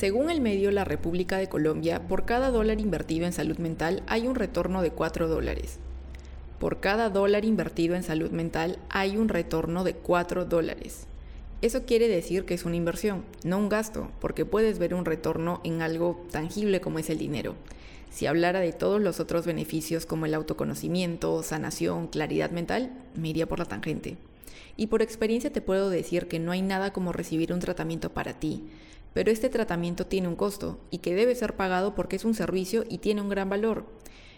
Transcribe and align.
Según 0.00 0.30
el 0.30 0.40
medio 0.40 0.70
La 0.70 0.84
República 0.84 1.36
de 1.36 1.50
Colombia, 1.50 2.08
por 2.08 2.24
cada 2.24 2.50
dólar 2.50 2.80
invertido 2.80 3.26
en 3.26 3.34
salud 3.34 3.58
mental 3.58 4.02
hay 4.06 4.26
un 4.26 4.34
retorno 4.34 4.80
de 4.80 4.92
4 4.92 5.28
dólares. 5.28 5.78
Por 6.58 6.80
cada 6.80 7.10
dólar 7.10 7.44
invertido 7.44 7.94
en 7.94 8.02
salud 8.02 8.30
mental 8.30 8.78
hay 8.88 9.18
un 9.18 9.28
retorno 9.28 9.84
de 9.84 9.92
4 9.92 10.46
dólares. 10.46 11.06
Eso 11.60 11.84
quiere 11.84 12.08
decir 12.08 12.46
que 12.46 12.54
es 12.54 12.64
una 12.64 12.76
inversión, 12.76 13.26
no 13.44 13.58
un 13.58 13.68
gasto, 13.68 14.10
porque 14.22 14.46
puedes 14.46 14.78
ver 14.78 14.94
un 14.94 15.04
retorno 15.04 15.60
en 15.64 15.82
algo 15.82 16.24
tangible 16.30 16.80
como 16.80 16.98
es 16.98 17.10
el 17.10 17.18
dinero. 17.18 17.54
Si 18.08 18.24
hablara 18.24 18.60
de 18.60 18.72
todos 18.72 19.02
los 19.02 19.20
otros 19.20 19.44
beneficios 19.44 20.06
como 20.06 20.24
el 20.24 20.32
autoconocimiento, 20.32 21.42
sanación, 21.42 22.06
claridad 22.06 22.52
mental, 22.52 22.90
me 23.16 23.28
iría 23.28 23.46
por 23.46 23.58
la 23.58 23.66
tangente. 23.66 24.16
Y 24.78 24.86
por 24.86 25.02
experiencia 25.02 25.52
te 25.52 25.60
puedo 25.60 25.90
decir 25.90 26.26
que 26.26 26.38
no 26.38 26.52
hay 26.52 26.62
nada 26.62 26.90
como 26.94 27.12
recibir 27.12 27.52
un 27.52 27.60
tratamiento 27.60 28.14
para 28.14 28.32
ti, 28.32 28.64
pero 29.12 29.30
este 29.30 29.48
tratamiento 29.48 30.06
tiene 30.06 30.28
un 30.28 30.36
costo 30.36 30.80
y 30.90 30.98
que 30.98 31.14
debe 31.14 31.34
ser 31.34 31.56
pagado 31.56 31.94
porque 31.94 32.16
es 32.16 32.24
un 32.24 32.34
servicio 32.34 32.84
y 32.88 32.98
tiene 32.98 33.22
un 33.22 33.28
gran 33.28 33.48
valor. 33.48 33.86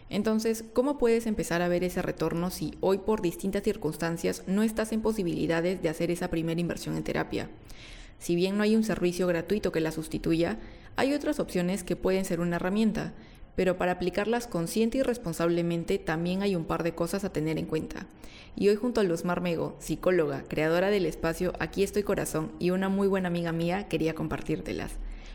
Entonces, 0.09 0.65
¿cómo 0.73 0.99
puedes 0.99 1.27
empezar 1.27 1.63
a 1.63 1.69
ver 1.69 1.85
ese 1.85 2.03
retorno 2.03 2.51
si 2.51 2.75
hoy 2.81 2.99
por 2.99 3.23
distintas 3.23 3.63
circunstancias 3.63 4.43
no 4.47 4.63
estás 4.63 4.93
en 4.93 5.01
posibilidades 5.01 5.81
de 5.83 5.89
hacer 5.89 6.11
esa 6.11 6.29
primera 6.29 6.61
inversión 6.61 6.97
en 6.97 7.05
terapia? 7.05 7.49
Si 8.19 8.35
bien 8.35 8.57
no 8.57 8.63
hay 8.63 8.77
un 8.77 8.85
servicio 8.85 9.27
gratuito 9.27 9.73
que 9.73 9.81
la 9.81 9.91
sustituya, 9.91 10.59
hay 10.97 11.15
otras 11.15 11.41
opciones 11.41 11.83
que 11.83 11.97
pueden 11.97 12.25
ser 12.25 12.41
una 12.41 12.57
herramienta, 12.57 13.15
pero 13.55 13.77
para 13.77 13.93
aplicarlas 13.93 14.47
consciente 14.47 14.99
y 14.99 15.03
responsablemente 15.03 15.99
también 15.99 16.43
hay 16.43 16.57
un 16.57 16.65
par 16.65 16.83
de 16.83 16.95
cosas 16.95 17.25
a 17.25 17.33
tener 17.33 17.59
en 17.59 17.67
cuenta. 17.67 18.07
Y 18.57 18.69
hoy 18.69 18.77
junto 18.77 19.01
a 19.01 19.05
Luz 19.05 19.25
Marmego, 19.25 19.77
psicóloga, 19.79 20.45
creadora 20.49 20.91
del 20.91 21.07
espacio 21.07 21.53
Aquí 21.59 21.83
estoy 21.83 22.03
corazón 22.03 22.53
y 22.59 22.71
una 22.71 22.89
muy 22.89 23.09
buena 23.09 23.29
amiga 23.29 23.53
mía, 23.53 23.89
quería 23.89 24.15
compartírtelas. 24.15 24.93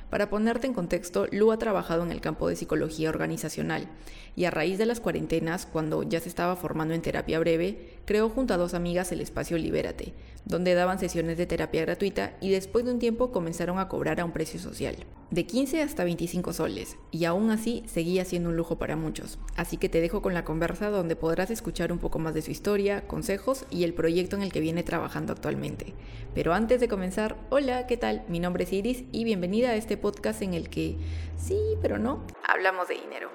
Para 0.09 0.29
ponerte 0.29 0.67
en 0.67 0.73
contexto, 0.73 1.27
Lu 1.31 1.51
ha 1.51 1.57
trabajado 1.57 2.03
en 2.03 2.11
el 2.11 2.21
campo 2.21 2.47
de 2.47 2.55
psicología 2.55 3.09
organizacional 3.09 3.89
y 4.37 4.45
a 4.45 4.51
raíz 4.51 4.77
de 4.77 4.85
las 4.85 5.01
cuarentenas, 5.01 5.65
cuando 5.65 6.01
ya 6.03 6.21
se 6.21 6.29
estaba 6.29 6.55
formando 6.55 6.93
en 6.93 7.01
terapia 7.01 7.39
breve, 7.39 7.96
creó 8.07 8.29
junto 8.29 8.53
a 8.53 8.57
dos 8.57 8.73
amigas 8.73 9.11
el 9.11 9.19
espacio 9.19 9.57
Libérate, 9.57 10.13
donde 10.45 10.73
daban 10.73 10.97
sesiones 10.97 11.37
de 11.37 11.45
terapia 11.45 11.81
gratuita 11.81 12.37
y 12.39 12.49
después 12.49 12.85
de 12.85 12.93
un 12.93 12.99
tiempo 12.99 13.33
comenzaron 13.33 13.79
a 13.79 13.89
cobrar 13.89 14.21
a 14.21 14.25
un 14.25 14.31
precio 14.31 14.61
social, 14.61 14.95
de 15.29 15.45
15 15.45 15.81
hasta 15.81 16.05
25 16.05 16.53
soles, 16.53 16.95
y 17.11 17.25
aún 17.25 17.51
así 17.51 17.83
seguía 17.85 18.23
siendo 18.23 18.49
un 18.49 18.55
lujo 18.55 18.79
para 18.79 18.95
muchos. 18.95 19.39
Así 19.57 19.75
que 19.75 19.89
te 19.89 19.99
dejo 19.99 20.21
con 20.21 20.33
la 20.33 20.45
conversa 20.45 20.89
donde 20.89 21.17
podrás 21.17 21.51
escuchar 21.51 21.91
un 21.91 21.99
poco 21.99 22.17
más 22.17 22.33
de 22.33 22.41
su 22.41 22.49
historia, 22.49 23.05
consejos 23.07 23.65
y 23.69 23.83
el 23.83 23.93
proyecto 23.93 24.37
en 24.37 24.41
el 24.41 24.53
que 24.53 24.61
viene 24.61 24.83
trabajando 24.83 25.33
actualmente. 25.33 25.93
Pero 26.33 26.53
antes 26.53 26.79
de 26.79 26.87
comenzar, 26.87 27.35
hola, 27.49 27.87
¿qué 27.87 27.97
tal? 27.97 28.23
Mi 28.29 28.39
nombre 28.39 28.63
es 28.63 28.71
Iris 28.71 29.03
y 29.11 29.25
bienvenida 29.25 29.71
a 29.71 29.75
este 29.75 29.97
podcast 29.97 30.41
en 30.41 30.53
el 30.53 30.69
que, 30.69 30.95
sí, 31.37 31.59
pero 31.81 31.97
no, 31.97 32.25
hablamos 32.47 32.87
de 32.87 32.95
dinero. 32.95 33.29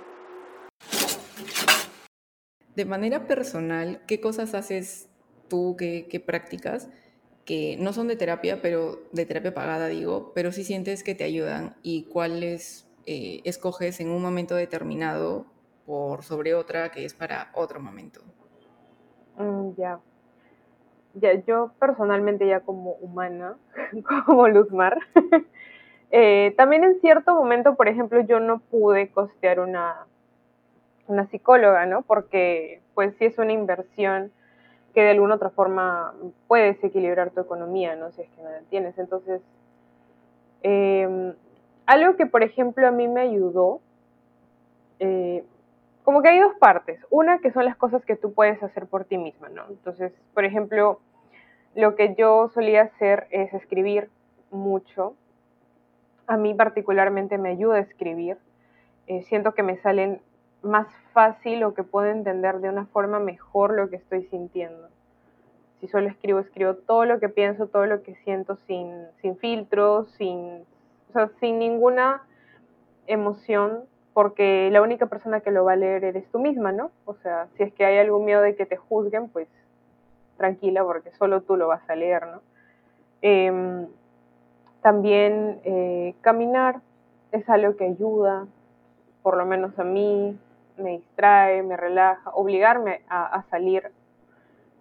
De 2.77 2.85
manera 2.85 3.27
personal, 3.27 4.01
¿qué 4.07 4.21
cosas 4.21 4.55
haces 4.55 5.09
tú, 5.49 5.77
qué, 5.79 6.07
qué 6.11 6.21
prácticas? 6.21 6.89
que 7.45 7.77
no 7.79 7.93
son 7.93 8.09
de 8.09 8.17
terapia, 8.17 8.61
pero 8.63 9.01
de 9.13 9.27
terapia 9.27 9.55
pagada, 9.55 9.89
digo, 9.89 10.33
pero 10.35 10.53
sí 10.53 10.65
sientes 10.65 11.03
que 11.03 11.15
te 11.15 11.25
ayudan 11.25 11.75
y 11.83 12.05
cuáles 12.05 12.89
eh, 13.07 13.41
escoges 13.45 14.01
en 14.01 14.11
un 14.11 14.23
momento 14.23 14.55
determinado 14.55 15.47
por 15.87 16.23
sobre 16.23 16.55
otra 16.55 16.91
que 16.91 17.05
es 17.05 17.15
para 17.15 17.51
otro 17.55 17.81
momento. 17.81 18.21
Mm, 19.37 19.73
ya. 19.77 19.99
Ya, 21.15 21.35
yo 21.47 21.73
personalmente 21.79 22.47
ya 22.47 22.61
como 22.61 22.93
humana, 22.93 23.57
como 24.27 24.49
Luzmar, 24.49 24.99
eh, 26.11 26.55
también 26.57 26.85
en 26.85 27.01
cierto 27.01 27.35
momento, 27.35 27.75
por 27.75 27.89
ejemplo, 27.89 28.21
yo 28.21 28.39
no 28.41 28.61
pude 28.61 29.11
costear 29.11 29.61
una, 29.61 30.07
una 31.07 31.27
psicóloga, 31.27 31.87
¿no? 31.87 32.03
Porque 32.03 32.81
pues 32.95 33.15
sí 33.17 33.27
es 33.27 33.39
una 33.39 33.53
inversión 33.53 34.33
que 34.95 35.03
de 35.03 35.11
alguna 35.11 35.37
otra 35.37 35.51
forma 35.51 36.15
puedes 36.49 36.83
equilibrar 36.85 37.31
tu 37.31 37.41
economía, 37.41 37.97
¿no? 37.97 38.11
Si 38.13 38.23
es 38.23 38.29
que 38.31 38.43
no 38.43 38.51
la 38.51 38.61
tienes. 38.71 38.99
Entonces, 38.99 39.41
em, 40.63 41.35
algo 41.87 42.17
que, 42.17 42.27
por 42.27 42.43
ejemplo, 42.43 42.87
a 42.87 42.91
mí 42.91 43.09
me 43.09 43.23
ayudó, 43.23 43.81
eh, 44.99 45.45
como 46.05 46.23
que 46.23 46.29
hay 46.29 46.41
dos 46.41 46.55
partes. 46.57 47.05
Una, 47.11 47.39
que 47.39 47.51
son 47.53 47.65
las 47.65 47.77
cosas 47.77 48.05
que 48.05 48.17
tú 48.17 48.33
puedes 48.35 48.63
hacer 48.63 48.87
por 48.87 49.05
ti 49.05 49.19
misma, 49.19 49.49
¿no? 49.49 49.65
Entonces, 49.69 50.13
por 50.35 50.45
ejemplo, 50.45 51.01
lo 51.75 51.95
que 51.97 52.15
yo 52.15 52.49
solía 52.49 52.83
hacer 52.83 53.27
es 53.31 53.53
escribir 53.55 54.11
mucho. 54.51 55.15
A 56.27 56.37
mí 56.37 56.55
particularmente 56.55 57.39
me 57.39 57.51
ayuda 57.51 57.77
a 57.77 57.81
escribir. 57.81 58.37
Eh, 59.07 59.23
siento 59.23 59.55
que 59.55 59.63
me 59.63 59.77
salen 59.79 60.21
más 60.63 60.87
fácil 61.13 61.65
o 61.65 61.75
que 61.75 61.83
puedo 61.83 62.09
entender 62.09 62.61
de 62.61 62.69
una 62.69 62.87
forma 62.87 63.19
mejor 63.19 63.75
lo 63.75 63.91
que 63.91 63.97
estoy 63.97 64.25
sintiendo. 64.25 64.89
Si 65.81 65.89
solo 65.89 66.09
escribo, 66.09 66.39
escribo 66.39 66.75
todo 66.75 67.05
lo 67.05 67.19
que 67.19 67.29
pienso, 67.29 67.67
todo 67.67 67.87
lo 67.87 68.03
que 68.03 68.15
siento 68.25 68.57
sin, 68.67 69.07
sin 69.21 69.37
filtros, 69.37 70.11
sin, 70.13 70.65
o 71.11 71.13
sea, 71.13 71.31
sin 71.41 71.59
ninguna 71.59 72.23
emoción, 73.07 73.85
porque 74.15 74.69
la 74.71 74.83
única 74.83 75.07
persona 75.07 75.41
que 75.41 75.51
lo 75.51 75.65
va 75.65 75.73
a 75.73 75.77
leer 75.77 76.05
eres 76.05 76.31
tú 76.31 76.39
misma, 76.39 76.71
¿no? 76.71 76.91
O 77.05 77.15
sea, 77.15 77.49
si 77.57 77.65
es 77.65 77.73
que 77.73 77.85
hay 77.85 77.99
algún 77.99 78.25
miedo 78.25 78.43
de 78.43 78.55
que 78.55 78.67
te 78.67 78.77
juzguen, 78.77 79.29
pues 79.29 79.49
tranquila, 80.37 80.85
porque 80.85 81.11
solo 81.13 81.43
tú 81.43 81.57
lo 81.57 81.69
vas 81.69 81.89
a 81.89 81.97
leer, 81.97 82.27
¿no? 82.27 82.41
Em, 83.23 83.87
también 84.83 85.61
eh, 85.65 86.15
caminar 86.21 86.81
es 87.31 87.49
algo 87.49 87.77
que 87.77 87.85
ayuda, 87.85 88.47
por 89.23 89.37
lo 89.37 89.47
menos 89.47 89.79
a 89.79 89.85
mí, 89.85 90.37
me 90.83 90.91
distrae, 90.91 91.63
me 91.63 91.77
relaja, 91.77 92.31
obligarme 92.35 93.03
a, 93.09 93.43
salir, 93.51 93.91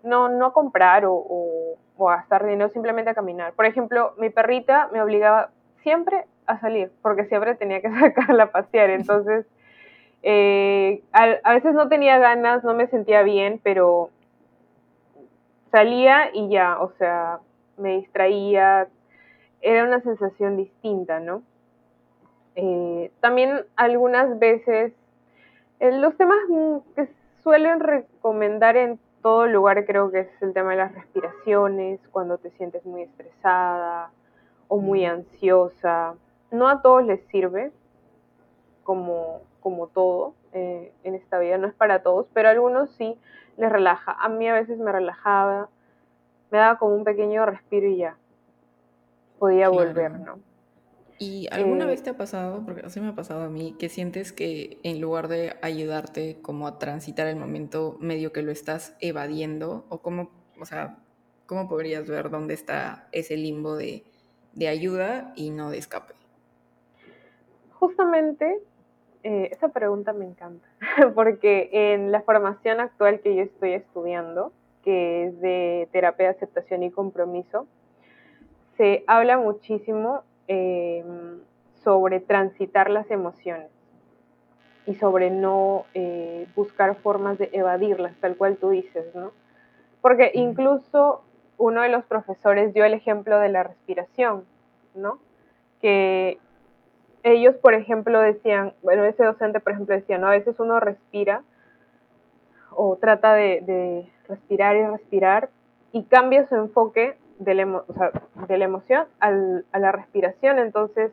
no, 0.03 0.29
no 0.29 0.47
a 0.47 0.53
comprar 0.53 1.05
o, 1.05 1.13
o, 1.13 2.09
a 2.09 2.17
gastar 2.17 2.45
dinero, 2.45 2.69
simplemente 2.69 3.11
a 3.11 3.15
caminar. 3.15 3.53
Por 3.53 3.65
ejemplo, 3.65 4.13
mi 4.17 4.29
perrita 4.29 4.89
me 4.91 5.01
obligaba 5.01 5.51
siempre 5.83 6.25
a 6.47 6.59
salir, 6.59 6.91
porque 7.01 7.25
siempre 7.25 7.55
tenía 7.55 7.81
que 7.81 7.91
sacarla 7.99 8.43
a 8.43 8.51
pasear, 8.51 8.89
entonces 8.89 9.45
eh, 10.23 11.01
a, 11.13 11.53
veces 11.53 11.73
no 11.73 11.87
tenía 11.89 12.19
ganas, 12.19 12.63
no 12.63 12.73
me 12.73 12.87
sentía 12.87 13.23
bien, 13.23 13.59
pero 13.63 14.09
salía 15.71 16.29
y 16.33 16.49
ya, 16.49 16.79
o 16.79 16.91
sea, 16.97 17.39
me 17.77 17.97
distraía, 17.97 18.87
era 19.61 19.83
una 19.83 20.01
sensación 20.01 20.57
distinta, 20.57 21.19
¿no? 21.19 21.43
Eh, 22.55 23.11
también 23.21 23.65
algunas 23.75 24.37
veces 24.37 24.93
los 25.89 26.15
temas 26.15 26.37
que 26.95 27.09
suelen 27.43 27.79
recomendar 27.79 28.77
en 28.77 28.99
todo 29.21 29.47
lugar 29.47 29.85
creo 29.85 30.11
que 30.11 30.21
es 30.21 30.41
el 30.41 30.53
tema 30.53 30.71
de 30.71 30.77
las 30.77 30.93
respiraciones, 30.93 31.99
cuando 32.11 32.37
te 32.37 32.51
sientes 32.51 32.85
muy 32.85 33.03
estresada 33.03 34.11
o 34.67 34.79
muy 34.79 35.05
ansiosa. 35.05 36.15
No 36.51 36.67
a 36.67 36.81
todos 36.81 37.05
les 37.05 37.21
sirve, 37.27 37.71
como, 38.83 39.41
como 39.59 39.87
todo 39.87 40.33
eh, 40.53 40.91
en 41.03 41.15
esta 41.15 41.39
vida, 41.39 41.57
no 41.57 41.67
es 41.67 41.73
para 41.73 42.03
todos, 42.03 42.27
pero 42.33 42.49
a 42.49 42.51
algunos 42.51 42.89
sí 42.91 43.17
les 43.57 43.71
relaja. 43.71 44.15
A 44.19 44.29
mí 44.29 44.47
a 44.47 44.53
veces 44.53 44.77
me 44.77 44.91
relajaba, 44.91 45.69
me 46.51 46.57
daba 46.57 46.77
como 46.77 46.95
un 46.95 47.03
pequeño 47.03 47.45
respiro 47.45 47.87
y 47.87 47.97
ya 47.97 48.17
podía 49.39 49.69
volver, 49.69 50.11
¿no? 50.19 50.39
¿Y 51.21 51.47
alguna 51.51 51.85
vez 51.85 51.99
eh, 51.99 52.05
te 52.05 52.09
ha 52.09 52.17
pasado, 52.17 52.63
porque 52.65 52.81
así 52.83 52.99
me 52.99 53.09
ha 53.09 53.13
pasado 53.13 53.43
a 53.43 53.47
mí, 53.47 53.75
que 53.77 53.89
sientes 53.89 54.31
que 54.31 54.79
en 54.81 54.99
lugar 54.99 55.27
de 55.27 55.53
ayudarte 55.61 56.41
como 56.41 56.65
a 56.65 56.79
transitar 56.79 57.27
el 57.27 57.35
momento, 57.35 57.95
medio 57.99 58.33
que 58.33 58.41
lo 58.41 58.51
estás 58.51 58.97
evadiendo? 59.01 59.85
¿O 59.89 59.99
cómo, 59.99 60.31
o 60.59 60.65
sea, 60.65 60.97
cómo 61.45 61.69
podrías 61.69 62.09
ver 62.09 62.31
dónde 62.31 62.55
está 62.55 63.07
ese 63.11 63.37
limbo 63.37 63.75
de, 63.75 64.03
de 64.53 64.67
ayuda 64.67 65.31
y 65.35 65.51
no 65.51 65.69
de 65.69 65.77
escape? 65.77 66.15
Justamente, 67.73 68.57
eh, 69.21 69.49
esa 69.51 69.67
pregunta 69.69 70.13
me 70.13 70.25
encanta, 70.25 70.67
porque 71.13 71.69
en 71.71 72.11
la 72.11 72.23
formación 72.23 72.79
actual 72.79 73.19
que 73.19 73.35
yo 73.35 73.43
estoy 73.43 73.73
estudiando, 73.73 74.53
que 74.83 75.27
es 75.27 75.39
de 75.39 75.87
terapia 75.91 76.29
de 76.29 76.31
aceptación 76.31 76.81
y 76.81 76.89
compromiso, 76.89 77.67
se 78.75 79.03
habla 79.05 79.37
muchísimo 79.37 80.23
Em, 80.53 81.39
sobre 81.81 82.19
transitar 82.19 82.89
las 82.89 83.09
emociones 83.09 83.71
y 84.85 84.95
sobre 84.95 85.31
no 85.31 85.85
eh, 85.93 86.45
buscar 86.57 86.93
formas 86.95 87.37
de 87.37 87.49
evadirlas, 87.53 88.13
tal 88.19 88.35
cual 88.35 88.57
tú 88.57 88.71
dices, 88.71 89.15
¿no? 89.15 89.31
Porque 90.01 90.31
incluso 90.33 91.23
uno 91.57 91.83
de 91.83 91.87
los 91.87 92.03
profesores 92.03 92.73
dio 92.73 92.83
el 92.83 92.93
ejemplo 92.93 93.39
de 93.39 93.47
la 93.47 93.63
respiración, 93.63 94.43
¿no? 94.93 95.19
Que 95.79 96.37
ellos, 97.23 97.55
por 97.55 97.73
ejemplo, 97.73 98.19
decían, 98.19 98.73
bueno, 98.83 99.05
ese 99.05 99.23
docente, 99.23 99.61
por 99.61 99.71
ejemplo, 99.71 99.95
decía, 99.95 100.17
¿no? 100.17 100.27
A 100.27 100.31
veces 100.31 100.59
uno 100.59 100.81
respira 100.81 101.43
o 102.71 102.97
trata 102.97 103.35
de 103.35 104.05
respirar 104.27 104.75
y 104.75 104.85
respirar 104.85 105.49
y 105.93 106.03
cambia 106.03 106.45
su 106.49 106.55
enfoque 106.55 107.15
de 107.41 107.55
la, 107.55 107.65
o 107.65 107.93
sea, 107.93 108.11
de 108.47 108.57
la 108.57 108.65
emoción 108.65 109.05
al, 109.19 109.65
a 109.71 109.79
la 109.79 109.91
respiración. 109.91 110.59
Entonces, 110.59 111.11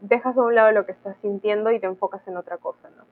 dejas 0.00 0.36
a 0.36 0.42
un 0.42 0.54
lado 0.54 0.72
lo 0.72 0.86
que 0.86 0.92
estás 0.92 1.16
sintiendo 1.20 1.70
y 1.70 1.78
te 1.78 1.86
enfocas 1.86 2.26
en 2.26 2.36
otra 2.36 2.56
cosa, 2.56 2.88
¿no? 2.96 3.04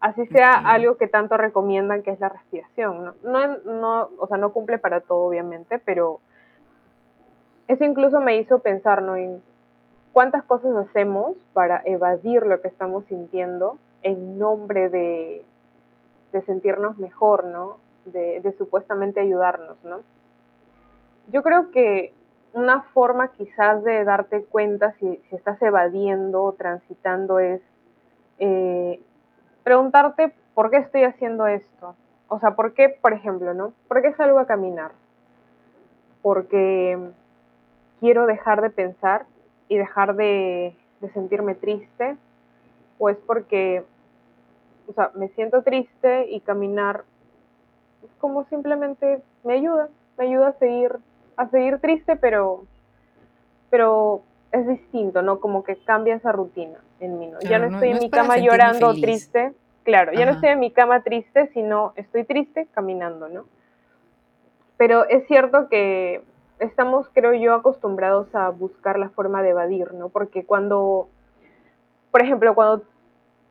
Así 0.00 0.26
sea 0.26 0.52
algo 0.52 0.98
que 0.98 1.08
tanto 1.08 1.38
recomiendan 1.38 2.02
que 2.02 2.10
es 2.10 2.20
la 2.20 2.28
respiración, 2.28 3.04
¿no? 3.04 3.14
No, 3.22 3.56
no, 3.64 4.10
o 4.18 4.26
sea, 4.26 4.36
no 4.36 4.52
cumple 4.52 4.76
para 4.78 5.00
todo, 5.00 5.24
obviamente, 5.24 5.78
pero 5.78 6.20
eso 7.68 7.84
incluso 7.84 8.20
me 8.20 8.36
hizo 8.36 8.58
pensar, 8.58 9.00
¿no? 9.00 9.16
En 9.16 9.42
cuántas 10.12 10.44
cosas 10.44 10.76
hacemos 10.76 11.36
para 11.54 11.80
evadir 11.86 12.44
lo 12.44 12.60
que 12.60 12.68
estamos 12.68 13.06
sintiendo 13.06 13.78
en 14.02 14.38
nombre 14.38 14.90
de, 14.90 15.42
de 16.32 16.42
sentirnos 16.42 16.98
mejor, 16.98 17.44
¿no? 17.44 17.78
De, 18.04 18.40
de, 18.42 18.52
supuestamente 18.52 19.20
ayudarnos, 19.20 19.82
¿no? 19.84 20.00
Yo 21.28 21.42
creo 21.42 21.70
que 21.70 22.12
una 22.52 22.82
forma 22.82 23.28
quizás 23.28 23.82
de 23.82 24.04
darte 24.04 24.44
cuenta 24.44 24.92
si, 24.98 25.16
si 25.28 25.36
estás 25.36 25.60
evadiendo 25.62 26.42
o 26.42 26.52
transitando 26.52 27.38
es 27.38 27.60
eh, 28.38 29.00
preguntarte 29.62 30.32
por 30.54 30.70
qué 30.70 30.78
estoy 30.78 31.04
haciendo 31.04 31.46
esto. 31.46 31.96
O 32.28 32.38
sea, 32.38 32.52
¿por 32.52 32.74
qué, 32.74 32.88
por 32.88 33.12
ejemplo, 33.12 33.54
¿no? 33.54 33.72
¿Por 33.88 34.02
qué 34.02 34.12
salgo 34.14 34.38
a 34.38 34.46
caminar? 34.46 34.92
Porque 36.22 36.98
quiero 38.00 38.26
dejar 38.26 38.60
de 38.62 38.70
pensar 38.70 39.26
y 39.68 39.76
dejar 39.76 40.14
de, 40.14 40.76
sentirme 41.12 41.54
triste, 41.54 42.16
o 42.98 43.10
es 43.10 43.18
porque, 43.26 43.84
o 44.88 44.92
sea, 44.94 45.10
me 45.14 45.28
siento 45.28 45.62
triste 45.62 46.30
y 46.30 46.40
caminar 46.40 47.04
es 48.02 48.10
como 48.18 48.44
simplemente 48.44 49.22
me 49.42 49.54
ayuda, 49.54 49.88
me 50.16 50.24
ayuda 50.24 50.48
a 50.48 50.58
seguir, 50.58 50.92
a 51.36 51.48
seguir 51.48 51.78
triste, 51.78 52.16
pero, 52.16 52.64
pero 53.70 54.22
es 54.52 54.66
distinto, 54.66 55.22
¿no? 55.22 55.40
Como 55.40 55.64
que 55.64 55.76
cambia 55.76 56.14
esa 56.14 56.32
rutina 56.32 56.78
en 57.00 57.18
mí, 57.18 57.26
¿no? 57.26 57.40
ya 57.40 57.58
no, 57.58 57.66
estoy 57.66 57.90
en 57.90 57.98
mi 57.98 58.10
cama 58.10 58.38
llorando 58.38 58.94
triste, 58.94 59.52
claro, 59.82 60.12
ya 60.12 60.24
no 60.26 60.32
estoy 60.32 60.50
en 60.50 60.60
mi 60.60 60.70
cama 60.70 61.02
triste, 61.02 61.48
sino 61.48 61.92
estoy 61.96 62.24
triste 62.24 62.68
caminando, 62.72 63.28
¿no? 63.28 63.44
Pero 64.76 65.08
es 65.08 65.26
cierto 65.26 65.68
que 65.68 66.22
estamos, 66.58 67.08
creo 67.12 67.34
yo, 67.34 67.54
acostumbrados 67.54 68.34
a 68.34 68.48
buscar 68.50 68.98
la 68.98 69.08
forma 69.10 69.42
de 69.42 69.50
evadir, 69.50 69.92
¿no? 69.94 70.08
Porque 70.08 70.44
cuando, 70.44 71.08
por 72.10 72.22
ejemplo, 72.22 72.54
cuando, 72.54 72.84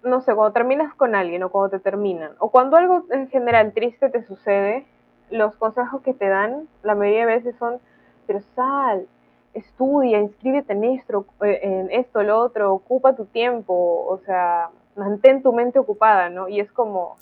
no 0.03 0.21
sé, 0.21 0.33
cuando 0.33 0.53
terminas 0.53 0.93
con 0.95 1.15
alguien 1.15 1.43
o 1.43 1.49
cuando 1.49 1.77
te 1.77 1.79
terminan, 1.79 2.31
o 2.39 2.49
cuando 2.49 2.77
algo 2.77 3.05
en 3.11 3.29
general 3.29 3.73
triste 3.73 4.09
te 4.09 4.23
sucede, 4.23 4.85
los 5.33 5.55
consejos 5.55 6.01
que 6.03 6.13
te 6.13 6.29
dan 6.29 6.67
la 6.83 6.93
mayoría 6.93 7.25
de 7.25 7.35
veces 7.35 7.55
son, 7.57 7.79
pero 8.27 8.39
sal, 8.55 9.07
estudia, 9.53 10.19
inscríbete 10.19 10.73
en 10.73 10.83
esto, 10.83 11.25
eh, 11.41 11.59
en 11.63 11.91
esto, 11.91 12.21
lo 12.21 12.39
otro, 12.39 12.71
ocupa 12.71 13.15
tu 13.15 13.25
tiempo, 13.25 13.73
o 14.07 14.19
sea, 14.25 14.69
mantén 14.95 15.41
tu 15.41 15.51
mente 15.51 15.79
ocupada, 15.79 16.29
¿no? 16.29 16.47
Y 16.47 16.59
es 16.59 16.71
como, 16.71 17.17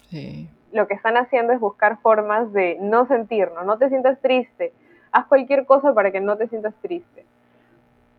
lo 0.74 0.88
que 0.88 0.94
están 0.94 1.16
haciendo 1.16 1.54
es 1.54 1.60
buscar 1.60 2.00
formas 2.02 2.52
de 2.52 2.78
no 2.82 3.08
sentir, 3.08 3.50
¿no? 3.54 3.64
No 3.64 3.78
te 3.78 3.88
sientas 3.88 4.20
triste, 4.20 4.74
haz 5.14 5.26
cualquier 5.28 5.66
cosa 5.66 5.94
para 5.94 6.12
que 6.12 6.20
no 6.20 6.36
te 6.38 6.48
sientas 6.48 6.74
triste. 6.82 7.26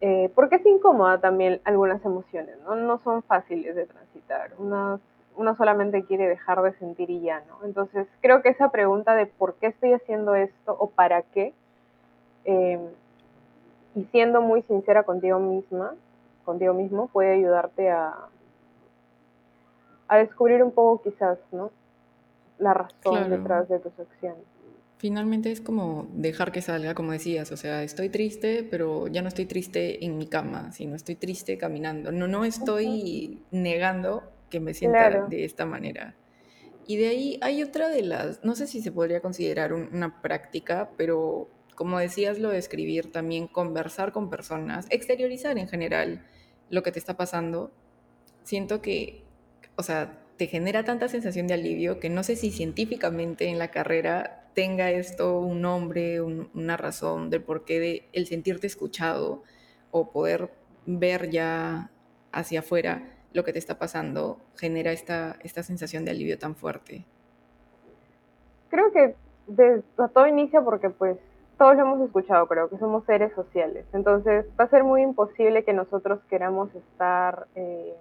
Eh, 0.00 0.32
porque 0.34 0.56
es 0.56 0.66
incómoda 0.66 1.20
también 1.20 1.60
algunas 1.64 2.04
emociones, 2.04 2.56
¿no? 2.64 2.74
No 2.74 2.98
son 3.04 3.22
fáciles 3.22 3.76
de 3.76 3.86
transitar. 3.86 4.50
Uno, 4.58 5.00
uno 5.36 5.56
solamente 5.56 6.04
quiere 6.04 6.28
dejar 6.28 6.62
de 6.62 6.72
sentir 6.74 7.10
y 7.10 7.20
ya, 7.20 7.42
¿no? 7.48 7.64
Entonces, 7.64 8.06
creo 8.20 8.42
que 8.42 8.50
esa 8.50 8.70
pregunta 8.70 9.14
de 9.14 9.26
por 9.26 9.54
qué 9.54 9.68
estoy 9.68 9.92
haciendo 9.92 10.34
esto 10.34 10.76
o 10.78 10.90
para 10.90 11.22
qué, 11.22 11.54
eh, 12.44 12.80
y 13.94 14.04
siendo 14.04 14.40
muy 14.40 14.62
sincera 14.62 15.02
contigo 15.04 15.38
misma, 15.38 15.94
contigo 16.44 16.74
mismo, 16.74 17.08
puede 17.08 17.34
ayudarte 17.34 17.90
a, 17.90 18.14
a 20.08 20.16
descubrir 20.16 20.62
un 20.62 20.72
poco 20.72 21.02
quizás, 21.02 21.38
¿no? 21.52 21.70
La 22.58 22.74
razón 22.74 23.30
detrás 23.30 23.68
de 23.68 23.78
tus 23.78 23.98
acciones. 23.98 24.44
Finalmente 24.98 25.50
es 25.50 25.60
como 25.60 26.06
dejar 26.12 26.52
que 26.52 26.62
salga, 26.62 26.94
como 26.94 27.10
decías, 27.10 27.50
o 27.50 27.56
sea, 27.56 27.82
estoy 27.82 28.08
triste, 28.08 28.66
pero 28.70 29.08
ya 29.08 29.20
no 29.20 29.28
estoy 29.28 29.46
triste 29.46 30.04
en 30.04 30.16
mi 30.16 30.28
cama, 30.28 30.70
sino 30.70 30.94
estoy 30.94 31.16
triste 31.16 31.58
caminando. 31.58 32.12
No, 32.12 32.28
no 32.28 32.44
estoy 32.44 33.42
negando 33.50 34.22
que 34.52 34.60
me 34.60 34.74
sienta 34.74 35.26
de 35.26 35.44
esta 35.44 35.64
manera. 35.64 36.14
Y 36.86 36.98
de 36.98 37.08
ahí 37.08 37.38
hay 37.40 37.62
otra 37.62 37.88
de 37.88 38.02
las, 38.02 38.44
no 38.44 38.54
sé 38.54 38.66
si 38.66 38.82
se 38.82 38.92
podría 38.92 39.20
considerar 39.20 39.72
una 39.72 40.20
práctica, 40.20 40.90
pero 40.98 41.48
como 41.74 41.98
decías, 41.98 42.38
lo 42.38 42.50
de 42.50 42.58
escribir, 42.58 43.10
también 43.10 43.48
conversar 43.48 44.12
con 44.12 44.28
personas, 44.28 44.86
exteriorizar 44.90 45.56
en 45.58 45.68
general 45.68 46.26
lo 46.68 46.82
que 46.82 46.92
te 46.92 46.98
está 46.98 47.16
pasando. 47.16 47.72
Siento 48.44 48.82
que, 48.82 49.24
o 49.76 49.82
sea, 49.82 50.22
te 50.36 50.48
genera 50.48 50.84
tanta 50.84 51.08
sensación 51.08 51.46
de 51.46 51.54
alivio 51.54 51.98
que 51.98 52.10
no 52.10 52.22
sé 52.22 52.36
si 52.36 52.50
científicamente 52.50 53.46
en 53.46 53.58
la 53.58 53.70
carrera 53.70 54.50
tenga 54.54 54.90
esto 54.90 55.40
un 55.40 55.62
nombre, 55.62 56.20
una 56.20 56.76
razón 56.76 57.30
del 57.30 57.42
porqué 57.42 57.80
de 57.80 58.08
el 58.12 58.26
sentirte 58.26 58.66
escuchado 58.66 59.44
o 59.90 60.10
poder 60.10 60.50
ver 60.84 61.30
ya 61.30 61.90
hacia 62.32 62.60
afuera 62.60 63.21
lo 63.32 63.44
que 63.44 63.52
te 63.52 63.58
está 63.58 63.78
pasando, 63.78 64.38
genera 64.56 64.92
esta, 64.92 65.36
esta 65.40 65.62
sensación 65.62 66.04
de 66.04 66.10
alivio 66.10 66.38
tan 66.38 66.54
fuerte. 66.54 67.04
Creo 68.68 68.92
que 68.92 69.14
de, 69.46 69.82
todo 70.14 70.26
inicia 70.26 70.60
porque 70.62 70.90
pues 70.90 71.18
todos 71.58 71.76
lo 71.76 71.82
hemos 71.82 72.00
escuchado, 72.00 72.46
creo 72.46 72.68
que 72.68 72.78
somos 72.78 73.04
seres 73.04 73.32
sociales. 73.34 73.86
Entonces 73.92 74.46
va 74.58 74.64
a 74.64 74.68
ser 74.68 74.84
muy 74.84 75.02
imposible 75.02 75.64
que 75.64 75.72
nosotros 75.72 76.20
queramos 76.28 76.74
estar 76.74 77.46
eh, 77.54 77.94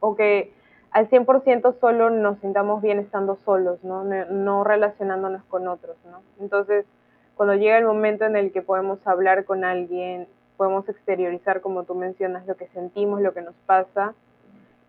o 0.00 0.14
que 0.16 0.52
al 0.90 1.10
100% 1.10 1.78
solo 1.80 2.10
nos 2.10 2.38
sintamos 2.38 2.80
bien 2.80 2.98
estando 2.98 3.36
solos, 3.44 3.82
¿no? 3.84 4.04
¿no? 4.04 4.64
relacionándonos 4.64 5.42
con 5.44 5.68
otros. 5.68 5.96
Entonces, 6.40 6.86
cuando 7.34 7.54
llega 7.54 7.78
el 7.78 7.84
momento 7.84 8.24
en 8.24 8.36
el 8.36 8.52
que 8.52 8.62
podemos 8.62 9.06
hablar 9.06 9.44
con 9.44 9.64
alguien, 9.64 10.28
podemos 10.58 10.86
exteriorizar, 10.88 11.62
como 11.62 11.84
tú 11.84 11.94
mencionas, 11.94 12.46
lo 12.46 12.56
que 12.56 12.66
sentimos, 12.68 13.22
lo 13.22 13.32
que 13.32 13.40
nos 13.40 13.54
pasa, 13.64 14.12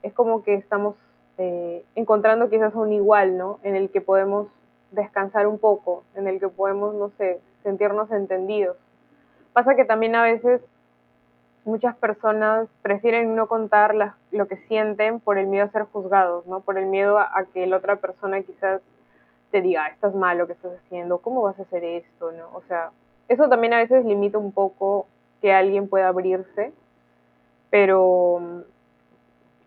es 0.01 0.11
como 0.13 0.43
que 0.43 0.55
estamos 0.55 0.95
eh, 1.37 1.85
encontrando 1.95 2.49
quizás 2.49 2.73
un 2.75 2.91
igual, 2.91 3.37
¿no? 3.37 3.59
En 3.63 3.75
el 3.75 3.89
que 3.91 4.01
podemos 4.01 4.47
descansar 4.91 5.47
un 5.47 5.59
poco, 5.59 6.03
en 6.15 6.27
el 6.27 6.39
que 6.39 6.49
podemos, 6.49 6.95
no 6.95 7.11
sé, 7.17 7.39
sentirnos 7.63 8.11
entendidos. 8.11 8.75
Pasa 9.53 9.75
que 9.75 9.85
también 9.85 10.15
a 10.15 10.23
veces 10.23 10.61
muchas 11.65 11.95
personas 11.95 12.67
prefieren 12.81 13.35
no 13.35 13.47
contar 13.47 13.93
lo 14.31 14.47
que 14.47 14.57
sienten 14.67 15.19
por 15.19 15.37
el 15.37 15.47
miedo 15.47 15.65
a 15.65 15.71
ser 15.71 15.83
juzgados, 15.83 16.47
¿no? 16.47 16.61
Por 16.61 16.79
el 16.79 16.87
miedo 16.87 17.19
a, 17.19 17.45
que 17.53 17.67
la 17.67 17.77
otra 17.77 17.97
persona 17.97 18.41
quizás 18.41 18.81
te 19.51 19.61
diga, 19.61 19.87
estás 19.87 20.15
mal 20.15 20.37
lo 20.37 20.47
que 20.47 20.53
estás 20.53 20.73
haciendo, 20.83 21.19
¿cómo 21.19 21.43
vas 21.43 21.59
a 21.59 21.63
hacer 21.63 21.83
esto, 21.83 22.31
no? 22.31 22.49
O 22.53 22.61
sea, 22.67 22.91
eso 23.27 23.47
también 23.47 23.73
a 23.73 23.77
veces 23.77 24.03
limita 24.05 24.37
un 24.37 24.51
poco 24.51 25.05
que 25.41 25.53
alguien 25.53 25.87
pueda 25.87 26.09
abrirse, 26.09 26.71
pero 27.69 28.39
mm, 28.41 28.59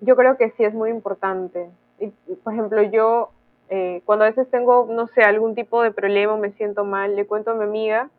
yo 0.05 0.17
creo 0.17 0.37
que 0.37 0.51
sí 0.51 0.65
es 0.65 0.75
muy 0.75 0.91
importante. 0.91 1.71
Y, 1.99 2.09
por 2.43 2.53
ejemplo, 2.53 2.83
yo 2.83 3.31
eh, 3.69 4.03
cuando 4.05 4.25
a 4.25 4.29
veces 4.29 4.51
tengo, 4.51 4.87
no 4.91 5.07
sé, 5.09 5.23
algún 5.23 5.55
tipo 5.55 5.83
de 5.83 5.93
problema, 5.93 6.37
me 6.37 6.53
siento 6.53 6.85
mal, 6.85 7.17
le 7.17 7.27
cuento 7.27 7.53
a 7.53 7.55
mi 7.55 7.65
amiga 7.65 8.11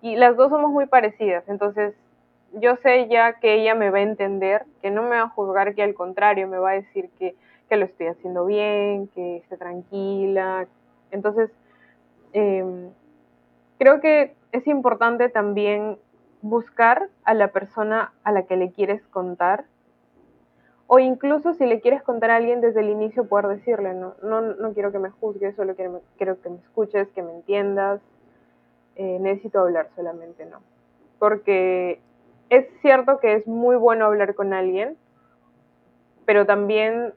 y 0.00 0.16
las 0.16 0.36
dos 0.36 0.50
somos 0.50 0.70
muy 0.70 0.86
parecidas, 0.86 1.48
entonces 1.48 1.94
yo 2.54 2.76
sé 2.82 3.08
ya 3.08 3.34
que 3.34 3.54
ella 3.54 3.74
me 3.74 3.90
va 3.90 3.98
a 3.98 4.02
entender, 4.02 4.64
que 4.82 4.90
no 4.90 5.02
me 5.02 5.16
va 5.16 5.22
a 5.22 5.28
juzgar, 5.28 5.74
que 5.74 5.82
al 5.82 5.94
contrario 5.94 6.48
me 6.48 6.58
va 6.58 6.70
a 6.70 6.74
decir 6.74 7.08
que, 7.18 7.34
lo 7.70 7.86
estoy 7.86 8.08
haciendo 8.08 8.44
bien, 8.44 9.08
que 9.14 9.38
esté 9.38 9.56
tranquila. 9.56 10.66
Entonces, 11.10 11.50
em, 12.34 12.90
creo 13.78 13.98
que 14.02 14.34
es 14.52 14.66
importante 14.66 15.30
también 15.30 15.96
buscar 16.42 17.08
a 17.24 17.34
la 17.34 17.48
persona 17.48 18.12
a 18.24 18.32
la 18.32 18.42
que 18.42 18.56
le 18.56 18.72
quieres 18.72 19.02
contar 19.06 19.64
o 20.94 20.98
incluso 20.98 21.54
si 21.54 21.64
le 21.64 21.80
quieres 21.80 22.02
contar 22.02 22.30
a 22.30 22.36
alguien 22.36 22.60
desde 22.60 22.80
el 22.80 22.90
inicio 22.90 23.26
poder 23.26 23.46
decirle, 23.46 23.94
no, 23.94 24.14
no, 24.22 24.42
no 24.42 24.74
quiero 24.74 24.92
que 24.92 24.98
me 24.98 25.08
juzgues, 25.08 25.56
solo 25.56 25.74
quiero, 25.74 26.02
quiero 26.18 26.38
que 26.42 26.50
me 26.50 26.58
escuches, 26.58 27.08
que 27.12 27.22
me 27.22 27.32
entiendas, 27.32 28.02
eh, 28.96 29.18
necesito 29.18 29.60
hablar 29.60 29.88
solamente, 29.96 30.44
¿no? 30.44 30.58
Porque 31.18 31.98
es 32.50 32.66
cierto 32.82 33.20
que 33.20 33.36
es 33.36 33.46
muy 33.46 33.76
bueno 33.76 34.04
hablar 34.04 34.34
con 34.34 34.52
alguien, 34.52 34.98
pero 36.26 36.44
también 36.44 37.14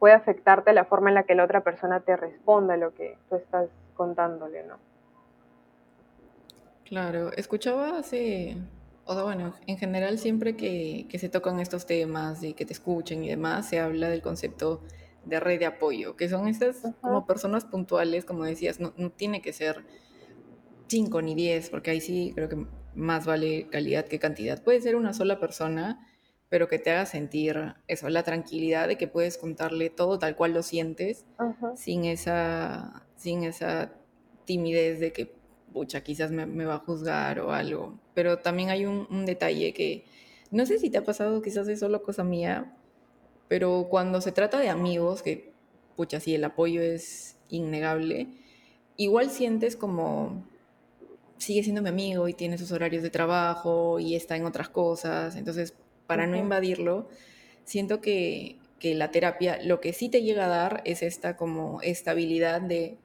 puede 0.00 0.14
afectarte 0.14 0.72
la 0.72 0.84
forma 0.84 1.10
en 1.10 1.14
la 1.14 1.22
que 1.22 1.36
la 1.36 1.44
otra 1.44 1.60
persona 1.60 2.00
te 2.00 2.16
responda 2.16 2.76
lo 2.76 2.92
que 2.92 3.16
tú 3.28 3.36
estás 3.36 3.68
contándole, 3.94 4.64
¿no? 4.64 4.78
Claro, 6.90 7.32
escuchaba 7.32 7.98
hace, 7.98 8.58
o 9.06 9.14
sea, 9.14 9.22
bueno, 9.22 9.54
en 9.66 9.78
general 9.78 10.18
siempre 10.18 10.56
que, 10.56 11.06
se 11.18 11.28
tocan 11.30 11.58
estos 11.60 11.86
temas 11.86 12.42
y 12.42 12.52
que 12.52 12.66
te 12.66 12.74
escuchen 12.74 13.24
y 13.24 13.28
demás, 13.30 13.70
se 13.70 13.80
habla 13.80 14.10
del 14.10 14.20
concepto 14.20 14.82
de 15.24 15.40
red 15.40 15.58
de 15.58 15.66
apoyo, 15.66 16.16
que 16.16 16.28
son 16.28 16.48
estas 16.48 16.82
como 17.00 17.26
personas 17.26 17.64
puntuales, 17.64 18.26
como 18.26 18.44
decías, 18.44 18.80
no, 18.80 18.92
no 18.98 19.10
tiene 19.10 19.40
que 19.40 19.54
ser 19.54 19.86
cinco 20.88 21.22
ni 21.22 21.34
diez, 21.34 21.70
porque 21.70 21.92
ahí 21.92 22.02
sí 22.02 22.32
creo 22.34 22.50
que 22.50 22.66
más 22.94 23.24
vale 23.24 23.68
calidad 23.70 24.04
que 24.04 24.18
cantidad. 24.18 24.62
Puede 24.62 24.82
ser 24.82 24.96
una 24.96 25.14
sola 25.14 25.40
persona 25.40 26.06
pero 26.50 26.68
que 26.68 26.80
te 26.80 26.90
haga 26.90 27.06
sentir 27.06 27.76
eso, 27.86 28.08
la 28.10 28.24
tranquilidad 28.24 28.88
de 28.88 28.98
que 28.98 29.06
puedes 29.06 29.38
contarle 29.38 29.88
todo 29.88 30.18
tal 30.18 30.34
cual 30.34 30.52
lo 30.52 30.64
sientes, 30.64 31.24
sin 31.76 32.04
esa, 32.04 33.06
sin 33.16 33.44
esa 33.44 33.94
timidez 34.44 34.98
de 34.98 35.12
que, 35.12 35.39
pucha, 35.72 36.02
quizás 36.02 36.30
me, 36.30 36.64
va 36.64 36.74
a 36.74 36.78
juzgar 36.78 37.40
o 37.40 37.52
algo. 37.52 37.98
Pero 38.14 38.38
también 38.38 38.70
hay 38.70 38.86
un, 38.86 39.06
un, 39.10 39.26
detalle 39.26 39.72
que, 39.72 40.04
no 40.50 40.66
sé 40.66 40.78
si 40.78 40.90
te 40.90 40.98
ha 40.98 41.04
pasado, 41.04 41.42
quizás 41.42 41.68
es 41.68 41.80
solo 41.80 42.02
cosa 42.02 42.24
mía, 42.24 42.76
pero 43.48 43.88
cuando 43.90 44.20
se 44.20 44.32
trata 44.32 44.58
de 44.58 44.68
amigos, 44.68 45.22
que, 45.22 45.52
pucha, 45.96 46.20
sí, 46.20 46.34
el 46.34 46.44
apoyo 46.44 46.82
es 46.82 47.36
innegable, 47.48 48.28
igual 48.96 49.30
sientes 49.30 49.76
como 49.76 50.44
sigue 51.40 51.62
siendo 51.62 51.82
mi 51.82 51.88
amigo 51.88 52.28
y 52.28 52.34
tiene 52.34 52.58
sus 52.58 52.70
horarios 52.70 53.02
de 53.02 53.10
trabajo 53.10 53.98
y 53.98 54.14
está 54.14 54.36
en 54.36 54.44
otras 54.44 54.68
cosas, 54.68 55.36
entonces 55.36 55.74
para 56.06 56.26
no 56.26 56.36
invadirlo, 56.36 57.08
siento 57.64 58.00
que, 58.00 58.58
que, 58.78 58.94
la 58.94 59.10
terapia 59.10 59.58
lo 59.62 59.80
que 59.80 59.92
sí 59.92 60.08
te 60.08 60.22
llega 60.22 60.44
a 60.46 60.48
dar 60.48 60.82
es 60.84 61.02
esta 61.02 61.36
como 61.36 61.80
estabilidad 61.82 62.60
de 62.60 62.98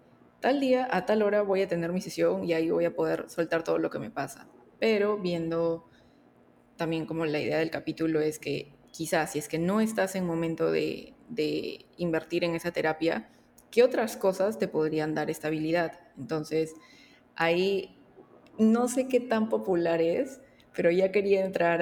tal 0.46 0.60
día 0.60 0.88
a 0.92 1.08
tal 1.08 1.24
hora 1.24 1.42
voy 1.42 1.64
a 1.64 1.68
tener 1.68 1.92
mi 1.92 2.02
sesión 2.02 2.44
y 2.44 2.54
ahí 2.54 2.70
voy 2.70 2.86
a 2.86 2.94
poder 2.94 3.28
soltar 3.30 3.64
todo 3.64 3.80
lo 3.80 3.90
que 3.90 3.98
me 3.98 4.12
pasa. 4.12 4.48
Pero 4.78 5.18
viendo 5.18 5.90
también 6.76 7.08
como 7.08 7.26
la 7.26 7.40
idea 7.40 7.58
del 7.58 7.72
capítulo 7.72 8.22
es 8.22 8.38
que 8.38 8.72
quizás 8.92 9.32
si 9.32 9.40
es 9.40 9.48
que 9.48 9.58
no 9.58 9.82
estás 9.82 10.14
en 10.14 10.24
momento 10.24 10.70
de, 10.70 11.16
invertir 11.98 12.44
en 12.44 12.54
esa 12.54 12.72
terapia, 12.72 13.28
¿qué 13.72 13.82
otras 13.82 14.18
cosas 14.18 14.60
te 14.60 14.68
podrían 14.68 15.16
dar 15.16 15.32
estabilidad? 15.32 15.94
Entonces, 16.16 16.76
ahí 17.36 17.98
no 18.60 18.88
sé 18.88 19.08
qué 19.08 19.20
tan 19.20 19.50
popular 19.50 20.00
es, 20.00 20.42
pero 20.76 20.92
ya 20.92 21.12
quería 21.12 21.44
entrar 21.44 21.82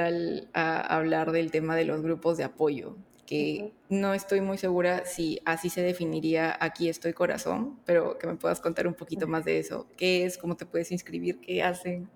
a 0.53 0.79
hablar 0.79 1.34
del 1.34 1.51
tema 1.51 1.75
de 1.75 1.84
los 1.84 2.01
grupos 2.01 2.38
de 2.38 2.46
apoyo, 2.46 2.96
que 3.25 3.72
no 3.89 4.13
estoy 4.13 4.42
muy 4.42 4.58
segura 4.58 5.06
si 5.06 5.39
así 5.46 5.70
se 5.70 5.82
definiría 5.82 6.56
aquí 6.60 6.89
estoy 6.89 7.13
corazón, 7.13 7.80
pero 7.86 8.18
que 8.18 8.27
me 8.27 8.36
puedas 8.36 8.60
contar 8.60 8.88
un 8.88 8.94
poquito 8.94 9.27
más 9.27 9.46
de 9.46 9.60
eso. 9.60 9.88
¿Qué 9.98 10.25
es? 10.25 10.38
¿Cómo 10.38 10.56
te 10.56 10.65
puedes 10.65 10.92
inscribir? 10.92 11.39
¿Qué 11.39 11.63
hacen? 11.63 12.10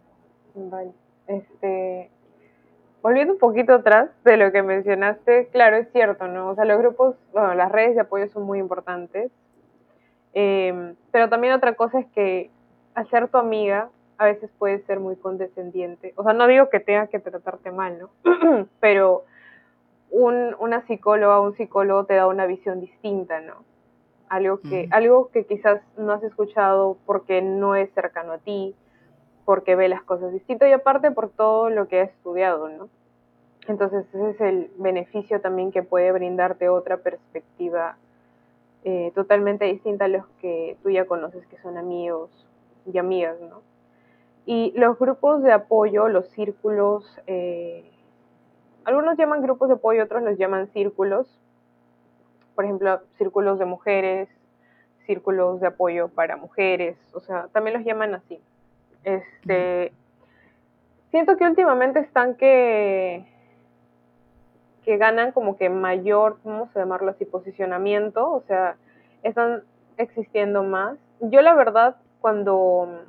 Vale. 0.54 0.92
Este, 1.28 2.10
volviendo 3.02 3.34
un 3.34 3.40
poquito 3.40 3.74
atrás 3.74 4.10
de 4.24 4.38
lo 4.38 4.52
que 4.52 4.64
mencionaste, 4.64 5.48
claro, 5.52 5.78
es 5.78 5.92
cierto, 5.92 6.28
¿no? 6.28 6.50
O 6.50 6.56
sea, 6.56 6.66
los 6.66 6.78
grupos, 6.80 7.16
bueno, 7.32 7.54
las 7.54 7.72
redes 7.72 7.96
de 7.96 8.02
apoyo 8.02 8.28
son 8.28 8.44
muy 8.44 8.60
importantes, 8.60 9.32
em, 10.34 10.96
pero 11.12 11.30
también 11.30 11.54
otra 11.54 11.74
cosa 11.76 12.00
es 12.00 12.08
que 12.08 12.50
hacer 12.96 13.28
tu 13.28 13.38
amiga 13.38 13.90
a 14.18 14.26
veces 14.26 14.50
puede 14.58 14.80
ser 14.80 15.00
muy 15.00 15.16
condescendiente. 15.16 16.14
O 16.16 16.24
sea, 16.24 16.34
no 16.34 16.48
digo 16.48 16.70
que 16.70 16.80
tenga 16.80 17.08
que 17.08 17.20
tratarte 17.20 17.72
mal, 17.72 18.00
¿no? 18.00 18.10
Pero 18.80 19.26
un, 20.12 20.56
una 20.60 20.86
psicóloga 20.88 21.42
un 21.42 21.56
psicólogo 21.56 22.06
te 22.06 22.16
da 22.16 22.28
una 22.28 22.46
visión 22.46 22.80
distinta, 22.80 23.42
¿no? 23.42 23.56
Algo 24.30 24.60
que, 24.60 24.90
algo 24.92 25.30
que 25.30 25.46
quizás 25.46 25.82
no 25.98 26.12
has 26.12 26.24
escuchado 26.24 26.98
porque 27.06 27.42
no 27.42 27.76
es 27.76 27.90
cercano 27.94 28.34
a 28.34 28.38
ti, 28.40 28.76
porque 29.46 29.76
ve 29.76 29.88
las 29.88 30.04
cosas 30.04 30.34
distintas 30.34 30.68
y 30.70 30.74
aparte 30.74 31.12
por 31.12 31.30
todo 31.30 31.70
lo 31.70 31.88
que 31.88 32.02
has 32.02 32.10
estudiado, 32.10 32.68
¿no? 32.68 32.90
Entonces 33.68 34.06
ese 34.14 34.30
es 34.32 34.42
el 34.42 34.72
beneficio 34.78 35.40
también 35.42 35.72
que 35.72 35.84
puede 35.84 36.12
brindarte 36.12 36.70
otra 36.70 36.98
perspectiva 36.98 37.98
eh, 38.84 39.12
totalmente 39.16 39.66
distinta 39.66 40.06
a 40.06 40.08
los 40.08 40.26
que 40.42 40.78
tú 40.84 40.90
ya 40.90 41.06
conoces 41.06 41.46
que 41.48 41.58
son 41.58 41.78
amigos 41.78 42.30
y 42.92 42.98
amigas, 42.98 43.38
¿no? 43.42 43.62
Y 44.46 44.72
los 44.78 44.98
grupos 44.98 45.44
de 45.44 45.52
apoyo, 45.52 46.08
los 46.08 46.30
círculos, 46.30 47.06
eh, 47.28 47.92
algunos 48.88 49.18
llaman 49.18 49.42
grupos 49.42 49.68
de 49.68 49.76
apoyo, 49.76 50.04
otros 50.04 50.24
los 50.24 50.38
llaman 50.38 50.68
círculos. 50.72 51.28
Por 52.56 52.64
ejemplo, 52.64 53.02
círculos 53.18 53.60
de 53.60 53.66
mujeres, 53.66 54.30
círculos 55.06 55.60
de 55.60 55.68
apoyo 55.68 56.08
para 56.08 56.38
mujeres, 56.38 56.98
o 57.14 57.20
sea, 57.20 57.48
también 57.52 57.76
los 57.76 57.86
llaman 57.86 58.16
así. 58.16 58.40
Este, 59.04 59.92
siento 61.12 61.36
que 61.36 61.46
últimamente 61.46 62.00
están 62.00 62.36
que 62.36 63.26
que 64.84 64.96
ganan 64.96 65.34
como 65.34 65.58
que 65.58 65.68
mayor, 65.68 66.38
vamos 66.46 66.70
a 66.74 66.80
llamarlo 66.80 67.12
así, 67.12 67.26
posicionamiento, 67.26 68.32
o 68.32 68.42
sea, 68.48 68.78
están 69.22 69.64
existiendo 69.98 70.64
más. 70.64 70.98
Yo 71.20 71.42
la 71.42 71.54
verdad, 71.56 71.98
cuando 72.22 73.02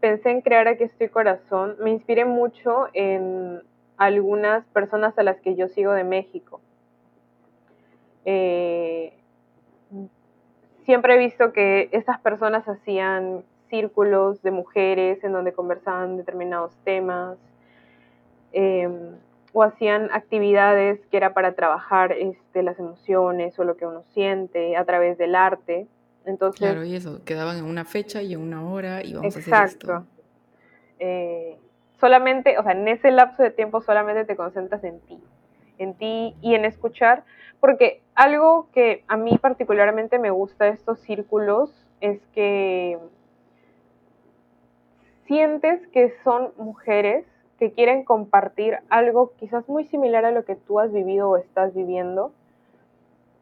pensé 0.00 0.30
en 0.30 0.40
crear 0.40 0.66
Aquí 0.66 0.82
Estoy 0.82 1.08
Corazón, 1.08 1.76
me 1.78 1.90
inspiré 1.90 2.24
mucho 2.24 2.88
en 2.94 3.62
algunas 4.00 4.64
personas 4.68 5.16
a 5.18 5.22
las 5.22 5.40
que 5.40 5.54
yo 5.54 5.68
sigo 5.68 5.92
de 5.92 6.04
México. 6.04 6.62
Eh, 8.24 9.12
siempre 10.86 11.14
he 11.14 11.18
visto 11.18 11.52
que 11.52 11.90
estas 11.92 12.18
personas 12.18 12.66
hacían 12.66 13.44
círculos 13.68 14.42
de 14.42 14.52
mujeres 14.52 15.22
en 15.22 15.32
donde 15.32 15.52
conversaban 15.52 16.16
determinados 16.16 16.74
temas 16.82 17.36
em, 18.52 19.16
o 19.52 19.62
hacían 19.62 20.08
actividades 20.12 21.04
que 21.10 21.18
era 21.18 21.34
para 21.34 21.52
trabajar 21.52 22.12
este, 22.12 22.62
las 22.62 22.78
emociones 22.78 23.58
o 23.58 23.64
lo 23.64 23.76
que 23.76 23.84
uno 23.84 24.02
siente 24.14 24.78
a 24.78 24.84
través 24.86 25.18
del 25.18 25.34
arte. 25.34 25.86
Entonces, 26.24 26.58
claro, 26.58 26.84
y 26.84 26.96
eso, 26.96 27.22
quedaban 27.26 27.58
en 27.58 27.64
una 27.64 27.84
fecha 27.84 28.22
y 28.22 28.32
en 28.32 28.40
una 28.40 28.66
hora 28.66 29.04
y 29.04 29.12
vamos 29.12 29.36
a 29.36 29.40
hacer 29.40 29.54
esto. 29.66 30.06
Eh, 30.98 31.58
solamente, 32.00 32.58
o 32.58 32.62
sea, 32.62 32.72
en 32.72 32.88
ese 32.88 33.10
lapso 33.10 33.42
de 33.42 33.50
tiempo 33.50 33.80
solamente 33.80 34.24
te 34.24 34.36
concentras 34.36 34.82
en 34.84 35.00
ti, 35.00 35.22
en 35.78 35.94
ti 35.94 36.34
y 36.40 36.54
en 36.54 36.64
escuchar, 36.64 37.24
porque 37.60 38.00
algo 38.14 38.68
que 38.72 39.04
a 39.06 39.16
mí 39.16 39.38
particularmente 39.38 40.18
me 40.18 40.30
gusta 40.30 40.64
de 40.64 40.70
estos 40.72 40.98
círculos 41.00 41.86
es 42.00 42.20
que 42.34 42.98
sientes 45.26 45.86
que 45.88 46.14
son 46.24 46.52
mujeres 46.56 47.26
que 47.58 47.72
quieren 47.72 48.04
compartir 48.04 48.78
algo 48.88 49.32
quizás 49.36 49.68
muy 49.68 49.84
similar 49.84 50.24
a 50.24 50.30
lo 50.30 50.44
que 50.46 50.56
tú 50.56 50.80
has 50.80 50.90
vivido 50.92 51.28
o 51.28 51.36
estás 51.36 51.74
viviendo 51.74 52.32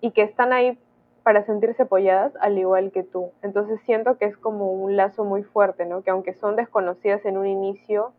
y 0.01 0.11
que 0.11 0.23
están 0.23 0.53
ahí 0.53 0.77
para 1.23 1.45
sentirse 1.45 1.85
apoyadas 1.85 2.33
al 2.41 2.59
igual 2.59 2.91
que 2.91 3.05
tú. 3.05 3.31
Entonces 3.43 3.81
siento 3.83 4.19
que 4.19 4.25
es 4.25 4.37
como 4.37 4.73
un 4.73 4.97
lazo 4.97 5.25
muy 5.25 5.45
fuerte, 5.45 5.87
¿no? 5.87 6.03
Que 6.03 6.11
aunque 6.11 6.35
son 6.35 6.57
desconocidas 6.57 7.25
en 7.25 7.39
un 7.39 7.47
inicio, 7.47 8.13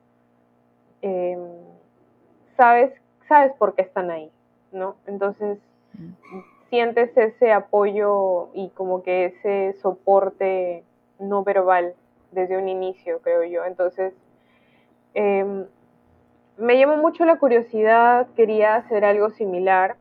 em, 1.01 1.39
sabes, 2.57 2.93
sabes 3.27 3.53
por 3.53 3.75
qué 3.75 3.81
están 3.83 4.11
ahí, 4.11 4.31
¿no? 4.71 4.95
Entonces 5.07 5.59
sientes 6.69 7.15
ese 7.17 7.51
apoyo 7.51 8.49
y 8.53 8.69
como 8.69 9.03
que 9.03 9.25
ese 9.25 9.73
soporte 9.81 10.83
no 11.19 11.43
verbal 11.43 11.95
desde 12.31 12.57
un 12.57 12.69
inicio, 12.69 13.19
creo 13.19 13.43
yo. 13.43 13.65
Entonces, 13.65 14.13
em, 15.13 15.65
me 16.57 16.77
llamó 16.77 16.97
mucho 16.97 17.25
la 17.25 17.39
curiosidad, 17.39 18.27
quería 18.35 18.75
hacer 18.75 19.05
algo 19.05 19.29
similar. 19.31 19.95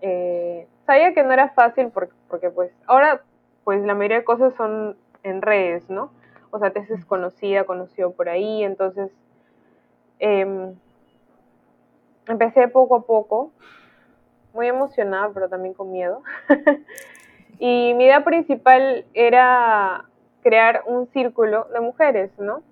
Eh, 0.00 0.66
sabía 0.86 1.14
que 1.14 1.22
no 1.22 1.32
era 1.32 1.50
fácil 1.50 1.90
porque, 1.92 2.14
porque 2.28 2.50
pues 2.50 2.72
ahora 2.86 3.22
pues 3.64 3.82
la 3.84 3.94
mayoría 3.94 4.18
de 4.18 4.24
cosas 4.24 4.54
son 4.54 4.96
en 5.22 5.42
redes, 5.42 5.88
¿no? 5.90 6.10
O 6.50 6.58
sea, 6.58 6.70
te 6.70 6.80
haces 6.80 7.04
conocida, 7.04 7.64
conocido 7.64 8.12
por 8.12 8.28
ahí, 8.28 8.64
entonces 8.64 9.12
em, 10.20 10.74
empecé 12.28 12.68
poco 12.68 12.96
a 12.96 13.02
poco, 13.02 13.50
muy 14.54 14.68
emocionada, 14.68 15.30
pero 15.34 15.48
también 15.48 15.74
con 15.74 15.90
miedo. 15.90 16.22
y 17.58 17.94
mi 17.94 18.04
idea 18.04 18.24
principal 18.24 19.04
era 19.14 20.04
crear 20.42 20.82
un 20.86 21.06
círculo 21.08 21.64
de 21.72 21.80
mujeres, 21.80 22.30
¿no? 22.38 22.62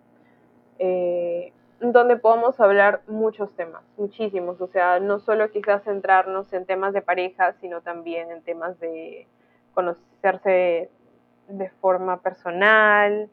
Eh, 0.79 1.53
donde 1.81 2.17
podamos 2.17 2.59
hablar 2.61 3.03
muchos 3.07 3.55
temas, 3.55 3.83
muchísimos, 3.97 4.61
o 4.61 4.67
sea, 4.67 4.99
no 4.99 5.21
solo 5.21 5.51
quizás 5.51 5.85
centrarnos 5.85 6.53
en 6.53 6.67
temas 6.67 6.93
de 6.93 7.03
pareja, 7.03 7.53
sino 7.61 7.83
también 7.83 8.33
en 8.33 8.43
temas 8.43 8.79
de 8.81 9.29
conocerse 9.75 10.91
de 11.47 11.71
forma 11.81 12.21
personal, 12.21 13.31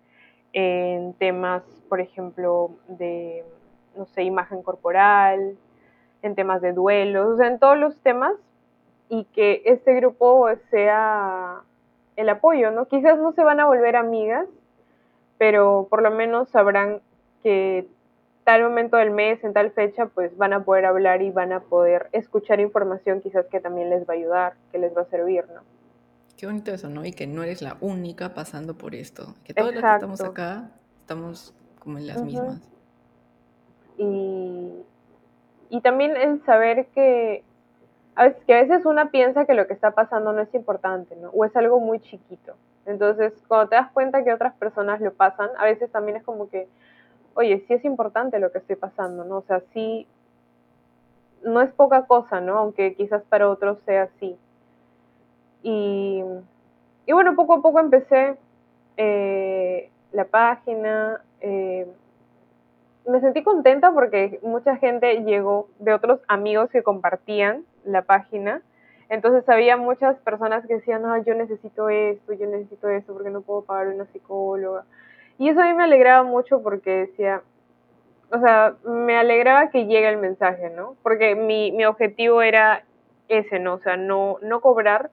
en 0.53 1.13
temas, 1.15 1.63
por 1.89 1.99
ejemplo, 1.99 2.71
de, 2.87 3.43
no 3.95 4.05
sé, 4.05 4.23
imagen 4.23 4.61
corporal, 4.61 5.57
en 6.21 6.35
temas 6.35 6.61
de 6.61 6.73
duelos, 6.73 7.33
o 7.33 7.37
sea, 7.37 7.47
en 7.47 7.59
todos 7.59 7.77
los 7.77 7.99
temas, 8.01 8.33
y 9.09 9.25
que 9.25 9.61
este 9.65 9.93
grupo 9.95 10.47
sea 10.69 11.61
el 12.15 12.29
apoyo, 12.29 12.71
¿no? 12.71 12.87
Quizás 12.87 13.19
no 13.19 13.31
se 13.33 13.43
van 13.43 13.59
a 13.59 13.65
volver 13.65 13.95
amigas, 13.95 14.47
pero 15.37 15.87
por 15.89 16.01
lo 16.01 16.11
menos 16.11 16.49
sabrán 16.49 17.01
que 17.43 17.87
tal 18.43 18.63
momento 18.63 18.97
del 18.97 19.11
mes, 19.11 19.43
en 19.43 19.53
tal 19.53 19.71
fecha, 19.71 20.07
pues 20.07 20.35
van 20.37 20.53
a 20.53 20.63
poder 20.63 20.85
hablar 20.85 21.21
y 21.21 21.31
van 21.31 21.51
a 21.51 21.61
poder 21.61 22.09
escuchar 22.11 22.59
información 22.59 23.21
quizás 23.21 23.45
que 23.47 23.59
también 23.59 23.89
les 23.89 24.07
va 24.07 24.13
a 24.13 24.17
ayudar, 24.17 24.53
que 24.71 24.77
les 24.77 24.95
va 24.95 25.01
a 25.01 25.05
servir, 25.05 25.45
¿no? 25.53 25.61
Qué 26.37 26.45
bonito 26.45 26.71
eso, 26.71 26.89
¿no? 26.89 27.05
Y 27.05 27.11
que 27.11 27.27
no 27.27 27.43
eres 27.43 27.61
la 27.61 27.77
única 27.81 28.33
pasando 28.33 28.77
por 28.77 28.93
esto. 28.93 29.35
Que 29.43 29.53
todos 29.53 29.73
los 29.73 29.83
que 29.83 29.93
estamos 29.93 30.21
acá 30.21 30.71
estamos 30.99 31.53
como 31.79 31.97
en 31.97 32.07
las 32.07 32.21
mismas. 32.21 32.74
Y, 33.97 34.71
y 35.69 35.81
también 35.81 36.17
el 36.17 36.43
saber 36.45 36.87
que 36.87 37.43
a 38.15 38.25
veces, 38.25 38.43
que 38.45 38.53
a 38.53 38.61
veces 38.61 38.85
una 38.85 39.11
piensa 39.11 39.45
que 39.45 39.53
lo 39.53 39.67
que 39.67 39.73
está 39.73 39.91
pasando 39.91 40.31
no 40.31 40.41
es 40.41 40.53
importante, 40.53 41.15
¿no? 41.17 41.29
O 41.31 41.43
es 41.43 41.55
algo 41.55 41.79
muy 41.79 41.99
chiquito. 41.99 42.55
Entonces, 42.85 43.33
cuando 43.47 43.69
te 43.69 43.75
das 43.75 43.91
cuenta 43.91 44.23
que 44.23 44.33
otras 44.33 44.53
personas 44.55 45.01
lo 45.01 45.13
pasan, 45.13 45.49
a 45.57 45.65
veces 45.65 45.91
también 45.91 46.17
es 46.17 46.23
como 46.23 46.49
que, 46.49 46.67
oye, 47.33 47.63
sí 47.67 47.73
es 47.73 47.83
importante 47.83 48.39
lo 48.39 48.51
que 48.51 48.59
estoy 48.59 48.75
pasando, 48.75 49.25
¿no? 49.25 49.37
O 49.37 49.41
sea, 49.41 49.61
sí, 49.73 50.07
no 51.43 51.61
es 51.61 51.71
poca 51.73 52.05
cosa, 52.05 52.39
¿no? 52.39 52.57
Aunque 52.57 52.95
quizás 52.95 53.23
para 53.23 53.49
otros 53.49 53.79
sea 53.85 54.03
así. 54.03 54.37
Y, 55.61 56.23
y 57.05 57.13
bueno, 57.13 57.35
poco 57.35 57.53
a 57.55 57.61
poco 57.61 57.79
empecé 57.79 58.37
eh, 58.97 59.89
la 60.11 60.25
página. 60.25 61.21
Eh, 61.41 61.87
me 63.07 63.21
sentí 63.21 63.43
contenta 63.43 63.91
porque 63.91 64.39
mucha 64.41 64.77
gente 64.77 65.23
llegó 65.23 65.67
de 65.79 65.93
otros 65.93 66.19
amigos 66.27 66.69
que 66.69 66.83
compartían 66.83 67.65
la 67.83 68.01
página. 68.01 68.61
Entonces 69.09 69.47
había 69.47 69.77
muchas 69.77 70.17
personas 70.19 70.65
que 70.65 70.75
decían, 70.75 71.03
no, 71.03 71.15
yo 71.23 71.35
necesito 71.35 71.89
esto, 71.89 72.33
yo 72.33 72.47
necesito 72.47 72.89
esto 72.89 73.13
porque 73.13 73.29
no 73.29 73.41
puedo 73.41 73.61
pagar 73.61 73.87
una 73.87 74.05
psicóloga. 74.05 74.85
Y 75.37 75.49
eso 75.49 75.61
a 75.61 75.65
mí 75.65 75.73
me 75.73 75.83
alegraba 75.83 76.23
mucho 76.23 76.63
porque 76.63 76.91
decía, 76.91 77.41
o 78.31 78.39
sea, 78.39 78.75
me 78.83 79.17
alegraba 79.17 79.69
que 79.69 79.85
llegue 79.85 80.09
el 80.09 80.17
mensaje, 80.17 80.69
¿no? 80.69 80.95
Porque 81.03 81.35
mi, 81.35 81.71
mi 81.71 81.85
objetivo 81.85 82.41
era 82.41 82.83
ese, 83.27 83.59
¿no? 83.59 83.75
O 83.75 83.79
sea, 83.79 83.97
no, 83.97 84.37
no 84.41 84.61
cobrar 84.61 85.11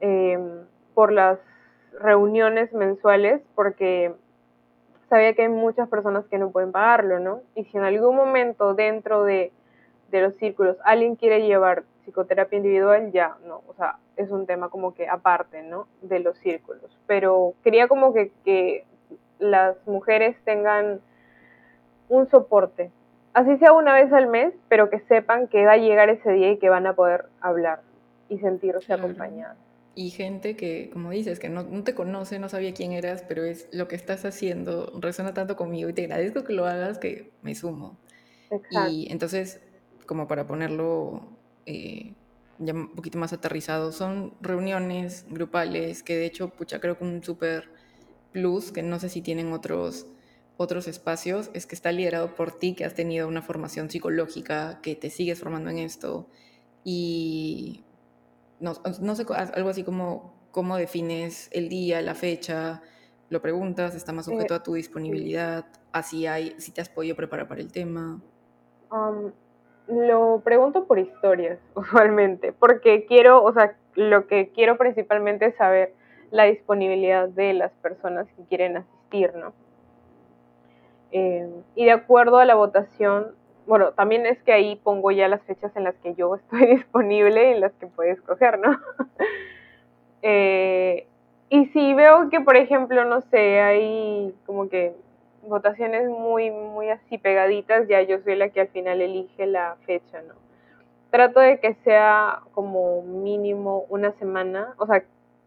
eh, 0.00 0.38
por 0.94 1.12
las 1.12 1.38
reuniones 2.00 2.72
mensuales 2.72 3.40
porque 3.54 4.12
sabía 5.08 5.34
que 5.34 5.42
hay 5.42 5.48
muchas 5.48 5.88
personas 5.88 6.24
que 6.26 6.38
no 6.38 6.50
pueden 6.50 6.72
pagarlo, 6.72 7.20
¿no? 7.20 7.40
Y 7.54 7.64
si 7.64 7.76
en 7.76 7.84
algún 7.84 8.16
momento 8.16 8.74
dentro 8.74 9.24
de, 9.24 9.52
de 10.10 10.20
los 10.22 10.36
círculos 10.36 10.76
alguien 10.84 11.16
quiere 11.16 11.46
llevar 11.46 11.84
psicoterapia 12.04 12.58
individual, 12.58 13.12
ya, 13.12 13.36
no, 13.46 13.62
o 13.66 13.74
sea, 13.74 13.98
es 14.16 14.30
un 14.30 14.46
tema 14.46 14.68
como 14.68 14.94
que 14.94 15.08
aparte, 15.08 15.62
¿no? 15.62 15.86
De 16.02 16.20
los 16.20 16.36
círculos. 16.38 16.98
Pero 17.06 17.54
quería 17.62 17.88
como 17.88 18.12
que, 18.12 18.30
que 18.44 18.84
las 19.38 19.76
mujeres 19.86 20.36
tengan 20.44 21.00
un 22.08 22.28
soporte, 22.28 22.90
así 23.32 23.56
sea 23.56 23.72
una 23.72 23.94
vez 23.94 24.12
al 24.12 24.26
mes, 24.26 24.54
pero 24.68 24.90
que 24.90 25.00
sepan 25.00 25.48
que 25.48 25.64
va 25.64 25.72
a 25.72 25.76
llegar 25.78 26.10
ese 26.10 26.30
día 26.32 26.52
y 26.52 26.58
que 26.58 26.68
van 26.68 26.86
a 26.86 26.94
poder 26.94 27.26
hablar 27.40 27.80
y 28.28 28.38
sentirse 28.38 28.92
acompañadas 28.92 29.63
y 29.94 30.10
gente 30.10 30.56
que, 30.56 30.90
como 30.92 31.10
dices, 31.10 31.38
que 31.38 31.48
no, 31.48 31.62
no, 31.62 31.84
te 31.84 31.94
conoce, 31.94 32.38
no 32.38 32.48
sabía 32.48 32.74
quién 32.74 32.92
eras, 32.92 33.24
pero 33.26 33.44
es 33.44 33.68
lo 33.72 33.88
que 33.88 33.96
estás 33.96 34.24
haciendo, 34.24 34.92
resuena 35.00 35.34
tanto 35.34 35.56
conmigo 35.56 35.88
y 35.88 35.92
te 35.92 36.04
agradezco 36.04 36.44
que 36.44 36.52
lo 36.52 36.66
hagas 36.66 36.98
que 36.98 37.30
me 37.42 37.54
sumo. 37.54 37.98
Exacto. 38.50 38.90
Y 38.90 39.10
entonces, 39.10 39.60
como 40.06 40.26
para 40.26 40.46
ponerlo 40.46 41.28
eh, 41.66 42.14
ya 42.58 42.74
un 42.74 42.94
poquito 42.94 43.18
más 43.18 43.32
aterrizado, 43.32 43.92
son 43.92 44.34
reuniones 44.40 45.26
grupales 45.30 46.02
que 46.02 46.16
de 46.16 46.26
hecho, 46.26 46.50
pucha, 46.50 46.80
creo 46.80 46.98
que 46.98 47.04
un 47.04 47.22
súper 47.22 47.70
plus, 48.32 48.72
que 48.72 48.82
no 48.82 48.98
sé 48.98 49.08
si 49.08 49.22
tienen 49.22 49.52
otros, 49.52 50.06
otros 50.56 50.88
espacios, 50.88 51.50
es 51.54 51.66
que 51.66 51.74
está 51.74 51.92
liderado 51.92 52.34
por 52.34 52.52
ti, 52.58 52.74
que 52.74 52.84
has 52.84 52.94
tenido 52.94 53.28
una 53.28 53.42
formación 53.42 53.90
psicológica, 53.90 54.80
que 54.82 54.96
te 54.96 55.10
sigues 55.10 55.40
formando 55.40 55.70
en 55.70 55.78
esto. 55.78 56.28
Y 56.84 57.83
no, 58.60 58.74
sé, 59.14 59.26
algo 59.54 59.68
así 59.68 59.84
como 59.84 60.34
cómo 60.50 60.76
defines 60.76 61.50
el 61.52 61.68
día, 61.68 62.00
la 62.00 62.14
fecha, 62.14 62.80
lo 63.28 63.42
preguntas, 63.42 63.94
está 63.94 64.12
más 64.12 64.26
sujeto 64.26 64.54
eh, 64.54 64.58
a 64.58 64.62
tu 64.62 64.74
disponibilidad, 64.74 65.66
así 65.92 66.26
hay, 66.26 66.54
si 66.58 66.72
te 66.72 66.80
has 66.80 66.88
podido 66.88 67.16
preparar 67.16 67.48
para 67.48 67.60
el 67.60 67.72
tema. 67.72 68.20
Um, 68.90 69.32
lo 69.88 70.40
pregunto 70.44 70.86
por 70.86 70.98
historias, 70.98 71.58
usualmente, 71.74 72.52
porque 72.52 73.06
quiero, 73.06 73.42
o 73.42 73.52
sea, 73.52 73.76
lo 73.94 74.26
que 74.26 74.50
quiero 74.50 74.78
principalmente 74.78 75.46
es 75.46 75.56
saber 75.56 75.94
la 76.30 76.44
disponibilidad 76.44 77.28
de 77.28 77.52
las 77.54 77.72
personas 77.72 78.26
que 78.36 78.44
quieren 78.44 78.76
asistir, 78.76 79.34
¿no? 79.34 79.52
Eh, 81.12 81.48
y 81.76 81.84
de 81.84 81.92
acuerdo 81.92 82.38
a 82.38 82.44
la 82.44 82.56
votación 82.56 83.34
bueno, 83.66 83.92
también 83.92 84.26
es 84.26 84.42
que 84.42 84.52
ahí 84.52 84.76
pongo 84.76 85.10
ya 85.10 85.28
las 85.28 85.42
fechas 85.42 85.74
en 85.76 85.84
las 85.84 85.94
que 85.96 86.14
yo 86.14 86.34
estoy 86.36 86.66
disponible 86.66 87.50
y 87.50 87.60
las 87.60 87.72
que 87.74 87.86
puedes 87.86 88.18
escoger, 88.18 88.58
¿no? 88.58 88.78
Eh, 90.26 91.06
y 91.50 91.66
si 91.66 91.92
veo 91.92 92.30
que, 92.30 92.40
por 92.40 92.56
ejemplo, 92.56 93.04
no 93.04 93.20
sé, 93.20 93.60
hay 93.60 94.34
como 94.46 94.70
que 94.70 94.94
votaciones 95.46 96.08
muy, 96.08 96.50
muy 96.50 96.88
así 96.88 97.18
pegaditas, 97.18 97.86
ya 97.88 98.00
yo 98.00 98.18
soy 98.20 98.36
la 98.36 98.48
que 98.48 98.62
al 98.62 98.68
final 98.68 99.02
elige 99.02 99.44
la 99.44 99.76
fecha, 99.84 100.22
¿no? 100.22 100.32
Trato 101.10 101.40
de 101.40 101.60
que 101.60 101.74
sea 101.84 102.40
como 102.52 103.02
mínimo 103.02 103.84
una 103.90 104.12
semana, 104.12 104.74
o 104.78 104.86
sea, 104.86 105.04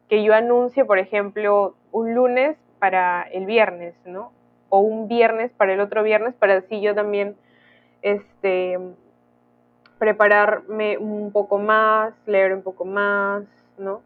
que 0.10 0.24
yo 0.24 0.36
anuncie, 0.36 0.86
por 0.86 1.00
ejemplo, 1.00 1.74
un 1.92 2.14
lunes 2.14 2.56
para 2.80 3.24
el 3.24 3.48
viernes, 3.48 3.96
¿no? 4.06 4.32
O 4.70 4.80
un 4.80 5.08
viernes 5.08 5.52
para 5.54 5.74
el 5.74 5.80
otro 5.80 6.04
viernes, 6.04 6.36
para 6.36 6.58
así 6.58 6.82
yo 6.82 6.96
también 6.96 7.36
este, 8.08 8.80
prepararme 9.98 10.98
un 10.98 11.32
poco 11.32 11.58
más, 11.58 12.14
leer 12.26 12.54
un 12.54 12.62
poco 12.62 12.86
más, 12.86 13.44
¿no? 13.78 14.02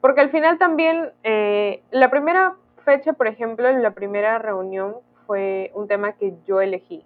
Porque 0.00 0.20
al 0.20 0.30
final 0.30 0.58
también, 0.58 1.10
eh, 1.24 1.82
la 1.90 2.10
primera 2.10 2.54
fecha, 2.84 3.12
por 3.12 3.26
ejemplo, 3.26 3.70
la 3.70 3.90
primera 3.92 4.38
reunión 4.38 4.96
fue 5.26 5.70
un 5.74 5.88
tema 5.88 6.12
que 6.12 6.34
yo 6.46 6.60
elegí. 6.60 7.04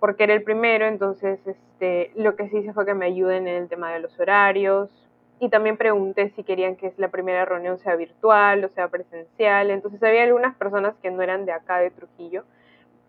Porque 0.00 0.24
era 0.24 0.34
el 0.34 0.42
primero, 0.42 0.86
entonces 0.86 1.38
este, 1.46 2.10
lo 2.16 2.34
que 2.34 2.48
sí 2.48 2.58
hice 2.58 2.72
fue 2.72 2.86
que 2.86 2.94
me 2.94 3.06
ayuden 3.06 3.46
en 3.46 3.62
el 3.62 3.68
tema 3.68 3.92
de 3.92 4.00
los 4.00 4.18
horarios. 4.18 4.90
Y 5.38 5.48
también 5.48 5.76
pregunté 5.76 6.30
si 6.30 6.44
querían 6.44 6.76
que 6.76 6.92
la 6.96 7.08
primera 7.08 7.44
reunión 7.44 7.78
sea 7.78 7.96
virtual 7.96 8.64
o 8.64 8.68
sea 8.68 8.88
presencial. 8.88 9.70
Entonces 9.70 10.02
había 10.02 10.22
algunas 10.22 10.56
personas 10.56 10.94
que 11.02 11.10
no 11.10 11.22
eran 11.22 11.44
de 11.44 11.52
acá, 11.52 11.78
de 11.78 11.90
Trujillo, 11.90 12.44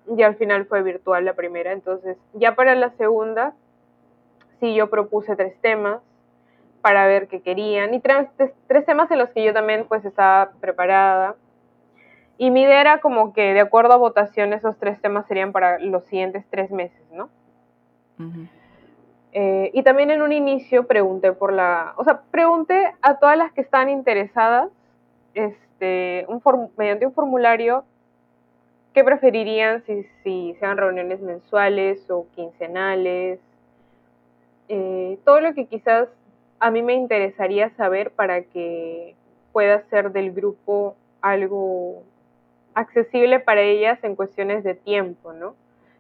y 0.08 0.22
al 0.24 0.36
final 0.36 0.66
fue 0.66 0.84
virtual 0.84 1.26
la 1.26 1.34
primera. 1.34 1.72
Entonces, 1.72 2.18
ya 2.34 2.56
para 2.56 2.76
la 2.76 2.92
segunda, 2.92 3.54
sí 4.60 4.74
yo 4.76 4.90
propuse 4.90 5.36
tres 5.36 5.56
temas 5.62 6.02
para 6.82 7.08
ver 7.08 7.28
qué 7.28 7.42
querían 7.42 7.94
y 7.94 8.00
tres, 8.02 8.28
tres 8.68 8.86
temas 8.86 9.10
en 9.12 9.18
los 9.18 9.30
que 9.30 9.44
yo 9.44 9.54
también 9.54 9.86
pues 9.88 10.04
estaba 10.06 10.52
preparada. 10.60 11.36
Y 12.38 12.52
mi 12.52 12.64
idea 12.64 12.82
era 12.82 13.00
como 13.00 13.32
que 13.32 13.54
de 13.54 13.62
acuerdo 13.62 13.94
a 13.94 13.98
votación 13.98 14.54
esos 14.54 14.78
tres 14.78 15.00
temas 15.02 15.26
serían 15.28 15.52
para 15.52 15.80
los 15.80 16.04
siguientes 16.06 16.46
tres 16.50 16.72
meses, 16.72 17.02
¿no? 17.12 17.30
Eh, 19.32 19.72
y 19.74 19.82
también 19.84 20.12
en 20.12 20.22
un 20.22 20.32
inicio 20.32 20.86
pregunté 20.86 21.32
por 21.32 21.54
la, 21.54 21.94
o 21.98 22.04
sea, 22.04 22.22
pregunté 22.30 22.94
a 23.02 23.18
todas 23.18 23.38
las 23.38 23.52
que 23.52 23.62
están 23.62 23.90
interesadas, 23.90 24.70
este, 25.34 26.26
un 26.28 26.42
mediante 26.78 27.06
un 27.08 27.14
formulario 27.14 27.84
¿Qué 28.94 29.04
preferirían 29.04 29.84
si, 29.86 30.04
si 30.24 30.56
sean 30.60 30.78
reuniones 30.78 31.20
mensuales 31.20 32.08
o 32.12 32.28
quincenales? 32.36 33.40
Eh, 34.70 35.18
todo 35.26 35.40
lo 35.40 35.54
que 35.56 35.66
quizás 35.66 36.10
a 36.60 36.70
mí 36.70 36.84
me 36.84 36.94
interesaría 36.94 37.72
saber 37.72 38.12
para 38.12 38.44
que 38.44 39.16
pueda 39.52 39.82
ser 39.90 40.12
del 40.12 40.32
grupo 40.32 40.96
algo 41.22 42.04
accesible 42.76 43.40
para 43.40 43.62
ellas 43.62 44.04
en 44.04 44.16
cuestiones 44.16 44.64
de 44.64 44.76
tiempo, 44.76 45.34
¿no? 45.34 45.56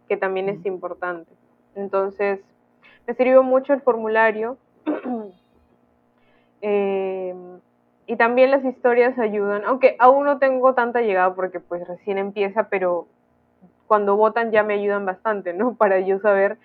Que 0.07 0.15
también 0.15 0.47
es 0.49 0.63
importante. 0.65 1.31
Entonces, 1.75 2.39
me 3.07 3.15
sirvió 3.15 3.41
mucho 3.41 3.73
el 3.73 3.81
formulario. 3.81 4.57
eh, 6.61 7.33
y 8.05 8.17
también 8.17 8.51
las 8.51 8.65
historias 8.65 9.17
ayudan, 9.17 9.63
aunque 9.65 9.95
aún 9.99 10.25
no 10.25 10.37
tengo 10.39 10.73
tanta 10.73 11.01
llegada 11.01 11.33
porque 11.35 11.59
pues 11.59 11.87
recién 11.87 12.17
empieza, 12.17 12.69
pero 12.69 13.07
cuando 13.87 14.15
votan 14.17 14.51
ya 14.51 14.63
me 14.63 14.73
ayudan 14.73 15.05
bastante, 15.05 15.53
¿no? 15.53 15.73
Para 15.77 15.99
yo 15.99 16.19
saber 16.19 16.57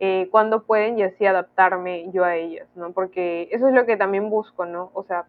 eh, 0.00 0.28
cuándo 0.30 0.62
pueden 0.62 0.98
y 0.98 1.02
así 1.02 1.26
adaptarme 1.26 2.10
yo 2.12 2.24
a 2.24 2.36
ellas, 2.36 2.68
¿no? 2.74 2.92
Porque 2.92 3.48
eso 3.52 3.68
es 3.68 3.74
lo 3.74 3.86
que 3.86 3.96
también 3.96 4.30
busco, 4.30 4.66
¿no? 4.66 4.90
O 4.94 5.02
sea, 5.04 5.26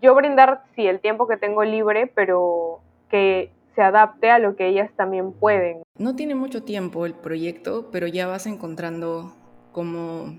yo 0.00 0.14
brindar, 0.14 0.62
sí, 0.74 0.86
el 0.86 1.00
tiempo 1.00 1.26
que 1.26 1.36
tengo 1.36 1.62
libre, 1.62 2.10
pero 2.14 2.80
que 3.10 3.50
se 3.74 3.82
adapte 3.82 4.30
a 4.30 4.38
lo 4.38 4.56
que 4.56 4.68
ellas 4.68 4.90
también 4.96 5.32
pueden. 5.32 5.82
No 5.98 6.16
tiene 6.16 6.34
mucho 6.34 6.62
tiempo 6.62 7.06
el 7.06 7.14
proyecto, 7.14 7.90
pero 7.90 8.06
ya 8.06 8.26
vas 8.26 8.46
encontrando 8.46 9.32
como 9.72 10.38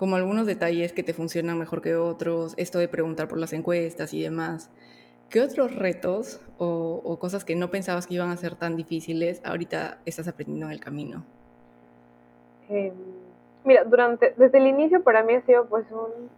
como 0.00 0.16
algunos 0.16 0.46
detalles 0.46 0.94
que 0.94 1.02
te 1.02 1.12
funcionan 1.12 1.58
mejor 1.58 1.82
que 1.82 1.94
otros, 1.94 2.54
esto 2.56 2.78
de 2.78 2.88
preguntar 2.88 3.28
por 3.28 3.36
las 3.36 3.52
encuestas 3.52 4.14
y 4.14 4.22
demás. 4.22 4.70
¿Qué 5.28 5.42
otros 5.42 5.76
retos 5.76 6.40
o, 6.56 7.18
cosas 7.20 7.44
que 7.44 7.54
no 7.54 7.70
pensabas 7.70 8.06
que 8.06 8.14
iban 8.14 8.30
a 8.30 8.36
ser 8.38 8.54
tan 8.54 8.76
difíciles 8.76 9.42
ahorita 9.44 9.98
estás 10.06 10.26
aprendiendo 10.26 10.64
en 10.64 10.72
el 10.72 10.80
camino? 10.80 11.22
Em, 12.70 12.94
mira, 13.62 13.84
durante, 13.84 14.32
desde 14.38 14.56
el 14.56 14.68
inicio 14.68 15.02
para 15.02 15.22
mí 15.22 15.34
ha 15.34 15.42
sido 15.42 15.66
pues 15.66 15.84
un 15.90 16.30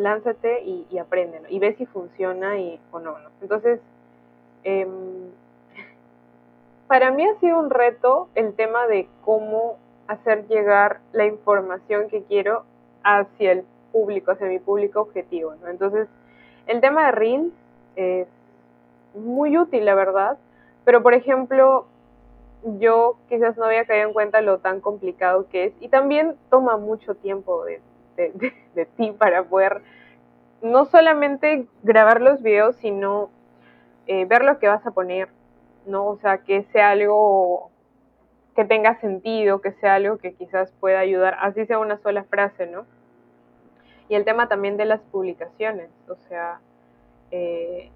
lánzate 0.00 0.62
y, 0.62 0.86
y 0.92 0.98
aprende, 0.98 1.40
y 1.48 1.58
ve 1.58 1.74
si 1.74 1.86
funciona 1.86 2.56
y, 2.60 2.78
o 2.92 3.00
no, 3.00 3.18
¿no? 3.18 3.30
Entonces, 3.42 3.80
em, 4.62 4.88
para 6.86 7.10
mí 7.10 7.26
ha 7.26 7.34
sido 7.40 7.58
un 7.58 7.70
reto 7.70 8.28
el 8.36 8.54
tema 8.54 8.86
de 8.86 9.08
cómo 9.24 9.78
hacer 10.06 10.46
llegar 10.48 11.00
la 11.12 11.26
información 11.26 12.08
que 12.08 12.22
quiero 12.22 12.64
hacia 13.02 13.52
el 13.52 13.64
público, 13.92 14.32
hacia 14.32 14.46
mi 14.46 14.58
público 14.58 15.00
objetivo. 15.00 15.54
Entonces, 15.68 16.08
el 16.66 16.80
tema 16.80 17.06
de 17.06 17.12
Reels 17.12 17.52
es 17.96 18.28
muy 19.14 19.56
útil, 19.56 19.84
la 19.84 19.94
verdad, 19.94 20.38
pero 20.84 21.02
por 21.02 21.14
ejemplo, 21.14 21.86
yo 22.78 23.16
quizás 23.28 23.56
no 23.56 23.64
había 23.64 23.84
caído 23.84 24.08
en 24.08 24.14
cuenta 24.14 24.40
lo 24.40 24.58
tan 24.58 24.80
complicado 24.80 25.46
que 25.48 25.64
es 25.66 25.74
y 25.80 25.88
también 25.88 26.36
toma 26.50 26.76
mucho 26.76 27.14
tiempo 27.14 27.64
de, 27.64 27.80
de, 28.16 28.86
ti 28.96 29.12
para 29.12 29.44
poder 29.44 29.82
no 30.62 30.86
solamente 30.86 31.66
grabar 31.82 32.20
los 32.20 32.42
videos, 32.42 32.76
sino 32.76 33.28
eh, 34.06 34.24
ver 34.24 34.44
lo 34.44 34.58
que 34.58 34.68
vas 34.68 34.86
a 34.86 34.92
poner, 34.92 35.28
¿no? 35.86 36.06
O 36.06 36.16
sea, 36.16 36.38
que 36.38 36.62
sea 36.72 36.90
algo 36.90 37.70
que 38.54 38.64
tenga 38.64 39.00
sentido, 39.00 39.60
que 39.60 39.72
sea 39.72 39.94
algo 39.96 40.18
que 40.18 40.34
quizás 40.34 40.72
pueda 40.80 41.00
ayudar, 41.00 41.36
así 41.40 41.66
sea 41.66 41.78
una 41.78 41.98
sola 41.98 42.24
frase, 42.24 42.66
¿no? 42.66 42.86
Y 44.08 44.14
el 44.14 44.24
tema 44.24 44.48
también 44.48 44.76
de 44.76 44.84
las 44.84 45.00
publicaciones, 45.00 45.90
o 46.08 46.16
sea, 46.28 46.60
eh, 47.30 47.90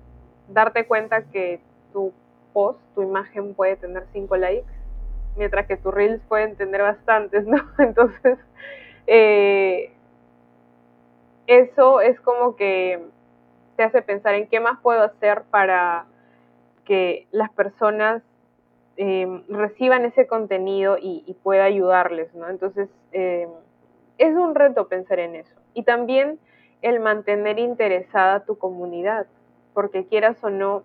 darte 0.49 0.87
cuenta 0.87 1.23
que 1.23 1.61
tu 1.92 2.12
post, 2.53 2.81
tu 2.94 3.03
imagen 3.03 3.55
puede 3.55 3.77
tener 3.77 4.07
cinco 4.12 4.37
likes, 4.37 4.73
mientras 5.37 5.66
que 5.66 5.77
tus 5.77 5.94
reels 5.94 6.23
pueden 6.29 6.57
tener 6.57 6.83
bastantes, 6.83 7.47
¿no? 7.47 7.59
Entonces, 7.79 8.38
eh, 9.07 9.92
eso 11.47 12.01
es 12.01 12.21
como 12.21 12.57
que 12.57 13.01
te 13.77 13.85
hace 13.85 14.03
pensar 14.03 14.35
en 14.35 14.49
qué 14.49 14.61
más 14.61 14.81
puedo 14.81 15.03
hacer 15.03 15.44
para 15.51 16.07
que 16.85 17.27
las 17.31 17.51
personas 17.51 18.23
em, 18.99 19.45
reciban 19.49 20.05
ese 20.05 20.27
contenido 20.27 20.99
y, 21.01 21.35
pueda 21.43 21.65
ayudarles, 21.65 22.35
¿no? 22.35 22.49
Entonces, 22.49 22.91
em, 23.13 23.49
es 24.19 24.35
un 24.35 24.55
reto 24.55 24.89
pensar 24.89 25.21
en 25.21 25.37
eso. 25.37 25.55
Y 25.73 25.85
también 25.85 26.39
el 26.83 27.01
mantener 27.01 27.59
interesada 27.59 28.45
tu 28.45 28.59
comunidad, 28.59 29.27
porque 29.73 30.07
quieras 30.07 30.43
o 30.43 30.51
no, 30.51 30.83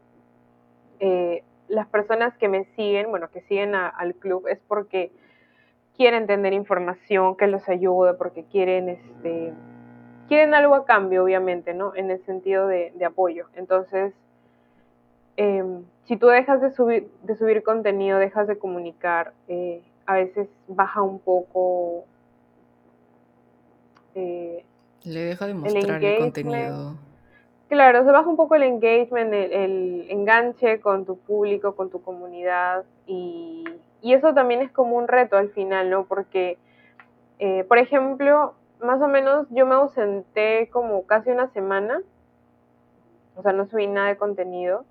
eh, 0.99 1.43
las 1.67 1.87
personas 1.87 2.37
que 2.37 2.47
me 2.47 2.65
siguen, 2.75 3.09
bueno, 3.09 3.29
que 3.29 3.41
siguen 3.41 3.75
al 3.75 4.15
club, 4.15 4.47
es 4.47 4.59
porque 4.67 5.11
quieren 5.95 6.27
tener 6.27 6.53
información 6.53 7.35
que 7.35 7.47
los 7.47 7.67
ayude, 7.69 8.13
porque 8.13 8.43
quieren, 8.45 8.89
este, 8.89 9.53
quieren 10.27 10.53
algo 10.53 10.75
a 10.75 10.85
cambio, 10.85 11.23
obviamente, 11.23 11.73
¿no? 11.73 11.95
En 11.95 12.11
el 12.11 12.23
sentido 12.25 12.67
de, 12.67 12.93
apoyo. 13.05 13.47
Entonces, 13.55 14.13
em, 15.37 15.83
si 16.05 16.17
tú 16.17 16.27
dejas 16.27 16.61
de 16.61 16.71
subir, 16.71 17.09
de 17.23 17.35
subir 17.35 17.63
contenido, 17.63 18.19
dejas 18.19 18.47
de 18.47 18.57
comunicar, 18.57 19.33
eh, 19.47 19.81
a 20.05 20.15
veces 20.15 20.47
baja 20.67 21.01
un 21.01 21.19
poco. 21.19 22.05
Eh, 24.15 24.63
Le 25.03 25.19
deja 25.21 25.47
de 25.47 25.53
mostrar 25.53 26.03
el 26.03 26.19
contenido 26.19 26.97
Claro, 27.73 28.03
se 28.03 28.11
baja 28.11 28.29
un 28.29 28.35
poco 28.35 28.53
el 28.53 28.61
engagement, 28.61 29.33
el, 29.33 30.05
enganche 30.09 30.79
con 30.79 31.05
tu 31.05 31.17
público, 31.17 31.75
con 31.75 31.89
tu 31.89 32.03
comunidad 32.03 32.83
y, 33.07 33.63
eso 34.03 34.31
también 34.35 34.61
es 34.61 34.69
como 34.71 34.95
un 34.97 35.07
reto 35.07 35.37
al 35.37 35.49
final, 35.49 35.89
¿no? 35.89 36.03
Porque, 36.05 36.59
eh, 37.39 37.63
por 37.63 37.79
ejemplo, 37.79 38.53
más 38.79 39.01
o 39.01 39.07
menos 39.07 39.47
yo 39.49 39.65
me 39.65 39.73
ausenté 39.73 40.69
como 40.69 41.07
casi 41.07 41.31
una 41.31 41.47
semana, 41.47 41.99
o 43.35 43.41
sea, 43.41 43.53
no 43.53 43.65
subí 43.65 43.87
nada 43.87 44.09
de 44.09 44.17
contenido 44.17 44.85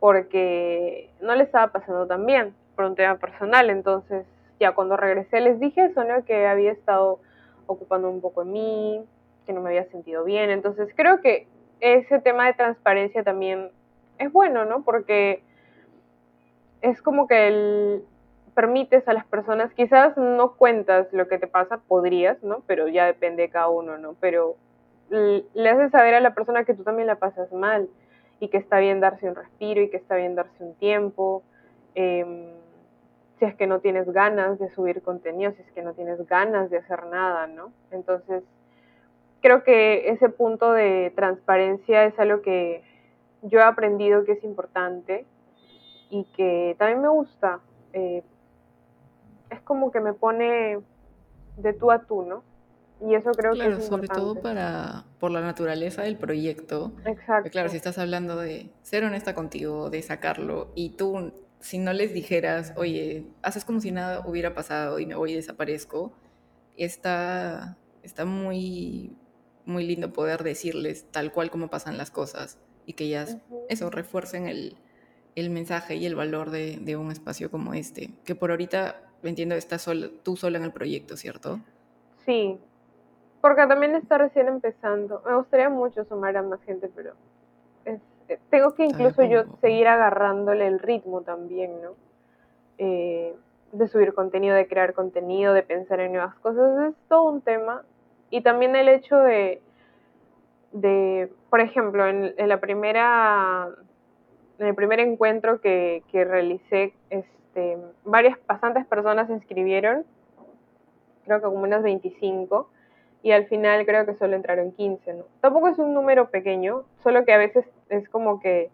porque 0.00 1.10
no 1.20 1.34
le 1.34 1.44
estaba 1.44 1.72
pasando 1.72 2.06
tan 2.06 2.26
bien 2.26 2.54
por 2.74 2.86
un 2.86 2.96
tema 2.96 3.16
personal, 3.18 3.70
entonces 3.70 4.26
ya 4.58 4.72
cuando 4.72 4.96
regresé 4.96 5.40
les 5.40 5.60
dije 5.60 5.84
eso, 5.84 6.02
¿no? 6.04 6.24
Que 6.24 6.46
había 6.46 6.72
estado 6.72 7.20
ocupando 7.66 8.10
un 8.10 8.20
poco 8.20 8.42
en 8.42 8.52
mí, 8.52 9.04
que 9.46 9.52
no 9.52 9.60
me 9.60 9.68
había 9.68 9.84
sentido 9.90 10.24
bien, 10.24 10.50
entonces 10.50 10.92
creo 10.96 11.20
que 11.20 11.46
ese 11.80 12.18
tema 12.20 12.46
de 12.46 12.54
transparencia 12.54 13.22
también 13.22 13.70
es 14.18 14.32
bueno, 14.32 14.64
¿no? 14.64 14.82
Porque 14.82 15.42
es 16.82 17.00
como 17.02 17.26
que 17.26 17.48
el, 17.48 18.04
permites 18.54 19.06
a 19.08 19.12
las 19.12 19.26
personas, 19.26 19.72
quizás 19.74 20.16
no 20.16 20.52
cuentas 20.52 21.12
lo 21.12 21.28
que 21.28 21.38
te 21.38 21.46
pasa, 21.46 21.78
podrías, 21.88 22.42
¿no? 22.42 22.62
Pero 22.66 22.88
ya 22.88 23.06
depende 23.06 23.42
de 23.42 23.50
cada 23.50 23.68
uno, 23.68 23.98
¿no? 23.98 24.14
Pero 24.20 24.56
le 25.08 25.68
haces 25.68 25.90
saber 25.90 26.14
a 26.14 26.20
la 26.20 26.34
persona 26.34 26.64
que 26.64 26.74
tú 26.74 26.84
también 26.84 27.06
la 27.06 27.16
pasas 27.16 27.52
mal 27.52 27.88
y 28.40 28.48
que 28.48 28.56
está 28.56 28.78
bien 28.78 29.00
darse 29.00 29.28
un 29.28 29.34
respiro 29.34 29.82
y 29.82 29.90
que 29.90 29.98
está 29.98 30.16
bien 30.16 30.34
darse 30.34 30.64
un 30.64 30.74
tiempo. 30.74 31.42
Em, 31.94 32.54
si 33.38 33.44
es 33.44 33.54
que 33.54 33.66
no 33.66 33.80
tienes 33.80 34.10
ganas 34.10 34.58
de 34.58 34.70
subir 34.70 35.02
contenido, 35.02 35.52
si 35.52 35.62
es 35.62 35.70
que 35.72 35.82
no 35.82 35.94
tienes 35.94 36.26
ganas 36.26 36.70
de 36.70 36.78
hacer 36.78 37.06
nada, 37.06 37.46
¿no? 37.46 37.72
Entonces, 37.90 38.42
creo 39.40 39.62
que 39.62 40.10
ese 40.10 40.28
punto 40.28 40.72
de 40.72 41.12
transparencia 41.14 42.04
es 42.04 42.18
algo 42.18 42.42
que 42.42 42.82
yo 43.42 43.60
he 43.60 43.62
aprendido 43.62 44.24
que 44.24 44.32
es 44.32 44.44
importante 44.44 45.26
y 46.10 46.24
que 46.36 46.76
también 46.78 47.02
me 47.02 47.08
gusta. 47.08 47.60
Eh, 47.92 48.22
es 49.50 49.60
como 49.62 49.90
que 49.90 50.00
me 50.00 50.12
pone 50.12 50.80
de 51.56 51.72
tú 51.72 51.90
a 51.90 52.00
tú, 52.00 52.22
¿no? 52.22 52.42
Y 53.02 53.14
eso 53.14 53.30
creo 53.32 53.56
que 53.56 53.68
es 53.68 53.86
sobre 53.86 54.08
todo 54.08 54.40
para 54.40 55.06
por 55.18 55.30
la 55.30 55.40
naturaleza 55.40 56.02
del 56.02 56.18
proyecto. 56.18 56.92
Exacto. 57.04 57.50
Claro, 57.50 57.68
si 57.68 57.76
estás 57.76 57.98
hablando 57.98 58.36
de 58.36 58.70
ser 58.82 59.04
honesta 59.04 59.34
contigo, 59.34 59.90
de 59.90 60.02
sacarlo 60.02 60.72
y 60.74 60.96
tú 60.96 61.32
si 61.60 61.78
no 61.78 61.92
les 61.92 62.14
dijeras, 62.14 62.72
"Oye, 62.76 63.26
haces 63.42 63.64
como 63.64 63.80
si 63.80 63.90
nada 63.92 64.22
hubiera 64.26 64.54
pasado 64.54 64.98
y 64.98 65.06
me 65.06 65.14
voy 65.14 65.32
y 65.32 65.36
desaparezco", 65.36 66.12
está 66.76 67.78
está 68.02 68.24
muy 68.24 69.16
muy 69.64 69.86
lindo 69.86 70.12
poder 70.12 70.42
decirles 70.42 71.10
tal 71.10 71.32
cual 71.32 71.50
como 71.50 71.70
pasan 71.70 71.96
las 71.98 72.10
cosas 72.10 72.58
y 72.86 72.94
que 72.94 73.04
ellas, 73.04 73.38
eso, 73.68 73.90
refuercen 73.90 74.48
el, 74.48 74.78
mensaje 75.50 75.96
y 75.96 76.06
el 76.06 76.16
valor 76.16 76.50
de, 76.50 76.96
un 76.96 77.12
espacio 77.12 77.50
como 77.50 77.72
este, 77.74 78.10
que 78.24 78.34
por 78.34 78.50
ahorita, 78.50 79.00
entiendo, 79.22 79.54
estás 79.54 79.88
tú 80.24 80.36
sola 80.36 80.58
en 80.58 80.64
el 80.64 80.72
proyecto, 80.72 81.16
¿cierto? 81.16 81.60
Sí, 82.26 82.60
porque 83.40 83.66
también 83.66 83.94
está 83.94 84.18
recién 84.18 84.48
empezando. 84.48 85.22
Me 85.26 85.34
gustaría 85.34 85.68
mucho 85.68 86.04
sumar 86.04 86.36
a 86.36 86.42
más 86.42 86.62
gente, 86.62 86.90
pero 86.94 87.12
eh, 87.84 87.98
tengo 88.50 88.74
que 88.74 88.84
incluso 88.84 89.22
yo 89.24 89.44
seguir 89.60 89.88
agarrándole 89.88 90.66
el 90.66 90.78
ritmo 90.78 91.22
también, 91.22 91.80
¿no? 91.82 91.90
Eh, 92.78 93.34
de 93.72 93.88
subir 93.88 94.14
contenido, 94.14 94.54
de 94.56 94.66
crear 94.66 94.94
contenido, 94.94 95.54
de 95.54 95.62
pensar 95.62 96.00
en 96.00 96.12
nuevas 96.12 96.34
cosas, 96.36 96.90
es 96.90 96.94
todo 97.08 97.24
un 97.24 97.40
tema. 97.40 97.82
Y 98.30 98.42
también 98.42 98.74
el 98.76 98.88
hecho 98.88 99.16
de, 99.16 99.60
de 100.72 101.32
por 101.50 101.60
ejemplo, 101.60 102.06
en, 102.06 102.34
la 102.36 102.60
primera, 102.60 103.68
en 104.58 104.66
el 104.66 104.74
primer 104.74 105.00
encuentro 105.00 105.60
que, 105.60 106.02
que 106.10 106.24
realicé, 106.24 106.94
este, 107.10 107.78
varias, 108.04 108.38
bastantes 108.46 108.86
personas 108.86 109.28
se 109.28 109.34
inscribieron, 109.34 110.04
creo 111.24 111.38
que 111.38 111.44
como 111.44 111.62
unas 111.62 111.82
25, 111.82 112.68
y 113.22 113.32
al 113.32 113.46
final 113.46 113.84
creo 113.84 114.06
que 114.06 114.14
solo 114.14 114.36
entraron 114.36 114.72
15, 114.72 115.14
¿no? 115.14 115.24
Tampoco 115.40 115.68
es 115.68 115.78
un 115.78 115.92
número 115.94 116.30
pequeño, 116.30 116.84
solo 117.02 117.24
que 117.24 117.32
a 117.32 117.38
veces 117.38 117.66
es 117.88 118.08
como 118.08 118.40
que 118.40 118.70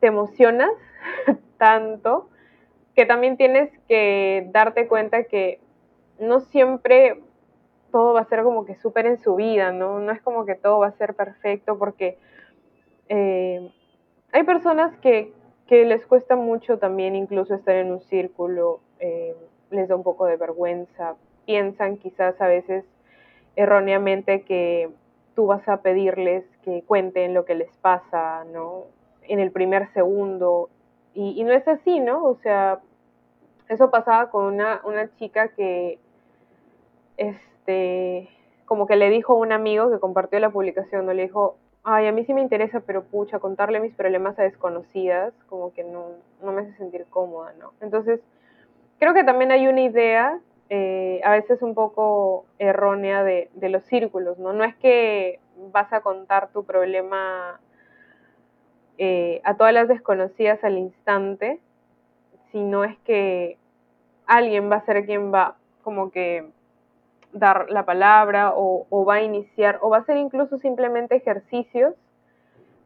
te 0.00 0.08
emocionas 0.08 0.72
tanto 1.58 2.28
que 2.94 3.06
también 3.06 3.36
tienes 3.36 3.70
que 3.88 4.48
darte 4.52 4.86
cuenta 4.86 5.24
que 5.24 5.60
no 6.18 6.40
siempre 6.40 7.20
todo 7.90 8.12
va 8.14 8.20
a 8.20 8.28
ser 8.28 8.42
como 8.42 8.64
que 8.64 8.74
súper 8.76 9.06
en 9.06 9.18
su 9.18 9.36
vida, 9.36 9.72
¿no? 9.72 10.00
No 10.00 10.12
es 10.12 10.20
como 10.22 10.44
que 10.44 10.54
todo 10.54 10.80
va 10.80 10.88
a 10.88 10.92
ser 10.92 11.14
perfecto 11.14 11.78
porque 11.78 12.18
eh, 13.08 13.72
hay 14.32 14.42
personas 14.42 14.96
que, 14.98 15.32
les 15.68 16.06
cuesta 16.06 16.36
mucho 16.36 16.78
también 16.78 17.16
incluso 17.16 17.54
estar 17.54 17.74
en 17.74 17.90
un 17.90 18.00
círculo, 18.00 18.80
eh, 19.00 19.34
les 19.70 19.88
da 19.88 19.96
un 19.96 20.04
poco 20.04 20.26
de 20.26 20.36
vergüenza, 20.36 21.16
piensan 21.46 21.96
quizás 21.96 22.40
a 22.40 22.46
veces 22.46 22.84
erróneamente 23.56 24.42
que 24.42 24.90
tú 25.34 25.46
vas 25.46 25.68
a 25.68 25.82
pedirles 25.82 26.44
que 26.62 26.82
cuenten 26.82 27.34
lo 27.34 27.44
que 27.44 27.54
les 27.54 27.74
pasa, 27.78 28.44
¿no? 28.52 28.84
En 29.22 29.40
el 29.40 29.50
primer 29.50 29.92
segundo. 29.92 30.68
Y, 31.14 31.42
no 31.44 31.52
es 31.52 31.66
así, 31.68 32.00
¿no? 32.00 32.24
O 32.24 32.36
sea, 32.36 32.80
eso 33.68 33.90
pasaba 33.90 34.30
con 34.30 34.44
una, 34.46 34.80
una 34.84 35.14
chica 35.16 35.48
que 35.48 35.98
es, 37.16 37.36
este, 37.64 38.28
como 38.66 38.86
que 38.86 38.96
le 38.96 39.10
dijo 39.10 39.34
un 39.34 39.52
amigo 39.52 39.90
que 39.90 39.98
compartió 39.98 40.38
la 40.38 40.50
publicación, 40.50 41.06
¿no? 41.06 41.14
le 41.14 41.22
dijo, 41.22 41.56
ay, 41.82 42.06
a 42.06 42.12
mí 42.12 42.24
sí 42.24 42.34
me 42.34 42.42
interesa, 42.42 42.80
pero 42.80 43.04
pucha, 43.04 43.38
contarle 43.38 43.80
mis 43.80 43.94
problemas 43.94 44.38
a 44.38 44.42
desconocidas, 44.42 45.32
como 45.48 45.72
que 45.72 45.82
no, 45.82 46.06
no 46.42 46.52
me 46.52 46.62
hace 46.62 46.74
sentir 46.74 47.06
cómoda, 47.08 47.52
¿no? 47.58 47.72
Entonces, 47.80 48.20
creo 48.98 49.14
que 49.14 49.24
también 49.24 49.50
hay 49.50 49.66
una 49.66 49.82
idea, 49.82 50.38
eh, 50.70 51.20
a 51.24 51.32
veces 51.32 51.62
un 51.62 51.74
poco 51.74 52.46
errónea, 52.58 53.22
de, 53.22 53.50
los 53.68 53.84
círculos, 53.84 54.38
¿no? 54.38 54.52
No 54.52 54.64
es 54.64 54.74
que 54.76 55.40
vas 55.72 55.92
a 55.92 56.00
contar 56.00 56.48
tu 56.48 56.64
problema 56.64 57.60
eh, 58.98 59.40
a 59.44 59.56
todas 59.56 59.74
las 59.74 59.88
desconocidas 59.88 60.62
al 60.64 60.78
instante, 60.78 61.60
sino 62.50 62.84
es 62.84 62.96
que 63.00 63.58
alguien 64.26 64.70
va 64.70 64.76
a 64.76 64.84
ser 64.84 65.04
quien 65.06 65.32
va 65.32 65.56
como 65.82 66.10
que 66.10 66.48
dar 67.32 67.68
la 67.70 67.84
palabra 67.84 68.52
o, 68.54 69.04
va 69.04 69.14
a 69.14 69.22
iniciar 69.22 69.78
o 69.82 69.90
va 69.90 69.98
a 69.98 70.00
hacer 70.00 70.16
incluso 70.16 70.58
simplemente 70.58 71.16
ejercicios 71.16 71.94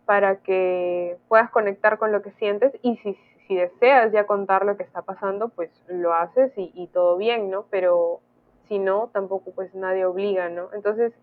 para 0.06 0.36
que 0.36 1.18
puedas 1.28 1.50
conectar 1.50 1.98
con 1.98 2.12
lo 2.12 2.22
que 2.22 2.30
sientes 2.32 2.72
y 2.82 2.96
si, 2.96 3.16
si 3.48 3.56
deseas 3.56 4.12
ya 4.12 4.26
contar 4.26 4.64
lo 4.64 4.76
que 4.76 4.82
está 4.82 5.02
pasando, 5.02 5.48
pues 5.48 5.70
lo 5.88 6.12
haces 6.12 6.52
y, 6.56 6.86
todo 6.92 7.16
bien, 7.16 7.50
¿no? 7.50 7.64
Pero 7.70 8.20
si 8.68 8.78
no, 8.78 9.08
tampoco 9.12 9.52
pues 9.52 9.74
nadie 9.74 10.04
obliga, 10.04 10.50
¿no? 10.50 10.68
Entonces, 10.74 11.14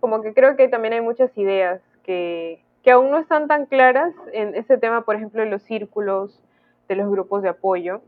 como 0.00 0.22
que 0.22 0.32
creo 0.32 0.56
que 0.56 0.68
también 0.68 0.94
hay 0.94 1.02
muchas 1.02 1.36
ideas 1.36 1.82
que, 2.02 2.64
que 2.82 2.90
aún 2.90 3.10
no 3.10 3.18
están 3.18 3.48
tan 3.48 3.66
claras 3.66 4.14
en 4.32 4.54
ese 4.54 4.78
tema, 4.78 5.02
por 5.02 5.16
ejemplo, 5.16 5.42
de 5.42 5.50
los 5.50 5.62
círculos, 5.62 6.42
de 6.88 6.96
los 6.96 7.10
grupos 7.10 7.42
de 7.42 7.50
apoyo, 7.50 8.00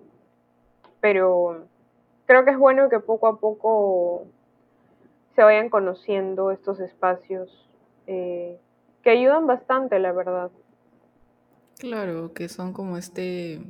pero 1.00 1.66
creo 2.24 2.44
que 2.46 2.52
es 2.52 2.58
bueno 2.58 2.88
que 2.88 2.98
poco 2.98 3.26
a 3.26 3.38
poco 3.38 4.26
se 5.34 5.42
vayan 5.42 5.68
conociendo 5.68 6.50
estos 6.50 6.80
espacios 6.80 7.68
eh, 8.06 8.58
que 9.02 9.10
ayudan 9.10 9.46
bastante, 9.46 9.98
la 9.98 10.12
verdad. 10.12 10.50
Claro, 11.80 12.34
que 12.34 12.50
son 12.50 12.74
como 12.74 12.98
este 12.98 13.64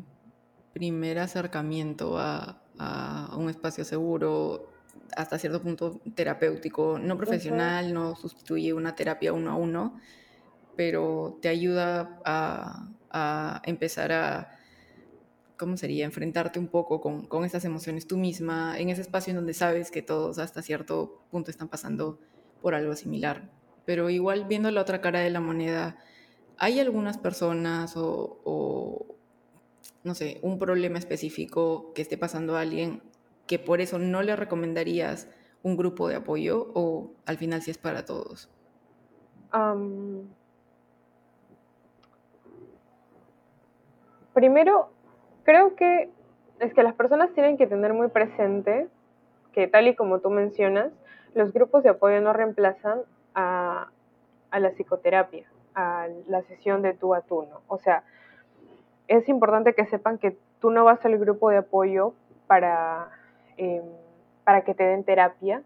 primer 0.73 1.21
acercamiento 1.21 2.19
a, 2.19 2.61
a 2.77 3.37
un 3.37 3.49
espacio 3.49 3.85
seguro, 3.85 4.69
hasta 5.17 5.39
cierto 5.39 5.63
punto 5.63 6.01
terapéutico, 6.15 6.99
no 6.99 7.17
profesional, 7.17 7.95
no 7.95 8.17
sustituye 8.17 8.73
una 8.73 8.97
terapia 8.97 9.33
uno 9.33 9.51
a 9.53 9.55
uno, 9.55 10.01
pero 10.77 11.39
te 11.41 11.49
ayuda 11.49 12.21
a, 12.25 12.89
a 13.11 13.63
empezar 13.65 14.11
a, 14.11 14.59
¿cómo 15.57 15.77
sería? 15.77 16.05
Enfrentarte 16.05 16.59
un 16.59 16.69
poco 16.69 17.01
con, 17.01 17.27
con 17.27 17.45
esas 17.45 17.65
emociones 17.65 18.09
tú 18.09 18.17
misma, 18.17 18.77
en 18.77 18.89
ese 18.89 19.03
espacio 19.03 19.31
en 19.31 19.37
donde 19.37 19.55
sabes 19.55 19.93
que 19.93 20.03
todos 20.03 20.39
hasta 20.39 20.63
cierto 20.63 21.23
punto 21.31 21.53
están 21.53 21.69
pasando 21.69 22.19
por 22.61 22.75
algo 22.75 22.97
similar. 22.97 23.51
Pero 23.85 24.11
igual 24.11 24.47
viendo 24.47 24.71
la 24.73 24.81
otra 24.81 25.01
cara 25.01 25.21
de 25.21 25.31
la 25.31 25.41
moneda, 25.41 25.99
hay 26.61 26.79
algunas 26.79 27.17
personas 27.17 27.95
o, 27.97 29.07
no 30.05 30.15
sé, 30.15 30.39
un 30.43 30.59
problema 30.59 30.99
específico 30.99 31.93
que 31.95 32.03
esté 32.03 32.19
pasando 32.19 32.57
a 32.57 32.61
alguien 32.61 33.03
que 33.47 33.59
por 33.59 33.81
eso 33.81 33.99
no 33.99 34.23
le 34.23 34.37
recomendarías 34.37 35.29
un 35.63 35.77
grupo 35.77 36.07
de 36.09 36.17
apoyo 36.17 36.71
o 36.75 37.13
al 37.25 37.39
final 37.39 37.63
si 37.63 37.73
es 37.73 37.79
para 37.79 38.05
todos? 38.05 38.49
primero, 44.33 44.91
creo 45.43 45.75
que 45.75 46.09
es 46.61 46.73
que 46.73 46.85
las 46.85 46.95
personas 46.95 47.33
tienen 47.35 47.57
que 47.57 47.67
tener 47.67 47.93
muy 47.93 48.09
presente 48.09 48.87
que 49.53 49.67
tal 49.67 49.89
y 49.89 49.97
como 49.97 50.21
tú 50.21 50.31
mencionas, 50.31 50.93
los 51.35 51.53
grupos 51.53 51.83
de 51.83 51.89
apoyo 51.89 52.21
no 52.21 52.33
reemplazan 52.33 53.01
a 53.35 53.91
la 54.53 54.71
psicoterapia, 54.71 55.50
a 55.75 56.09
la 56.29 56.43
sesión 56.43 56.83
de 56.83 56.95
tú 56.95 57.15
a 57.15 57.21
tú, 57.23 57.43
¿no? 57.43 57.63
O 57.69 57.79
sea, 57.79 58.05
es 59.09 59.29
importante 59.29 59.75
que 59.75 59.87
sepan 59.87 60.19
que 60.19 60.37
tú 60.61 60.71
no 60.71 60.85
vas 60.85 61.05
al 61.05 61.19
grupo 61.19 61.51
de 61.51 61.59
apoyo 61.59 62.15
para 62.47 63.11
Em, 63.61 63.83
para 64.43 64.63
que 64.63 64.75
te 64.75 64.85
den 64.85 65.05
terapia 65.05 65.63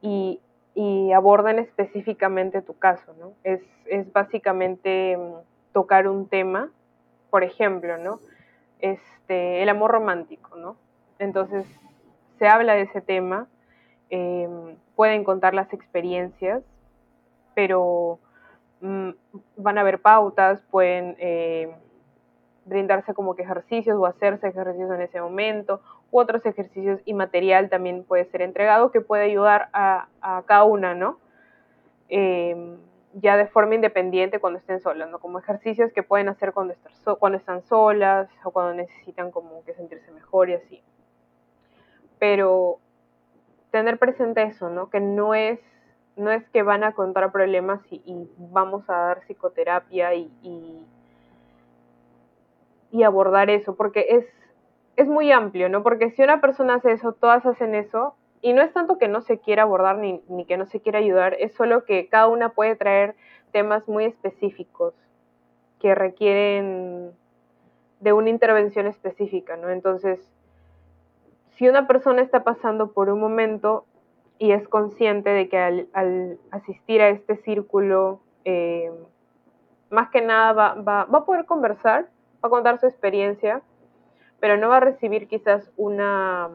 y, 0.00 0.40
y, 0.74 1.12
específicamente 1.58 2.62
tu 2.62 2.78
caso, 2.78 3.12
¿no? 3.20 3.34
Es, 3.44 3.60
es 3.84 4.10
básicamente 4.10 5.12
em, 5.12 5.34
tocar 5.74 6.08
un 6.08 6.26
tema, 6.26 6.70
por 7.28 7.44
ejemplo, 7.44 7.98
¿no? 7.98 8.20
Este, 8.78 9.62
el 9.62 9.68
amor 9.68 9.90
romántico, 9.90 10.56
¿no? 10.56 10.76
Entonces, 11.18 11.66
se 12.38 12.48
habla 12.48 12.72
de 12.72 12.82
ese 12.82 13.02
tema, 13.02 13.48
em, 14.08 14.76
pueden 14.96 15.24
contar 15.24 15.52
las 15.52 15.74
experiencias, 15.74 16.62
pero 17.54 18.18
van 19.56 19.78
a 19.78 19.80
haber 19.80 20.00
pautas, 20.00 20.62
pueden 20.70 21.16
brindarse 22.64 23.14
como 23.14 23.34
que 23.34 23.42
ejercicios 23.42 23.96
o 23.98 24.06
hacerse 24.06 24.48
ejercicios 24.48 24.90
en 24.90 25.02
ese 25.02 25.20
momento, 25.20 25.80
u 26.10 26.18
otros 26.18 26.44
ejercicios 26.46 27.00
y 27.04 27.14
material 27.14 27.68
también 27.68 28.04
puede 28.04 28.24
ser 28.26 28.42
entregado 28.42 28.90
que 28.90 29.00
puede 29.00 29.24
ayudar 29.24 29.68
a, 29.72 30.08
cada 30.46 30.64
una, 30.64 30.94
¿no? 30.94 31.18
Em, 32.08 32.76
ya 33.14 33.36
de 33.36 33.46
forma 33.46 33.74
independiente 33.74 34.40
cuando 34.40 34.58
estén 34.58 34.80
solas, 34.80 35.08
¿no? 35.08 35.18
Como 35.18 35.38
ejercicios 35.38 35.92
que 35.92 36.02
pueden 36.02 36.28
hacer 36.28 36.52
cuando, 36.52 36.74
cuando 37.18 37.38
están 37.38 37.62
solas 37.62 38.28
o 38.44 38.50
cuando 38.50 38.74
necesitan 38.74 39.30
como 39.30 39.64
que 39.64 39.74
sentirse 39.74 40.10
mejor 40.12 40.50
y 40.50 40.54
así. 40.54 40.82
Pero 42.18 42.78
tener 43.70 43.98
presente 43.98 44.42
eso, 44.42 44.68
¿no? 44.68 44.90
Que 44.90 45.00
no 45.00 45.34
es, 45.34 45.60
no 46.16 46.30
es 46.30 46.48
que 46.50 46.62
van 46.62 46.84
a 46.84 46.92
contar 46.92 47.32
problemas 47.32 47.80
y, 47.90 48.28
vamos 48.38 48.88
a 48.88 48.94
dar 48.94 49.20
psicoterapia 49.22 50.14
y, 50.14 50.30
y 52.94 53.02
abordar 53.02 53.50
eso, 53.50 53.74
porque 53.74 54.06
es, 54.08 54.24
es 54.94 55.08
muy 55.08 55.32
amplio, 55.32 55.68
¿no? 55.68 55.82
Porque 55.82 56.12
si 56.12 56.22
una 56.22 56.40
persona 56.40 56.74
hace 56.74 56.92
eso, 56.92 57.12
todas 57.12 57.44
hacen 57.44 57.74
eso, 57.74 58.14
y 58.40 58.52
no 58.52 58.62
es 58.62 58.72
tanto 58.72 58.98
que 58.98 59.08
no 59.08 59.20
se 59.20 59.40
quiera 59.40 59.64
abordar 59.64 59.98
ni, 59.98 60.22
ni 60.28 60.44
que 60.44 60.56
no 60.56 60.66
se 60.66 60.80
quiera 60.80 61.00
ayudar, 61.00 61.34
es 61.40 61.54
solo 61.54 61.84
que 61.84 62.08
cada 62.08 62.28
una 62.28 62.50
puede 62.50 62.76
traer 62.76 63.16
temas 63.50 63.88
muy 63.88 64.04
específicos 64.04 64.94
que 65.80 65.96
requieren 65.96 67.10
de 67.98 68.12
una 68.12 68.30
intervención 68.30 68.86
específica, 68.86 69.56
¿no? 69.56 69.70
Entonces, 69.70 70.20
si 71.56 71.68
una 71.68 71.88
persona 71.88 72.22
está 72.22 72.44
pasando 72.44 72.92
por 72.92 73.08
un 73.10 73.18
momento 73.18 73.86
y 74.38 74.52
es 74.52 74.66
consciente 74.68 75.30
de 75.30 75.48
que 75.48 75.58
al, 75.58 76.38
asistir 76.50 77.00
a 77.00 77.08
este 77.08 77.36
círculo, 77.36 78.20
eh, 78.44 78.90
más 79.90 80.10
que 80.10 80.20
nada 80.20 80.52
va, 80.52 80.74
va, 80.74 81.04
va 81.04 81.18
a 81.18 81.24
poder 81.24 81.44
conversar 81.44 82.08
va 82.44 82.48
a 82.48 82.50
contar 82.50 82.78
su 82.78 82.86
experiencia, 82.86 83.62
pero 84.38 84.58
no 84.58 84.68
va 84.68 84.76
a 84.76 84.80
recibir 84.80 85.28
quizás 85.28 85.70
una, 85.76 86.50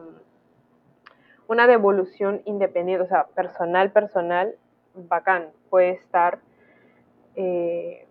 una 1.48 1.66
devolución 1.66 2.42
independiente, 2.44 3.04
o 3.04 3.08
sea, 3.08 3.26
personal, 3.34 3.90
personal, 3.90 4.54
bacán, 4.94 5.48
puede 5.68 5.90
estar. 5.90 6.38
Eh, 7.34 8.06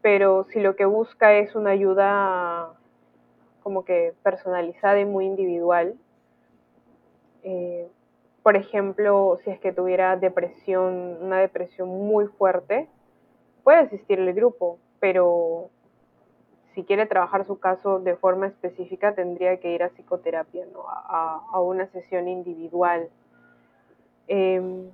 pero 0.00 0.44
si 0.50 0.60
lo 0.60 0.74
que 0.74 0.84
busca 0.84 1.34
es 1.34 1.54
una 1.54 1.70
ayuda 1.70 2.72
como 3.62 3.84
que 3.84 4.14
personalizada 4.24 4.98
y 4.98 5.04
muy 5.04 5.26
individual, 5.26 5.94
eh, 7.44 7.88
por 8.42 8.56
ejemplo, 8.56 9.38
si 9.44 9.50
es 9.50 9.60
que 9.60 9.72
tuviera 9.72 10.16
depresión, 10.16 11.18
una 11.20 11.38
depresión 11.38 11.88
muy 11.88 12.26
fuerte, 12.26 12.88
puede 13.62 13.78
asistir 13.78 14.18
el 14.18 14.32
grupo, 14.34 14.78
pero 14.98 15.70
si 16.74 16.84
quiere 16.84 17.06
trabajar 17.06 17.44
su 17.44 17.60
caso 17.60 18.00
de 18.00 18.16
forma 18.16 18.46
específica, 18.46 19.14
tendría 19.14 19.58
que 19.58 19.72
ir 19.72 19.82
a 19.82 19.90
psicoterapia, 19.90 20.66
¿no? 20.72 20.84
a, 20.88 21.60
una 21.60 21.86
sesión 21.86 22.28
individual. 22.28 23.08
Em, 24.26 24.90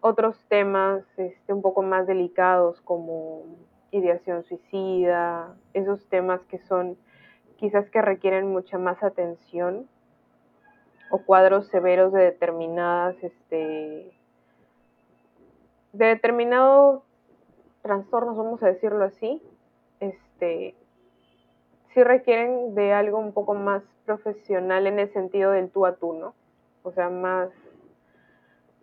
otros 0.00 0.42
temas 0.48 1.04
este, 1.18 1.52
un 1.52 1.62
poco 1.62 1.82
más 1.82 2.06
delicados 2.06 2.80
como 2.80 3.42
ideación 3.90 4.42
suicida, 4.44 5.54
esos 5.74 6.08
temas 6.08 6.40
que 6.46 6.58
son 6.58 6.96
quizás 7.56 7.90
que 7.90 8.00
requieren 8.00 8.50
mucha 8.50 8.78
más 8.78 9.02
atención 9.02 9.86
o 11.10 11.18
cuadros 11.18 11.66
severos 11.68 12.12
de 12.12 12.22
determinadas, 12.22 13.16
este, 13.22 14.12
de 15.92 16.04
determinados 16.06 17.02
trastornos, 17.82 18.36
vamos 18.36 18.62
a 18.62 18.68
decirlo 18.68 19.04
así, 19.04 19.42
este, 19.98 20.74
sí 21.92 22.02
requieren 22.02 22.74
de 22.74 22.92
algo 22.92 23.18
un 23.18 23.32
poco 23.32 23.54
más 23.54 23.82
profesional 24.06 24.86
en 24.86 24.98
el 24.98 25.12
sentido 25.12 25.52
del 25.52 25.70
tú 25.70 25.86
a 25.86 25.96
tú, 25.96 26.12
¿no? 26.12 26.34
O 26.82 26.92
sea, 26.92 27.08
más, 27.10 27.50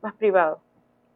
más 0.01 0.13
privado, 0.15 0.59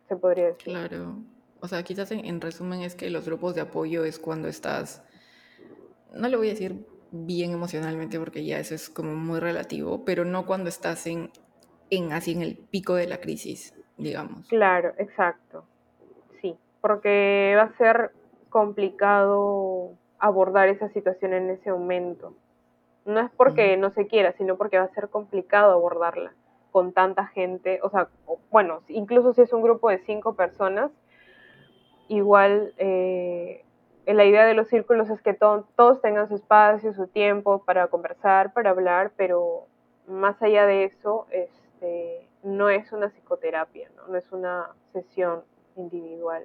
se 0.08 0.16
podría 0.16 0.48
decir. 0.48 0.74
Claro. 0.74 1.16
O 1.60 1.68
sea, 1.68 1.84
quizás 1.84 2.12
en, 2.12 2.42
resumen 2.42 2.82
es 2.82 2.96
que 2.96 3.10
los 3.10 3.26
grupos 3.26 3.54
de 3.54 3.62
apoyo 3.62 4.04
es 4.04 4.18
cuando 4.18 4.48
estás, 4.48 5.04
no 6.14 6.28
le 6.28 6.36
voy 6.36 6.48
a 6.48 6.52
decir 6.52 6.86
bien 7.12 7.52
emocionalmente 7.52 8.20
porque 8.20 8.46
ya 8.46 8.60
eso 8.60 8.74
es 8.74 8.90
como 8.90 9.14
muy 9.16 9.40
relativo, 9.40 10.04
pero 10.06 10.26
no 10.26 10.46
cuando 10.46 10.70
estás 10.70 11.06
en, 11.08 11.30
en 11.90 12.14
así 12.14 12.32
en 12.32 12.42
el 12.42 12.58
pico 12.58 12.96
de 12.96 13.08
la 13.08 13.20
crisis, 13.20 13.74
digamos. 13.98 14.48
Claro, 14.48 14.94
exacto. 14.98 15.66
Sí, 16.42 16.58
porque 16.80 17.54
va 17.58 17.64
a 17.64 17.78
ser 17.78 18.12
complicado 18.50 19.98
abordar 20.20 20.70
esa 20.70 20.90
situación 20.90 21.34
en 21.34 21.50
ese 21.50 21.72
momento. 21.72 22.34
No 23.06 23.20
es 23.20 23.32
porque 23.36 23.76
no 23.78 23.92
se 23.92 24.08
quiera, 24.08 24.34
sino 24.34 24.58
porque 24.58 24.78
va 24.78 24.86
a 24.86 24.94
ser 24.94 25.10
complicado 25.10 25.72
abordarla 25.72 26.34
con 26.72 26.94
tanta 26.94 27.28
gente. 27.28 27.80
O 27.84 27.90
sea, 27.90 28.08
bueno, 28.52 28.82
incluso 28.88 29.34
si 29.34 29.42
es 29.42 29.52
un 29.52 29.62
grupo 29.62 29.90
de 29.90 30.00
cinco 30.06 30.36
personas, 30.36 30.92
igual 32.08 32.74
eh, 32.78 33.66
la 34.06 34.26
idea 34.26 34.46
de 34.46 34.54
los 34.54 34.68
círculos 34.68 35.10
es 35.10 35.22
que 35.22 35.34
todos 35.34 36.02
tengan 36.02 36.28
su 36.28 36.36
espacio, 36.36 36.94
su 36.94 37.08
tiempo 37.08 37.64
para 37.64 37.88
conversar, 37.88 38.54
para 38.54 38.72
hablar, 38.72 39.12
pero 39.16 39.68
más 40.08 40.42
allá 40.42 40.66
de 40.66 40.86
eso, 40.86 41.28
este, 41.32 42.28
no 42.44 42.70
es 42.70 42.92
una 42.92 43.10
psicoterapia, 43.10 43.90
¿no? 43.96 44.08
no 44.08 44.18
es 44.18 44.32
una 44.32 44.70
sesión 44.94 45.44
individual. 45.76 46.44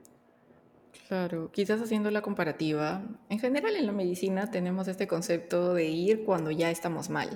Claro, 1.09 1.51
quizás 1.53 1.81
haciendo 1.81 2.11
la 2.11 2.23
comparativa, 2.23 3.03
en 3.29 3.39
general 3.39 3.77
en 3.77 3.87
la 3.87 3.93
medicina 3.93 4.51
tenemos 4.51 4.89
este 4.89 5.07
concepto 5.07 5.75
de 5.75 5.85
ir 5.85 6.25
cuando 6.25 6.51
ya 6.51 6.71
estamos 6.71 7.11
mal 7.11 7.31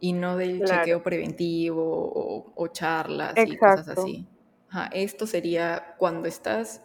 y 0.00 0.12
no 0.12 0.36
del 0.36 0.64
chequeo 0.64 1.02
preventivo 1.02 2.52
o, 2.56 2.68
charlas 2.68 3.34
y 3.36 3.56
cosas 3.56 3.88
así. 3.88 4.26
esto 4.92 5.26
sería 5.26 5.94
cuando 5.98 6.28
estás, 6.28 6.82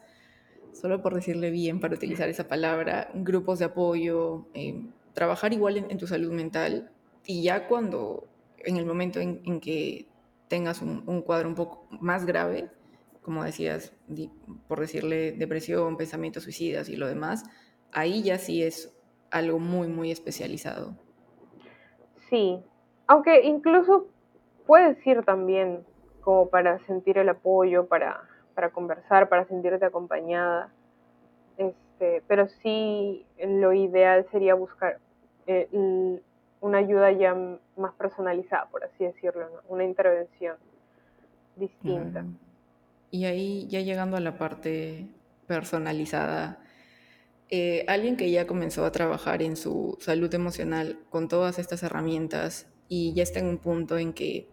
solo 0.73 1.01
por 1.01 1.15
decirle 1.15 1.51
bien 1.51 1.79
para 1.79 1.95
utilizar 1.95 2.29
esa 2.29 2.47
palabra, 2.47 3.09
grupos 3.13 3.59
de 3.59 3.65
apoyo, 3.65 4.47
eh, 4.53 4.85
trabajar 5.13 5.53
igual 5.53 5.77
en, 5.77 5.97
tu 5.97 6.07
salud 6.07 6.31
mental 6.31 6.91
y 7.25 7.43
ya 7.43 7.67
cuando, 7.67 8.27
en 8.59 8.77
el 8.77 8.85
momento 8.85 9.19
en, 9.19 9.59
que 9.59 10.07
tengas 10.47 10.81
un 10.81 11.21
cuadro 11.21 11.49
un 11.49 11.55
poco 11.55 11.87
más 11.99 12.25
grave, 12.25 12.69
como 13.21 13.43
decías, 13.43 13.93
por 14.67 14.79
decirle 14.79 15.33
depresión, 15.33 15.97
pensamientos 15.97 16.43
suicidas 16.43 16.89
y 16.89 16.95
lo 16.95 17.07
demás, 17.07 17.43
ahí 17.91 18.23
ya 18.23 18.37
sí 18.37 18.63
es 18.63 18.95
algo 19.31 19.59
muy, 19.59 19.87
muy 19.87 20.11
especializado. 20.11 20.97
Sí, 22.29 22.59
aunque 23.07 23.41
incluso 23.43 24.07
puedes 24.65 25.05
ir 25.05 25.23
también 25.23 25.83
como 26.21 26.49
para 26.49 26.79
sentir 26.85 27.17
el 27.17 27.29
apoyo, 27.29 27.87
para, 27.87 28.28
para 28.59 28.71
conversar, 28.71 29.29
para 29.29 29.45
sentirte 29.45 29.85
acompañada. 29.85 30.69
Este, 31.57 32.21
pero 32.27 32.49
sí 32.61 33.25
lo 33.41 33.71
ideal 33.71 34.25
sería 34.33 34.53
buscar 34.53 34.99
eh, 35.47 35.69
una 36.59 36.77
ayuda 36.79 37.09
ya 37.13 37.33
más 37.77 37.93
personalizada, 37.93 38.65
por 38.65 38.83
así 38.83 39.05
decirlo, 39.05 39.47
una 39.69 39.85
intervención 39.85 40.57
distinta. 41.55 42.25
Y 43.11 43.23
ahí 43.23 43.65
ya 43.69 43.79
llegando 43.79 44.17
a 44.17 44.19
la 44.19 44.37
parte 44.37 45.07
personalizada, 45.47 46.59
eh, 47.49 47.85
alguien 47.87 48.17
que 48.17 48.29
ya 48.29 48.45
comenzó 48.45 48.83
a 48.83 48.91
trabajar 48.91 49.41
en 49.41 49.55
su 49.55 49.97
salud 50.01 50.33
emocional 50.33 50.99
con 51.09 51.29
todas 51.29 51.59
estas 51.59 51.81
herramientas 51.81 52.67
y 52.89 53.13
ya 53.13 53.23
está 53.23 53.39
en 53.39 53.45
un 53.45 53.57
punto 53.57 53.97
en 53.97 54.11
que 54.11 54.49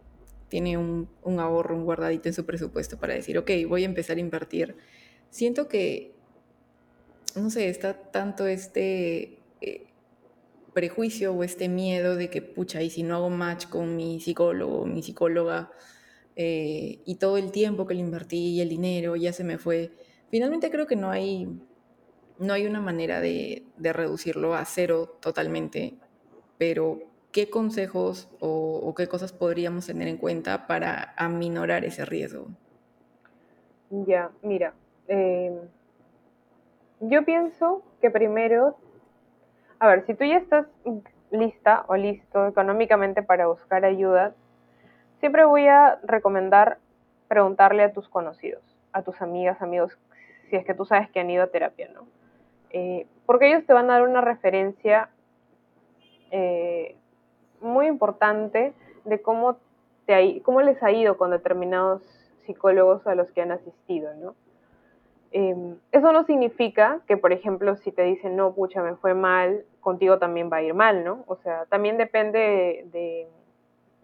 tiene 0.48 0.76
un, 0.78 1.08
ahorro, 1.38 1.76
un 1.76 1.84
guardadito 1.84 2.28
en 2.28 2.34
su 2.34 2.44
presupuesto 2.46 2.98
para 2.98 3.14
decir, 3.14 3.38
ok, 3.38 3.50
voy 3.68 3.82
a 3.82 3.86
empezar 3.86 4.16
a 4.16 4.20
invertir. 4.20 4.76
Siento 5.30 5.68
que, 5.68 6.14
no 7.34 7.50
sé, 7.50 7.68
está 7.68 8.10
tanto 8.10 8.46
este 8.46 9.38
eh, 9.60 9.86
prejuicio 10.72 11.32
o 11.32 11.42
este 11.42 11.68
miedo 11.68 12.16
de 12.16 12.30
que, 12.30 12.42
pucha, 12.42 12.82
y 12.82 12.90
si 12.90 13.02
no 13.02 13.16
hago 13.16 13.30
match 13.30 13.66
con 13.68 13.96
mi 13.96 14.20
psicólogo 14.20 14.82
o 14.82 14.86
mi 14.86 15.02
psicóloga, 15.02 15.70
eh, 16.36 17.00
y 17.06 17.14
todo 17.14 17.38
el 17.38 17.50
tiempo 17.50 17.86
que 17.86 17.94
le 17.94 18.00
invertí 18.00 18.36
y 18.36 18.60
el 18.60 18.68
dinero 18.68 19.16
ya 19.16 19.32
se 19.32 19.42
me 19.42 19.56
fue. 19.56 19.90
Finalmente 20.30 20.70
creo 20.70 20.86
que 20.86 20.96
no 20.96 21.10
hay, 21.10 21.48
no 22.38 22.52
hay 22.52 22.66
una 22.66 22.80
manera 22.80 23.20
de, 23.20 23.64
reducirlo 23.78 24.54
a 24.54 24.64
cero 24.66 25.16
totalmente, 25.20 25.94
pero 26.58 27.00
¿qué 27.36 27.50
consejos 27.50 28.34
o, 28.40 28.94
qué 28.96 29.08
cosas 29.08 29.34
podríamos 29.34 29.86
tener 29.86 30.08
en 30.08 30.16
cuenta 30.16 30.66
para 30.66 31.12
aminorar 31.18 31.84
ese 31.84 32.06
riesgo? 32.06 32.46
Ya, 33.90 34.30
mira, 34.40 34.72
em, 35.06 35.52
yo 37.00 37.26
pienso 37.26 37.82
que 38.00 38.10
primero, 38.10 38.78
a 39.78 39.86
ver, 39.86 40.06
si 40.06 40.14
tú 40.14 40.24
ya 40.24 40.38
estás 40.38 40.66
lista 41.30 41.84
o 41.88 41.96
listo 41.96 42.46
económicamente 42.46 43.22
para 43.22 43.48
buscar 43.48 43.84
ayuda, 43.84 44.34
siempre 45.20 45.44
voy 45.44 45.66
a 45.66 46.00
recomendar 46.04 46.78
preguntarle 47.28 47.82
a 47.82 47.92
tus 47.92 48.08
conocidos, 48.08 48.62
a 48.94 49.02
tus 49.02 49.20
amigas, 49.20 49.60
amigos, 49.60 49.98
si 50.48 50.56
es 50.56 50.64
que 50.64 50.72
tú 50.72 50.86
sabes 50.86 51.10
que 51.10 51.20
han 51.20 51.28
ido 51.28 51.42
a 51.42 51.48
terapia, 51.48 51.90
¿no? 51.92 52.06
Eh, 52.70 53.06
porque 53.26 53.48
ellos 53.48 53.66
te 53.66 53.74
van 53.74 53.90
a 53.90 53.94
dar 53.94 54.08
una 54.08 54.22
referencia 54.22 55.10
eh, 56.30 56.96
muy 57.60 57.86
importante 57.86 58.72
de 59.04 59.22
cómo, 59.22 59.56
te 60.06 60.40
cómo 60.42 60.62
les 60.62 60.82
ha 60.82 60.90
ido 60.90 61.16
con 61.16 61.30
determinados 61.30 62.02
psicólogos 62.44 63.06
a 63.06 63.14
los 63.14 63.30
que 63.32 63.42
han 63.42 63.52
asistido, 63.52 64.14
¿no? 64.14 64.34
Em, 65.32 65.76
eso 65.92 66.12
no 66.12 66.24
significa 66.24 67.00
que, 67.06 67.16
por 67.16 67.32
ejemplo, 67.32 67.76
si 67.76 67.92
te 67.92 68.02
dicen, 68.02 68.36
no, 68.36 68.54
pucha, 68.54 68.82
me 68.82 68.94
fue 68.96 69.14
mal, 69.14 69.64
contigo 69.80 70.18
también 70.18 70.50
va 70.50 70.58
a 70.58 70.62
ir 70.62 70.74
mal, 70.74 71.04
¿no? 71.04 71.24
O 71.26 71.36
sea, 71.36 71.66
también 71.66 71.98
depende 71.98 72.86
de 72.92 73.28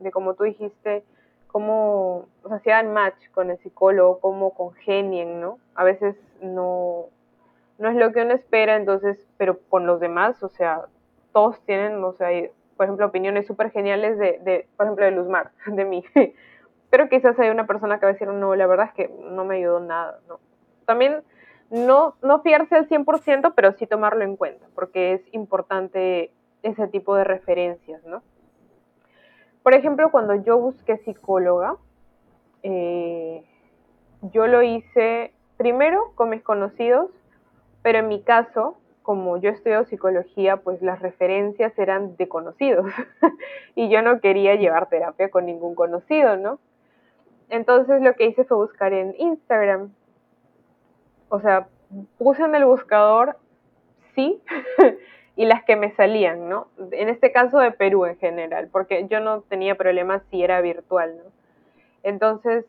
de 0.02 0.10
como 0.10 0.34
tú 0.34 0.44
dijiste, 0.44 1.04
cómo, 1.46 2.26
o 2.42 2.48
sea, 2.48 2.58
si 2.60 2.70
hagan 2.70 2.92
match 2.92 3.30
con 3.32 3.50
el 3.50 3.58
psicólogo, 3.58 4.20
cómo 4.20 4.54
congenien, 4.54 5.40
¿no? 5.40 5.58
A 5.74 5.84
veces 5.84 6.16
no, 6.40 7.06
no 7.78 7.88
es 7.88 7.96
lo 7.96 8.12
que 8.12 8.22
uno 8.22 8.34
espera, 8.34 8.76
entonces, 8.76 9.26
pero 9.36 9.58
con 9.68 9.86
los 9.86 10.00
demás, 10.00 10.42
o 10.42 10.48
sea, 10.48 10.86
todos 11.32 11.60
tienen, 11.64 12.02
o 12.02 12.12
sea, 12.12 12.28
por 12.76 12.84
ejemplo, 12.84 13.06
opiniones 13.06 13.46
súper 13.46 13.70
geniales 13.70 14.18
de, 14.18 14.38
de, 14.44 14.66
por 14.76 14.86
ejemplo, 14.86 15.04
de 15.04 15.10
Luzmar, 15.12 15.50
de 15.66 15.84
mí. 15.84 16.04
pero 16.90 17.08
quizás 17.08 17.38
hay 17.38 17.50
una 17.50 17.66
persona 17.66 17.98
que 17.98 18.06
va 18.06 18.10
a 18.10 18.12
decir, 18.12 18.28
no, 18.28 18.54
la 18.54 18.66
verdad 18.66 18.86
es 18.88 18.94
que 18.94 19.14
no 19.30 19.44
me 19.44 19.56
ayudó 19.56 19.80
nada, 19.80 20.18
¿no? 20.28 20.40
También 20.84 21.22
no, 21.70 22.16
no 22.22 22.42
fiarse 22.42 22.76
al 22.76 22.88
100%, 22.88 23.54
pero 23.56 23.72
sí 23.72 23.86
tomarlo 23.86 24.24
en 24.24 24.36
cuenta, 24.36 24.66
porque 24.74 25.14
es 25.14 25.22
importante 25.32 26.30
ese 26.62 26.86
tipo 26.88 27.16
de 27.16 27.24
referencias, 27.24 28.04
¿no? 28.04 28.22
Por 29.62 29.74
ejemplo, 29.74 30.10
cuando 30.10 30.34
yo 30.34 30.58
busqué 30.58 30.98
psicóloga, 30.98 31.76
eh, 32.62 33.44
yo 34.20 34.46
lo 34.46 34.62
hice 34.62 35.32
primero 35.56 36.12
con 36.14 36.30
mis 36.30 36.42
conocidos, 36.42 37.10
pero 37.82 38.00
en 38.00 38.08
mi 38.08 38.22
caso, 38.22 38.76
como 39.02 39.36
yo 39.36 39.50
estudio 39.50 39.84
psicología, 39.84 40.58
pues 40.58 40.80
las 40.82 41.00
referencias 41.00 41.76
eran 41.78 42.16
de 42.16 42.28
conocidos 42.28 42.86
y 43.74 43.88
yo 43.88 44.02
no 44.02 44.20
quería 44.20 44.54
llevar 44.54 44.88
terapia 44.88 45.30
con 45.30 45.46
ningún 45.46 45.74
conocido, 45.74 46.36
¿no? 46.36 46.58
Entonces 47.48 48.00
lo 48.00 48.14
que 48.14 48.26
hice 48.26 48.44
fue 48.44 48.56
buscar 48.56 48.92
en 48.92 49.14
Instagram. 49.18 49.92
O 51.28 51.40
sea, 51.40 51.68
puse 52.18 52.42
en 52.42 52.54
el 52.54 52.64
buscador 52.64 53.36
sí 54.14 54.40
y 55.36 55.46
las 55.46 55.64
que 55.64 55.76
me 55.76 55.90
salían, 55.92 56.48
¿no? 56.48 56.68
En 56.92 57.08
este 57.08 57.32
caso 57.32 57.58
de 57.58 57.72
Perú 57.72 58.06
en 58.06 58.16
general, 58.16 58.68
porque 58.70 59.06
yo 59.08 59.20
no 59.20 59.42
tenía 59.42 59.74
problemas 59.74 60.22
si 60.30 60.42
era 60.42 60.60
virtual, 60.60 61.16
¿no? 61.16 61.30
Entonces, 62.02 62.64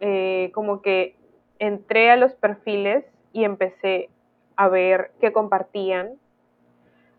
eh, 0.00 0.50
como 0.54 0.82
que 0.82 1.14
entré 1.58 2.10
a 2.10 2.16
los 2.16 2.34
perfiles 2.34 3.04
y 3.32 3.44
empecé 3.44 4.10
a 4.56 4.68
ver 4.68 5.10
qué 5.20 5.32
compartían, 5.32 6.18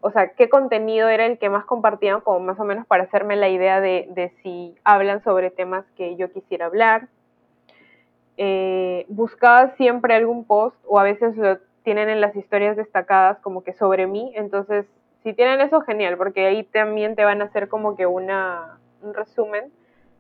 o 0.02 0.12
sea, 0.12 0.34
qué 0.34 0.50
contenido 0.50 1.08
era 1.08 1.26
el 1.26 1.38
que 1.38 1.50
más 1.50 1.64
compartían, 1.66 2.20
como 2.22 2.42
más 2.42 2.60
o 2.60 2.66
menos 2.66 2.86
para 2.86 3.04
hacerme 3.04 3.38
la 3.38 3.48
idea 3.48 3.80
de, 3.80 4.34
si 4.44 4.76
hablan 4.84 5.24
sobre 5.24 5.50
temas 5.50 5.86
que 5.96 6.18
yo 6.18 6.32
quisiera 6.32 6.66
hablar. 6.66 7.08
Eh, 8.36 9.06
buscaba 9.08 9.70
siempre 9.76 10.14
algún 10.16 10.44
post 10.44 10.76
o 10.86 11.00
a 11.00 11.04
veces 11.04 11.38
lo 11.38 11.58
tienen 11.84 12.10
en 12.10 12.20
las 12.20 12.36
historias 12.36 12.76
destacadas 12.76 13.40
como 13.40 13.64
que 13.64 13.74
sobre 13.74 14.08
mí, 14.08 14.34
entonces 14.36 14.86
si 15.24 15.34
tienen 15.34 15.62
eso, 15.62 15.80
genial, 15.82 16.18
porque 16.18 16.48
ahí 16.48 16.64
también 16.64 17.16
te 17.16 17.24
van 17.24 17.42
a 17.42 17.46
hacer 17.46 17.70
como 17.70 17.96
que 17.96 18.06
una, 18.06 18.78
un 19.02 19.14
resumen 19.14 19.72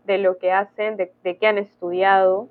de 0.05 0.17
lo 0.17 0.37
que 0.37 0.53
hacen, 0.53 0.95
de, 0.95 1.11
de 1.23 1.37
qué 1.37 1.47
han 1.47 1.57
estudiado. 1.57 2.47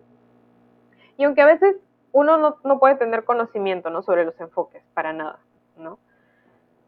Y 1.17 1.25
aunque 1.25 1.41
a 1.41 1.47
veces 1.47 1.77
uno 2.13 2.37
no, 2.37 2.57
no, 2.65 2.79
puede 2.79 2.97
tener 2.97 3.25
conocimiento 3.25 3.91
¿no? 3.91 4.03
sobre 4.03 4.25
los 4.25 4.39
enfoques, 4.41 4.83
para 4.95 5.13
nada, 5.13 5.39
¿no? 5.77 5.99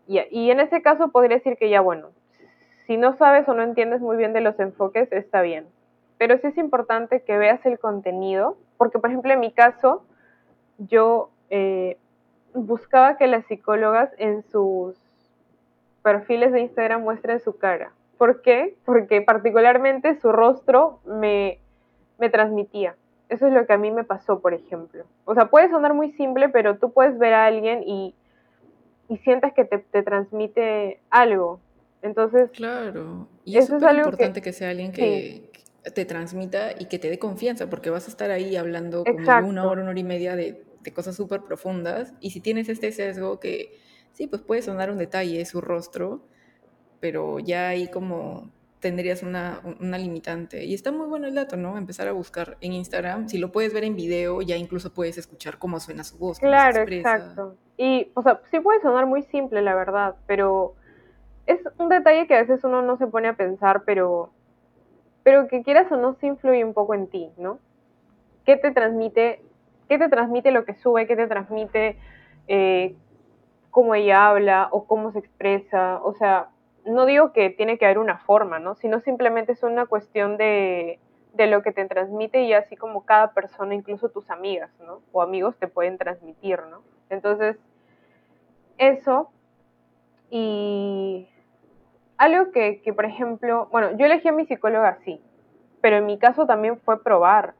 Y, 0.07 0.21
y 0.31 0.51
en 0.51 0.61
ese 0.61 0.83
caso 0.83 1.09
podría 1.09 1.39
decir 1.39 1.57
que 1.57 1.71
ya, 1.71 1.81
bueno, 1.81 2.11
si 2.87 2.97
no 2.97 3.15
sabes 3.15 3.49
o 3.49 3.55
no 3.55 3.63
entiendes 3.63 4.01
muy 4.01 4.17
bien 4.17 4.33
de 4.33 4.43
los 4.43 4.59
enfoques, 4.61 5.11
está 5.13 5.41
bien. 5.41 5.67
Pero 6.19 6.37
sí 6.39 6.49
es 6.49 6.59
importante 6.59 7.23
que 7.23 7.39
veas 7.39 7.65
el 7.65 7.79
contenido, 7.79 8.57
porque 8.77 8.99
por 8.99 9.11
ejemplo 9.11 9.33
en 9.33 9.41
mi 9.41 9.53
caso, 9.53 10.05
yo 10.79 11.31
eh, 11.51 11.97
buscaba 12.53 13.17
que 13.17 13.27
las 13.27 13.47
psicólogas 13.47 14.11
en 14.19 14.43
sus 14.43 14.97
perfiles 16.03 16.53
de 16.53 16.61
Instagram 16.61 17.03
muestren 17.03 17.41
su 17.41 17.57
cara. 17.57 17.93
¿Por 18.19 18.43
qué? 18.43 18.77
Porque 18.85 19.23
particularmente 19.23 20.15
su 20.21 20.31
rostro 20.31 21.01
me, 21.05 21.59
me 22.19 22.31
transmitía. 22.31 22.95
Eso 23.29 23.47
es 23.47 23.53
lo 23.53 23.67
que 23.67 23.73
a 23.73 23.79
mí 23.79 23.91
me 23.91 24.05
pasó, 24.05 24.41
por 24.41 24.55
ejemplo. 24.55 25.05
O 25.25 25.35
sea, 25.35 25.47
puede 25.47 25.71
sonar 25.71 25.95
muy 25.95 26.13
simple, 26.13 26.49
pero 26.49 26.79
tú 26.79 26.93
puedes 26.93 27.19
ver 27.19 27.33
a 27.33 27.47
alguien 27.47 27.83
y, 27.85 28.15
y 29.09 29.17
sientes 29.19 29.53
que 29.55 29.65
te, 29.65 29.79
te 29.79 30.03
transmite 30.03 31.01
algo. 31.11 31.61
Entonces, 32.03 32.51
claro. 32.51 33.29
Y 33.45 33.57
eso 33.57 33.77
es 33.77 33.83
algo 33.83 34.05
importante 34.05 34.43
que, 34.43 34.53
sea 34.53 34.71
alguien 34.71 34.93
que, 34.93 35.51
te 35.95 36.05
transmita 36.05 36.73
y 36.79 36.87
que 36.87 36.99
te 36.99 37.09
dé 37.09 37.19
confianza, 37.19 37.71
porque 37.71 37.91
vas 37.91 38.07
a 38.07 38.11
estar 38.11 38.31
ahí 38.31 38.57
hablando 38.57 39.05
como 39.05 39.19
una 39.19 39.67
hora, 39.67 39.83
una 39.83 39.91
hora 39.91 39.99
y 39.99 40.05
media 40.05 40.37
de 40.37 40.63
de 40.85 40.93
cosas 40.93 41.17
súper 41.17 41.43
profundas. 41.43 42.13
Y 42.21 42.31
si 42.31 42.41
tienes 42.41 42.69
este 42.69 42.93
sesgo 42.93 43.41
que 43.41 43.81
sí, 44.13 44.29
pues 44.29 44.43
puede 44.43 44.63
sonar 44.63 44.91
un 44.91 44.99
detalle, 44.99 45.45
su 45.47 45.61
rostro, 45.61 46.23
pero 47.01 47.41
ya 47.41 47.69
ahí 47.69 47.89
como 47.89 48.53
tendrías 48.85 49.23
una, 49.23 49.63
una, 49.81 49.97
limitante. 49.97 50.63
Y 50.63 50.75
está 50.75 50.93
muy 50.93 51.07
bueno 51.07 51.27
el 51.27 51.35
dato, 51.35 51.57
¿no? 51.57 51.79
Empezar 51.79 52.07
a 52.07 52.13
buscar 52.13 52.59
en 52.61 52.75
Instagram. 52.75 53.31
Si 53.31 53.39
lo 53.39 53.51
puedes 53.51 53.73
ver 53.73 53.83
en 53.83 53.97
video, 53.97 54.43
ya 54.43 54.57
incluso 54.57 54.93
puedes 54.93 55.17
escuchar 55.17 55.57
cómo 55.57 55.81
suena 55.81 56.05
su 56.05 56.19
voz. 56.19 56.39
Claro, 56.39 56.83
exacto. 56.83 57.57
Y, 57.79 58.13
o 58.13 58.21
sea, 58.23 58.43
sí 58.51 58.61
puede 58.61 58.83
sonar 58.83 59.07
muy 59.07 59.23
simple, 59.23 59.63
la 59.63 59.75
verdad, 59.75 60.17
pero 60.27 60.75
es 61.47 61.61
un 61.79 61.89
detalle 61.89 62.27
que 62.27 62.35
a 62.35 62.43
veces 62.43 62.63
uno 62.63 62.83
no 62.83 62.99
se 62.99 63.07
pone 63.07 63.29
a 63.29 63.37
pensar, 63.39 63.85
pero, 63.87 64.35
pero 65.23 65.49
que 65.49 65.63
quieras 65.63 65.91
o 65.91 65.97
no, 65.97 66.13
se 66.17 66.27
influye 66.27 66.63
un 66.63 66.75
poco 66.75 66.93
en 66.93 67.07
ti, 67.07 67.31
¿no? 67.39 67.61
¿Qué 68.45 68.59
te 68.59 68.71
transmite, 68.71 69.41
qué 69.89 69.97
te 69.99 70.11
transmite 70.11 70.51
lo 70.51 70.67
que 70.67 70.75
sube? 70.75 71.07
¿Qué 71.07 71.17
te 71.17 71.27
transmite 71.27 71.97
eh, 72.49 72.95
cómo 73.71 73.95
ella 73.95 74.29
habla 74.29 74.69
o 74.73 74.85
cómo 74.85 75.11
se 75.11 75.21
expresa? 75.21 76.03
O 76.05 76.13
sea, 76.13 76.51
no 76.85 77.07
digo 77.07 77.33
que 77.33 77.51
tiene 77.51 77.79
que 77.79 77.87
haber 77.87 77.99
una 77.99 78.19
forma, 78.19 78.59
¿no? 78.59 78.75
Sino 78.75 79.01
simplemente 79.01 79.53
es 79.53 79.63
una 79.63 79.87
cuestión 79.87 80.37
de, 80.37 80.99
de 81.33 81.47
lo 81.47 81.63
que 81.63 81.73
te 81.73 81.85
transmite 81.87 82.43
y 82.43 82.53
así 82.53 82.77
como 82.77 83.05
cada 83.05 83.33
persona, 83.33 83.75
incluso 83.75 84.09
tus 84.09 84.31
amigas, 84.31 84.71
¿no? 84.81 85.01
O 85.13 85.23
amigos 85.23 85.57
te 85.57 85.67
pueden 85.67 85.99
transmitir, 85.99 86.61
¿no? 86.71 86.83
Entonces, 87.11 87.57
eso. 88.79 89.31
Y 90.31 91.29
algo 92.19 92.51
que, 92.51 92.83
que, 92.83 92.93
por 92.93 93.05
ejemplo, 93.05 93.69
bueno, 93.71 93.97
yo 93.97 94.07
elegí 94.07 94.29
a 94.29 94.33
mi 94.33 94.47
psicóloga 94.47 94.89
así, 94.89 95.21
pero 95.81 95.97
en 95.97 96.07
mi 96.07 96.19
caso 96.19 96.47
también 96.47 96.79
fue 96.81 97.03
probar, 97.03 97.55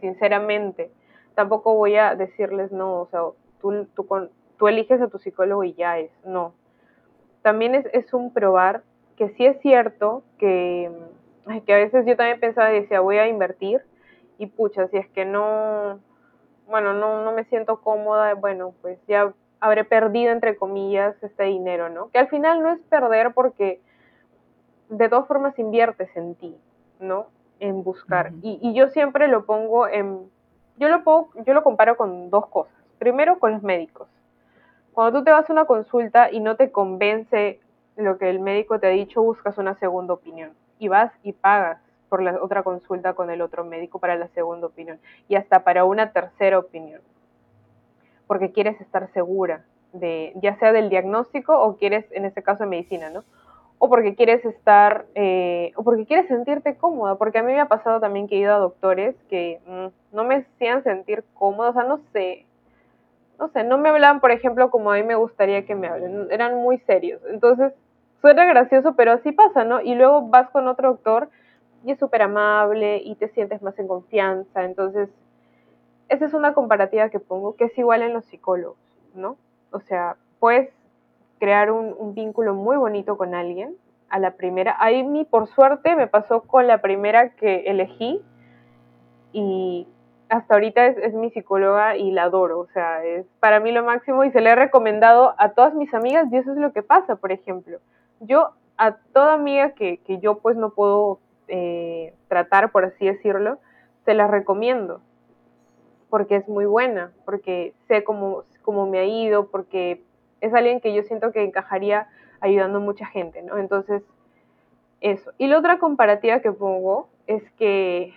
sinceramente. 0.00 0.90
Tampoco 1.34 1.74
voy 1.74 1.96
a 1.96 2.14
decirles, 2.14 2.72
no, 2.72 3.00
o 3.00 3.06
sea, 3.06 3.20
tú, 3.60 3.86
tú, 3.94 4.06
tú 4.58 4.68
eliges 4.68 5.00
a 5.00 5.08
tu 5.08 5.18
psicólogo 5.18 5.64
y 5.64 5.74
ya 5.74 5.98
es, 5.98 6.10
no 6.24 6.54
también 7.44 7.74
es, 7.74 7.84
es 7.92 8.14
un 8.14 8.32
probar 8.32 8.82
que 9.18 9.28
sí 9.28 9.44
es 9.44 9.60
cierto 9.60 10.22
que, 10.38 10.90
que 11.66 11.74
a 11.74 11.76
veces 11.76 12.06
yo 12.06 12.16
también 12.16 12.40
pensaba 12.40 12.72
y 12.72 12.80
decía, 12.80 13.00
voy 13.00 13.18
a 13.18 13.28
invertir 13.28 13.82
y 14.38 14.46
pucha, 14.46 14.88
si 14.88 14.96
es 14.96 15.06
que 15.10 15.26
no, 15.26 16.00
bueno, 16.66 16.94
no, 16.94 17.22
no 17.22 17.32
me 17.32 17.44
siento 17.44 17.82
cómoda, 17.82 18.32
bueno, 18.32 18.72
pues 18.80 18.98
ya 19.06 19.34
habré 19.60 19.84
perdido, 19.84 20.32
entre 20.32 20.56
comillas, 20.56 21.22
este 21.22 21.44
dinero, 21.44 21.90
¿no? 21.90 22.08
Que 22.08 22.18
al 22.18 22.28
final 22.28 22.62
no 22.62 22.72
es 22.72 22.80
perder 22.88 23.34
porque 23.34 23.78
de 24.88 25.08
todas 25.10 25.28
formas 25.28 25.58
inviertes 25.58 26.08
en 26.16 26.36
ti, 26.36 26.56
¿no? 26.98 27.26
En 27.60 27.84
buscar. 27.84 28.32
y, 28.42 28.58
y, 28.62 28.72
yo 28.72 28.88
siempre 28.88 29.28
lo 29.28 29.44
pongo 29.44 29.86
en, 29.86 30.30
yo 30.78 30.88
lo, 30.88 31.04
pongo, 31.04 31.28
yo 31.44 31.52
lo 31.52 31.62
comparo 31.62 31.98
con 31.98 32.30
dos 32.30 32.46
cosas. 32.46 32.74
Primero 32.98 33.38
con 33.38 33.52
los 33.52 33.62
médicos. 33.62 34.08
Cuando 34.94 35.18
tú 35.18 35.24
te 35.24 35.32
vas 35.32 35.50
a 35.50 35.52
una 35.52 35.64
consulta 35.64 36.30
y 36.30 36.38
no 36.38 36.54
te 36.54 36.70
convence 36.70 37.60
lo 37.96 38.16
que 38.16 38.30
el 38.30 38.38
médico 38.38 38.78
te 38.78 38.86
ha 38.86 38.90
dicho, 38.90 39.22
buscas 39.22 39.58
una 39.58 39.74
segunda 39.74 40.14
opinión. 40.14 40.52
Y 40.78 40.86
vas 40.86 41.12
y 41.24 41.32
pagas 41.32 41.80
por 42.08 42.22
la 42.22 42.40
otra 42.40 42.62
consulta 42.62 43.14
con 43.14 43.28
el 43.30 43.42
otro 43.42 43.64
médico 43.64 43.98
para 43.98 44.14
la 44.14 44.28
segunda 44.28 44.68
opinión. 44.68 45.00
Y 45.28 45.34
hasta 45.34 45.64
para 45.64 45.84
una 45.84 46.12
tercera 46.12 46.60
opinión, 46.60 47.00
porque 48.28 48.52
quieres 48.52 48.80
estar 48.80 49.12
segura 49.12 49.64
de 49.92 50.32
ya 50.36 50.56
sea 50.58 50.72
del 50.72 50.90
diagnóstico 50.90 51.58
o 51.60 51.76
quieres, 51.76 52.04
en 52.12 52.24
este 52.24 52.42
caso, 52.42 52.62
de 52.64 52.70
medicina, 52.70 53.10
¿no? 53.10 53.24
O 53.78 53.88
porque 53.88 54.14
quieres 54.14 54.44
estar, 54.44 55.06
eh, 55.16 55.72
o 55.74 55.82
porque 55.82 56.06
quieres 56.06 56.28
sentirte 56.28 56.76
cómoda, 56.76 57.16
porque 57.16 57.38
a 57.38 57.42
mí 57.42 57.52
me 57.52 57.60
ha 57.60 57.66
pasado 57.66 57.98
también 57.98 58.28
que 58.28 58.36
he 58.36 58.38
ido 58.38 58.54
a 58.54 58.58
doctores 58.58 59.16
que 59.28 59.60
mm, 59.66 60.16
no 60.16 60.24
me 60.24 60.36
hacían 60.36 60.84
sentir 60.84 61.24
cómoda, 61.34 61.70
o 61.70 61.72
sea, 61.72 61.84
no 61.84 61.98
sé, 62.12 62.46
no 63.38 63.48
sé, 63.48 63.64
no 63.64 63.78
me 63.78 63.88
hablaban, 63.88 64.20
por 64.20 64.30
ejemplo, 64.30 64.70
como 64.70 64.92
a 64.92 64.96
mí 64.96 65.02
me 65.02 65.14
gustaría 65.14 65.66
que 65.66 65.74
me 65.74 65.88
hablen, 65.88 66.28
eran 66.30 66.56
muy 66.56 66.78
serios. 66.78 67.20
Entonces, 67.28 67.72
suena 68.20 68.46
gracioso, 68.46 68.94
pero 68.94 69.12
así 69.12 69.32
pasa, 69.32 69.64
¿no? 69.64 69.80
Y 69.80 69.94
luego 69.94 70.28
vas 70.28 70.50
con 70.50 70.68
otro 70.68 70.90
doctor 70.90 71.28
y 71.84 71.92
es 71.92 71.98
súper 71.98 72.22
amable 72.22 73.02
y 73.04 73.16
te 73.16 73.28
sientes 73.28 73.62
más 73.62 73.78
en 73.78 73.88
confianza. 73.88 74.64
Entonces, 74.64 75.10
esa 76.08 76.24
es 76.24 76.34
una 76.34 76.54
comparativa 76.54 77.10
que 77.10 77.20
pongo, 77.20 77.56
que 77.56 77.64
es 77.64 77.78
igual 77.78 78.02
en 78.02 78.12
los 78.12 78.24
psicólogos, 78.26 78.78
¿no? 79.14 79.36
O 79.70 79.80
sea, 79.80 80.16
puedes 80.38 80.70
crear 81.38 81.70
un, 81.70 81.94
un 81.98 82.14
vínculo 82.14 82.54
muy 82.54 82.76
bonito 82.76 83.16
con 83.16 83.34
alguien 83.34 83.76
a 84.08 84.18
la 84.18 84.32
primera. 84.32 84.76
Ahí, 84.78 85.02
mí, 85.02 85.24
por 85.24 85.48
suerte, 85.48 85.96
me 85.96 86.06
pasó 86.06 86.42
con 86.42 86.66
la 86.66 86.80
primera 86.80 87.30
que 87.30 87.64
elegí 87.66 88.22
y 89.32 89.88
hasta 90.28 90.54
ahorita 90.54 90.86
es, 90.86 91.14
mi 91.14 91.30
psicóloga 91.30 91.96
y 91.96 92.10
la 92.10 92.24
adoro, 92.24 92.60
o 92.60 92.66
sea, 92.66 93.04
es 93.04 93.26
para 93.40 93.60
mí 93.60 93.72
lo 93.72 93.84
máximo 93.84 94.24
y 94.24 94.30
se 94.30 94.40
le 94.40 94.50
he 94.50 94.54
recomendado 94.54 95.34
a 95.38 95.50
todas 95.50 95.74
mis 95.74 95.92
amigas 95.94 96.26
y 96.32 96.36
eso 96.36 96.52
es 96.52 96.58
lo 96.58 96.72
que 96.72 96.82
pasa, 96.82 97.16
por 97.16 97.32
ejemplo. 97.32 97.78
Yo 98.20 98.50
a 98.76 98.96
toda 99.12 99.34
amiga 99.34 99.72
que, 99.72 99.98
que 99.98 100.18
yo 100.18 100.38
pues 100.38 100.56
no 100.56 100.70
puedo 100.70 101.18
eh, 101.48 102.14
tratar, 102.28 102.72
por 102.72 102.84
así 102.84 103.06
decirlo, 103.06 103.58
se 104.04 104.14
la 104.14 104.26
recomiendo 104.26 105.00
porque 106.14 106.36
es 106.36 106.48
muy 106.48 106.64
buena, 106.64 107.12
porque 107.24 107.74
sé 107.88 108.04
cómo, 108.04 108.44
cómo 108.62 108.86
me 108.86 109.00
ha 109.00 109.04
ido, 109.04 109.48
porque 109.48 110.02
es 110.40 110.54
alguien 110.54 110.80
que 110.80 110.94
yo 110.94 111.02
siento 111.02 111.32
que 111.32 111.42
encajaría 111.42 112.06
ayudando 112.40 112.78
a 112.78 112.82
mucha 112.82 113.06
gente, 113.06 113.42
¿no? 113.42 113.58
Entonces, 113.58 114.02
eso. 115.00 115.32
Y 115.38 115.48
la 115.48 115.58
otra 115.58 115.78
comparativa 115.78 116.40
que 116.40 116.52
pongo 116.52 117.08
es 117.26 117.42
que 117.52 118.14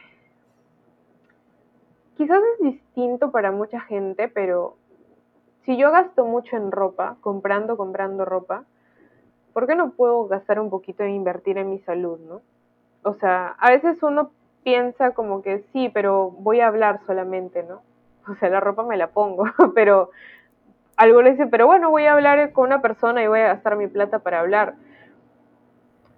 quizás 2.17 2.41
es 2.55 2.65
distinto 2.65 3.31
para 3.31 3.51
mucha 3.51 3.79
gente, 3.81 4.27
pero 4.27 4.75
si 5.63 5.77
yo 5.77 5.91
gasto 5.91 6.25
mucho 6.25 6.57
en 6.57 6.71
ropa, 6.71 7.17
comprando, 7.21 7.77
comprando 7.77 8.25
ropa, 8.25 8.63
¿por 9.53 9.67
qué 9.67 9.75
no 9.75 9.91
puedo 9.91 10.27
gastar 10.27 10.59
un 10.59 10.69
poquito 10.69 11.03
e 11.03 11.11
invertir 11.11 11.57
en 11.57 11.69
mi 11.69 11.79
salud, 11.79 12.19
no? 12.19 12.41
O 13.03 13.13
sea, 13.13 13.55
a 13.59 13.69
veces 13.69 14.01
uno 14.01 14.31
piensa 14.63 15.11
como 15.11 15.41
que 15.41 15.59
sí, 15.71 15.89
pero 15.93 16.31
voy 16.31 16.59
a 16.59 16.67
hablar 16.67 16.99
solamente, 17.05 17.63
¿no? 17.63 17.81
O 18.27 18.35
sea, 18.35 18.49
la 18.49 18.59
ropa 18.59 18.83
me 18.83 18.97
la 18.97 19.07
pongo, 19.07 19.45
pero 19.75 20.09
algo 20.97 21.21
le 21.21 21.31
dice, 21.31 21.47
pero 21.47 21.67
bueno, 21.67 21.91
voy 21.91 22.05
a 22.05 22.13
hablar 22.13 22.51
con 22.51 22.65
una 22.65 22.81
persona 22.81 23.23
y 23.23 23.27
voy 23.27 23.39
a 23.39 23.53
gastar 23.53 23.77
mi 23.77 23.87
plata 23.87 24.19
para 24.19 24.39
hablar. 24.39 24.75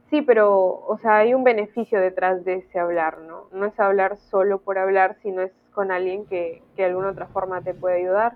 Sí, 0.10 0.24
pero, 0.24 0.86
o 0.88 0.98
sea, 1.02 1.18
hay 1.18 1.34
un 1.34 1.44
beneficio 1.44 2.00
detrás 2.00 2.44
de 2.44 2.56
ese 2.56 2.80
hablar, 2.80 3.20
¿no? 3.20 3.44
No 3.52 3.66
es 3.66 3.80
hablar 3.80 4.18
solo 4.18 4.60
por 4.60 4.80
hablar, 4.80 5.18
sino 5.22 5.42
es 5.42 5.52
con 5.80 5.94
alguien 5.94 6.26
que, 6.26 6.62
que 6.76 6.82
de 6.82 6.90
alguna 6.90 7.12
otra 7.12 7.28
forma 7.28 7.62
te 7.62 7.74
puede 7.74 8.02
ayudar. 8.02 8.36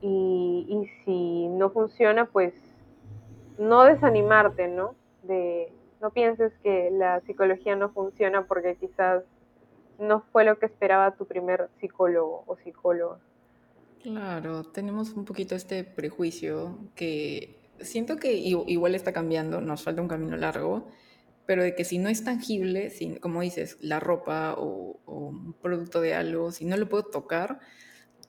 Y, 0.00 0.66
y 0.66 1.04
si 1.04 1.48
no 1.48 1.68
funciona, 1.68 2.24
pues 2.24 2.54
no 3.58 3.84
desanimarte, 3.84 4.66
¿no? 4.66 4.94
De, 5.22 5.70
no 6.00 6.08
pienses 6.12 6.54
que 6.62 6.90
la 6.90 7.20
psicología 7.20 7.76
no 7.76 7.90
funciona 7.90 8.46
porque 8.46 8.74
quizás 8.76 9.22
no 9.98 10.22
fue 10.32 10.46
lo 10.46 10.58
que 10.58 10.64
esperaba 10.64 11.10
tu 11.10 11.26
primer 11.26 11.68
psicólogo 11.78 12.44
o 12.46 12.56
psicóloga. 12.56 13.18
Claro, 14.02 14.64
tenemos 14.64 15.12
un 15.12 15.26
poquito 15.26 15.54
este 15.54 15.84
prejuicio 15.84 16.78
que 16.94 17.54
siento 17.80 18.16
que 18.16 18.32
igual 18.32 18.94
está 18.94 19.12
cambiando, 19.12 19.60
nos 19.60 19.82
falta 19.82 20.00
un 20.00 20.08
camino 20.08 20.38
largo, 20.38 20.88
pero 21.46 21.62
de 21.62 21.74
que 21.74 21.84
si 21.84 21.98
no 21.98 22.08
es 22.08 22.24
tangible, 22.24 22.90
si, 22.90 23.16
como 23.16 23.40
dices, 23.40 23.78
la 23.80 24.00
ropa 24.00 24.54
o, 24.58 25.00
un 25.06 25.54
producto 25.54 26.00
de 26.00 26.14
algo, 26.14 26.52
si 26.52 26.64
no 26.64 26.76
lo 26.76 26.88
puedo 26.88 27.04
tocar, 27.04 27.60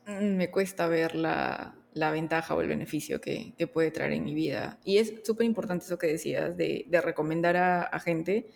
mm, 0.05 0.35
me 0.35 0.51
cuesta 0.51 0.87
ver 0.87 1.15
la, 1.15 1.75
la 1.93 2.11
ventaja 2.11 2.55
o 2.55 2.61
el 2.61 2.67
beneficio 2.67 3.19
que, 3.19 3.53
que, 3.57 3.67
puede 3.67 3.91
traer 3.91 4.13
en 4.13 4.23
mi 4.23 4.33
vida. 4.33 4.79
Y 4.85 4.99
es 4.99 5.13
súper 5.23 5.45
importante 5.45 5.85
eso 5.85 5.97
que 5.97 6.07
decías, 6.07 6.55
de, 6.55 6.85
de 6.87 7.01
recomendar 7.01 7.57
a, 7.57 7.81
a 7.83 7.99
gente 7.99 8.47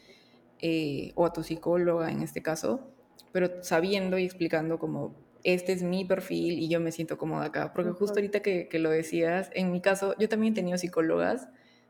eh, 0.60 1.12
o 1.16 1.26
a 1.26 1.34
tu 1.34 1.44
psicóloga 1.44 2.12
en 2.12 2.22
este 2.22 2.42
caso, 2.42 2.94
pero 3.32 3.64
sabiendo 3.64 4.18
y 4.20 4.26
explicando 4.26 4.78
como 4.78 5.16
este 5.44 5.74
es 5.74 5.82
mi 5.82 6.06
perfil 6.06 6.60
y 6.60 6.70
yo 6.70 6.80
me 6.80 6.92
siento 6.92 7.18
cómoda 7.18 7.46
acá. 7.46 7.74
Porque 7.74 7.92
justo 7.92 8.20
ahorita 8.20 8.42
que, 8.42 8.68
que, 8.68 8.80
lo 8.80 8.92
decías, 8.92 9.50
en 9.54 9.72
mi 9.72 9.82
caso, 9.82 10.16
yo 10.20 10.30
también 10.30 10.54
he 10.54 10.56
tenido 10.56 10.78
psicólogas, 10.78 11.50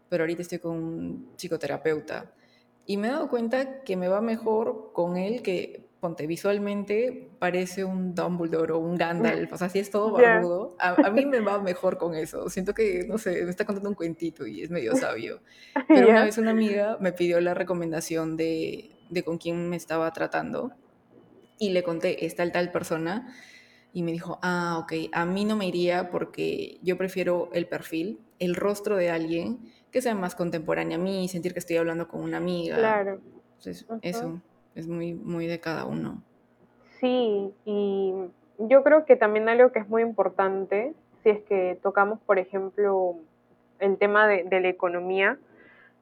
pero 0.10 0.24
ahorita 0.24 0.42
estoy 0.42 0.60
con 0.60 0.78
un 0.78 1.34
psicoterapeuta. 1.36 2.34
Y 2.92 2.98
me 2.98 3.08
he 3.08 3.12
dado 3.12 3.30
cuenta 3.30 3.84
que 3.84 3.96
me 3.96 4.10
va 4.10 4.20
mejor 4.20 4.92
con 4.92 5.16
él 5.16 5.42
que, 5.42 5.88
ponte, 6.02 6.28
visualmente 6.28 7.30
parece 7.40 7.86
un 7.86 8.14
Dumbledore 8.14 8.74
o 8.74 8.80
un 8.80 8.98
Gandalf. 8.98 9.54
O 9.54 9.58
sea, 9.58 9.70
si 9.70 9.80
es 9.80 9.90
todo 9.90 10.12
barbudo, 10.12 10.76
a, 10.78 10.90
a, 11.08 11.10
mí 11.10 11.26
me 11.26 11.40
va 11.40 11.58
mejor 11.62 11.98
con 11.98 12.16
eso. 12.16 12.50
Siento 12.50 12.74
que, 12.74 13.06
no 13.08 13.18
sé, 13.18 13.46
me 13.46 13.50
está 13.50 13.64
contando 13.64 13.88
un 13.88 13.96
cuentito 13.96 14.46
y 14.46 14.62
es 14.62 14.70
medio 14.70 14.94
sabio. 14.98 15.40
Pero 15.88 16.10
una 16.10 16.26
vez 16.26 16.38
una 16.38 16.52
amiga 16.52 16.98
me 17.00 17.14
pidió 17.14 17.40
la 17.40 17.54
recomendación 17.54 18.36
de, 18.36 18.92
de 19.10 19.24
con 19.24 19.38
quién 19.38 19.70
me 19.70 19.78
estaba 19.78 20.12
tratando 20.12 20.74
y 21.58 21.70
le 21.70 21.84
conté, 21.84 22.26
es 22.26 22.36
tal, 22.36 22.52
tal 22.52 22.74
persona, 22.74 23.34
y 23.94 24.04
me 24.04 24.12
dijo, 24.12 24.38
ah, 24.42 24.80
ok, 24.84 25.10
a 25.14 25.26
mí 25.26 25.46
no 25.46 25.56
me 25.56 25.66
iría 25.66 26.10
porque 26.10 26.78
yo 26.84 26.98
prefiero 26.98 27.52
el 27.54 27.68
perfil, 27.68 28.20
el 28.38 28.54
rostro 28.54 28.98
de 28.98 29.12
alguien 29.12 29.72
que 29.92 30.02
sea 30.02 30.16
más 30.16 30.36
contemporánea 30.36 30.98
a 30.98 31.00
mí, 31.00 31.28
sentir 31.28 31.54
que 31.54 31.60
estoy 31.60 31.78
hablando 31.78 32.08
con 32.08 32.22
una 32.22 32.38
amiga. 32.38 32.78
Claro. 32.78 33.20
Entonces, 33.58 33.86
eso 34.02 34.42
es 34.76 34.88
muy, 34.88 35.14
muy 35.14 35.48
de 35.48 35.60
cada 35.60 35.86
uno. 35.86 36.24
Sí, 37.00 37.54
y 37.66 38.14
yo 38.58 38.84
creo 38.84 39.06
que 39.06 39.16
también 39.16 39.50
algo 39.50 39.72
que 39.72 39.80
es 39.80 39.90
muy 39.90 40.02
importante, 40.02 40.94
si 41.24 41.30
es 41.30 41.42
que 41.44 41.78
tocamos, 41.82 42.20
por 42.22 42.40
ejemplo, 42.40 43.16
el 43.80 43.98
tema 43.98 44.28
de, 44.28 44.44
de 44.44 44.62
la 44.62 44.70
economía, 44.70 45.38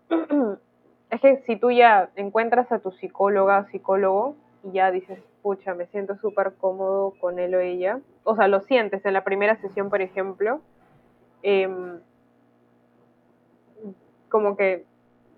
es 1.10 1.22
que 1.22 1.44
si 1.46 1.56
tú 1.56 1.72
ya 1.72 2.12
encuentras 2.16 2.72
a 2.72 2.80
tu 2.80 2.92
psicóloga, 2.92 3.68
psicólogo, 3.72 4.36
y 4.64 4.74
ya 4.74 4.92
dices, 4.92 5.20
pucha, 5.42 5.74
me 5.74 5.88
siento 5.88 6.18
súper 6.18 6.54
cómodo 6.56 7.14
con 7.20 7.40
él 7.40 7.56
o 7.56 7.60
ella, 7.60 8.00
o 8.24 8.36
sea, 8.36 8.48
lo 8.48 8.62
sientes 8.62 9.06
en 9.06 9.14
la 9.14 9.24
primera 9.24 9.60
sesión, 9.62 9.90
por 9.90 10.02
ejemplo, 10.02 10.62
em, 11.42 12.00
como 14.30 14.56
que 14.56 14.86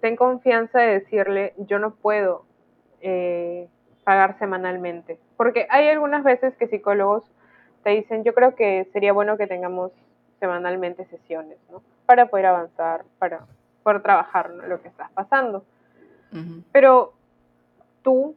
ten 0.02 0.16
confianza 0.16 0.80
de 0.80 1.00
decirle, 1.00 1.54
yo 1.58 1.80
no 1.80 1.96
puedo 1.96 2.46
eh, 3.02 3.68
pagar 4.04 4.38
semanalmente. 4.40 5.20
Porque 5.38 5.68
hay 5.70 5.88
algunas 5.88 6.24
veces 6.24 6.56
que 6.58 6.68
psicólogos 6.68 7.24
te 7.84 7.92
dicen, 7.92 8.24
yo 8.24 8.34
creo 8.34 8.56
que 8.56 8.88
sería 8.94 9.14
bueno 9.14 9.38
que 9.38 9.48
tengamos 9.48 9.92
semanalmente 10.40 11.06
sesiones, 11.06 11.58
¿no? 11.72 11.82
Para 12.06 12.28
poder 12.28 12.48
avanzar, 12.48 13.04
para 13.20 13.46
poder 13.84 14.02
trabajar 14.02 14.50
lo 14.50 14.82
que 14.82 14.88
estás 14.88 15.12
pasando. 15.12 15.64
Pero 16.72 17.12
tú 18.04 18.36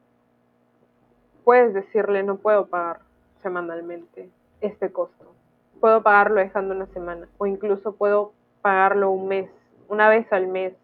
puedes 1.45 1.73
decirle, 1.75 2.25
no 2.25 2.37
puedo 2.37 2.67
pagar 2.67 3.01
semanalmente 3.43 4.29
este 4.61 4.91
costo. 4.91 5.33
Puedo 5.81 6.03
pagarlo 6.03 6.41
dejando 6.41 6.75
una 6.75 6.87
semana 6.87 7.29
o 7.39 7.47
incluso 7.47 7.95
puedo 7.95 8.33
pagarlo 8.63 9.11
un 9.11 9.29
mes, 9.29 9.51
una 9.89 10.09
vez 10.09 10.33
al 10.33 10.47
mes 10.47 10.75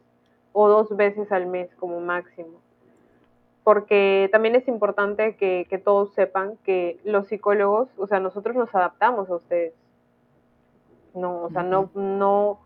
o 0.52 0.68
dos 0.68 0.96
veces 0.96 1.30
al 1.32 1.46
mes 1.46 1.74
como 1.76 2.00
máximo. 2.00 2.60
Porque 3.64 4.28
también 4.32 4.56
es 4.56 4.66
importante 4.68 5.36
que, 5.36 5.82
todos 5.84 6.12
sepan 6.14 6.56
que 6.64 6.98
los 7.04 7.28
psicólogos, 7.28 7.88
o 7.98 8.06
sea, 8.06 8.18
nosotros 8.18 8.56
nos 8.56 8.74
adaptamos 8.74 9.28
a 9.30 9.36
ustedes. 9.36 9.74
No, 11.14 11.44
o 11.44 11.50
sea, 11.50 11.62
no, 11.62 11.90
no, 11.94 12.58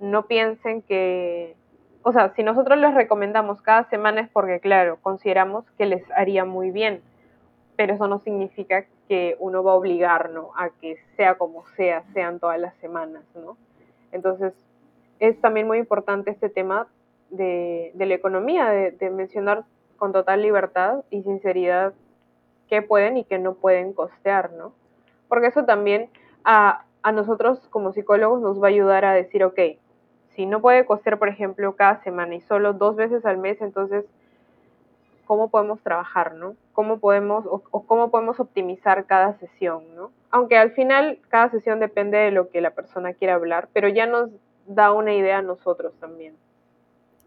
no 0.00 0.26
piensen 0.26 0.82
que, 0.82 1.56
o 2.02 2.12
sea, 2.12 2.34
si 2.34 2.42
nosotros 2.42 2.78
les 2.78 2.94
recomendamos 2.94 3.62
cada 3.62 3.88
semana 3.88 4.20
es 4.20 4.28
porque, 4.28 4.60
claro, 4.60 4.98
consideramos 5.00 5.64
que 5.78 5.86
les 5.86 6.08
haría 6.12 6.44
muy 6.44 6.70
bien, 6.70 7.02
pero 7.76 7.94
eso 7.94 8.08
no 8.08 8.18
significa 8.18 8.84
que 9.08 9.36
uno 9.38 9.62
va 9.62 9.72
a 9.72 9.76
obligarnos 9.76 10.46
a 10.56 10.70
que 10.70 10.98
sea 11.16 11.36
como 11.36 11.64
sea, 11.76 12.02
sean 12.12 12.38
todas 12.40 12.60
las 12.60 12.74
semanas, 12.76 13.22
¿no? 13.34 13.56
Entonces, 14.12 14.54
es 15.28 15.40
también 15.40 15.66
muy 15.66 15.78
importante 15.78 16.30
este 16.30 16.48
tema 16.48 16.86
de, 17.30 17.92
la 17.94 18.14
economía, 18.14 18.68
de, 18.70 19.10
mencionar 19.10 19.64
con 19.96 20.12
total 20.12 20.42
libertad 20.42 21.04
y 21.10 21.22
sinceridad 21.22 21.94
qué 22.68 22.82
pueden 22.82 23.16
y 23.16 23.24
qué 23.24 23.38
no 23.38 23.54
pueden 23.54 23.92
costear, 23.92 24.52
¿no? 24.52 24.72
Porque 25.28 25.48
eso 25.48 25.64
también 25.64 26.10
a, 26.44 26.84
a 27.02 27.12
nosotros 27.12 27.60
como 27.70 27.92
psicólogos 27.92 28.40
nos 28.40 28.62
va 28.62 28.66
a 28.66 28.70
ayudar 28.70 29.04
a 29.04 29.12
decir, 29.12 29.44
ok, 29.44 29.58
si 30.30 30.46
no 30.46 30.60
puede 30.60 30.84
costear, 30.84 31.18
por 31.18 31.28
ejemplo, 31.28 31.76
cada 31.76 32.02
semana 32.02 32.34
y 32.34 32.40
solo 32.40 32.72
dos 32.72 32.96
veces 32.96 33.24
al 33.24 33.38
mes, 33.38 33.60
entonces, 33.60 34.04
¿cómo 35.26 35.48
podemos 35.48 35.80
trabajar, 35.82 36.34
no? 36.34 36.56
¿Cómo 36.72 36.98
podemos, 36.98 37.46
o, 37.46 37.62
o, 37.70 37.86
cómo 37.86 38.10
podemos 38.10 38.40
optimizar 38.40 39.06
cada 39.06 39.34
sesión, 39.34 39.84
no? 39.94 40.10
Aunque 40.30 40.56
al 40.56 40.72
final 40.72 41.18
cada 41.28 41.50
sesión 41.50 41.78
depende 41.78 42.18
de 42.18 42.32
lo 42.32 42.50
que 42.50 42.60
la 42.60 42.70
persona 42.70 43.12
quiera 43.12 43.34
hablar, 43.34 43.68
pero 43.72 43.88
ya 43.88 44.06
nos 44.06 44.30
da 44.66 44.92
una 44.92 45.14
idea 45.14 45.38
a 45.38 45.42
nosotros 45.42 45.94
también. 46.00 46.36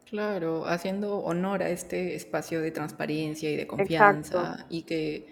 Claro, 0.10 0.66
haciendo 0.66 1.18
honor 1.18 1.64
a 1.64 1.70
este 1.70 2.16
espacio 2.16 2.62
de 2.62 2.72
transparencia 2.72 3.52
y 3.52 3.58
de 3.58 3.68
confianza 3.68 4.66
y 4.70 4.84
que 4.84 5.28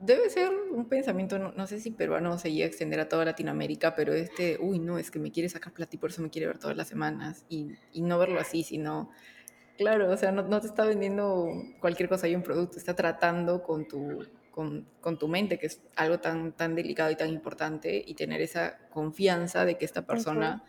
debe 0.00 0.30
ser 0.30 0.50
un 0.72 0.86
pensamiento, 0.86 1.38
no, 1.38 1.66
sé 1.66 1.80
si 1.80 1.90
peruano 1.90 2.38
se 2.38 2.50
llega 2.52 2.64
a 2.64 2.68
extender 2.68 3.00
a 3.00 3.08
toda 3.08 3.26
Latinoamérica, 3.26 3.94
pero 3.94 4.14
este, 4.14 4.56
uy, 4.60 4.78
no, 4.78 4.98
es 4.98 5.10
que 5.10 5.18
me 5.18 5.30
quiere 5.30 5.48
sacar 5.48 5.72
plata 5.72 5.96
y 5.96 5.98
por 5.98 6.10
eso 6.10 6.22
me 6.22 6.30
quiere 6.30 6.46
ver 6.46 6.58
todas 6.58 6.76
las 6.76 6.88
semanas 6.88 7.44
y, 7.48 7.76
no 7.94 8.18
verlo 8.18 8.40
así, 8.40 8.62
sino, 8.62 9.10
claro, 9.76 10.10
o 10.10 10.16
sea, 10.16 10.32
no, 10.32 10.60
te 10.60 10.66
está 10.66 10.86
vendiendo 10.86 11.48
cualquier 11.80 12.08
cosa 12.08 12.28
y 12.28 12.34
un 12.34 12.42
producto, 12.42 12.78
está 12.78 12.94
tratando 12.94 13.62
con 13.62 13.86
tu, 13.88 14.24
con, 14.50 15.18
tu 15.18 15.28
mente, 15.28 15.58
que 15.58 15.66
es 15.66 15.82
algo 15.96 16.18
tan, 16.18 16.52
tan 16.52 16.74
delicado 16.74 17.10
y 17.10 17.16
tan 17.16 17.28
importante, 17.28 18.02
y 18.06 18.14
tener 18.14 18.40
esa 18.40 18.78
confianza 18.88 19.64
de 19.64 19.76
que 19.76 19.84
esta 19.84 20.06
persona 20.06 20.64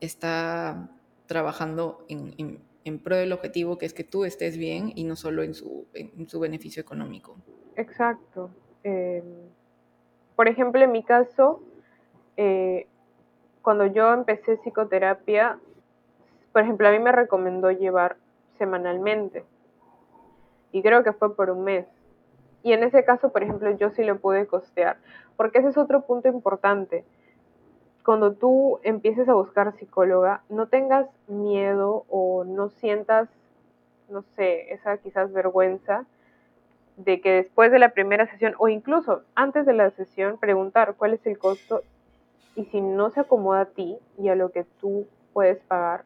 está 0.00 0.90
trabajando 1.26 2.04
en 2.08 2.60
en 2.84 2.98
pro 2.98 3.16
del 3.16 3.32
objetivo 3.32 3.78
que 3.78 3.86
es 3.86 3.94
que 3.94 4.04
tú 4.04 4.24
estés 4.24 4.56
bien 4.56 4.92
y 4.94 5.04
no 5.04 5.16
solo 5.16 5.42
en 5.42 5.54
su, 5.54 5.86
en 5.94 6.28
su 6.28 6.40
beneficio 6.40 6.80
económico. 6.80 7.36
Exacto. 7.76 8.50
Em, 8.82 9.24
por 10.36 10.48
ejemplo, 10.48 10.82
en 10.82 10.92
mi 10.92 11.02
caso, 11.02 11.62
eh, 12.36 12.86
cuando 13.62 13.86
yo 13.86 14.12
empecé 14.12 14.56
psicoterapia, 14.56 15.58
por 16.52 16.62
ejemplo, 16.62 16.88
a 16.88 16.92
mí 16.92 16.98
me 16.98 17.12
recomendó 17.12 17.70
llevar 17.70 18.16
semanalmente. 18.58 19.44
Y 20.72 20.82
creo 20.82 21.04
que 21.04 21.12
fue 21.12 21.34
por 21.34 21.50
un 21.50 21.64
mes. 21.64 21.86
Y 22.62 22.72
en 22.72 22.82
ese 22.82 23.04
caso, 23.04 23.32
por 23.32 23.42
ejemplo, 23.42 23.70
yo 23.76 23.90
sí 23.90 24.04
lo 24.04 24.18
pude 24.18 24.46
costear. 24.46 24.98
Porque 25.36 25.58
ese 25.58 25.68
es 25.68 25.76
otro 25.76 26.02
punto 26.02 26.28
importante 26.28 27.04
cuando 28.04 28.32
tú 28.32 28.80
empieces 28.82 29.28
a 29.28 29.34
buscar 29.34 29.72
psicóloga, 29.76 30.42
no 30.48 30.68
tengas 30.68 31.08
miedo 31.28 32.04
o 32.08 32.44
no 32.44 32.68
sientas, 32.70 33.28
no 34.08 34.22
sé, 34.36 34.72
esa 34.72 34.98
quizás 34.98 35.32
vergüenza 35.32 36.06
de 36.96 37.20
que 37.20 37.32
después 37.32 37.70
de 37.72 37.78
la 37.78 37.90
primera 37.90 38.26
sesión 38.26 38.54
o 38.58 38.68
incluso 38.68 39.22
antes 39.34 39.64
de 39.66 39.72
la 39.72 39.90
sesión 39.90 40.38
preguntar 40.38 40.94
cuál 40.96 41.14
es 41.14 41.26
el 41.26 41.38
costo 41.38 41.82
y 42.56 42.64
si 42.66 42.80
no 42.80 43.10
se 43.10 43.20
acomoda 43.20 43.60
a 43.60 43.66
ti 43.66 43.98
y 44.18 44.28
a 44.28 44.34
lo 44.34 44.50
que 44.50 44.64
tú 44.80 45.06
puedes 45.32 45.58
pagar, 45.60 46.04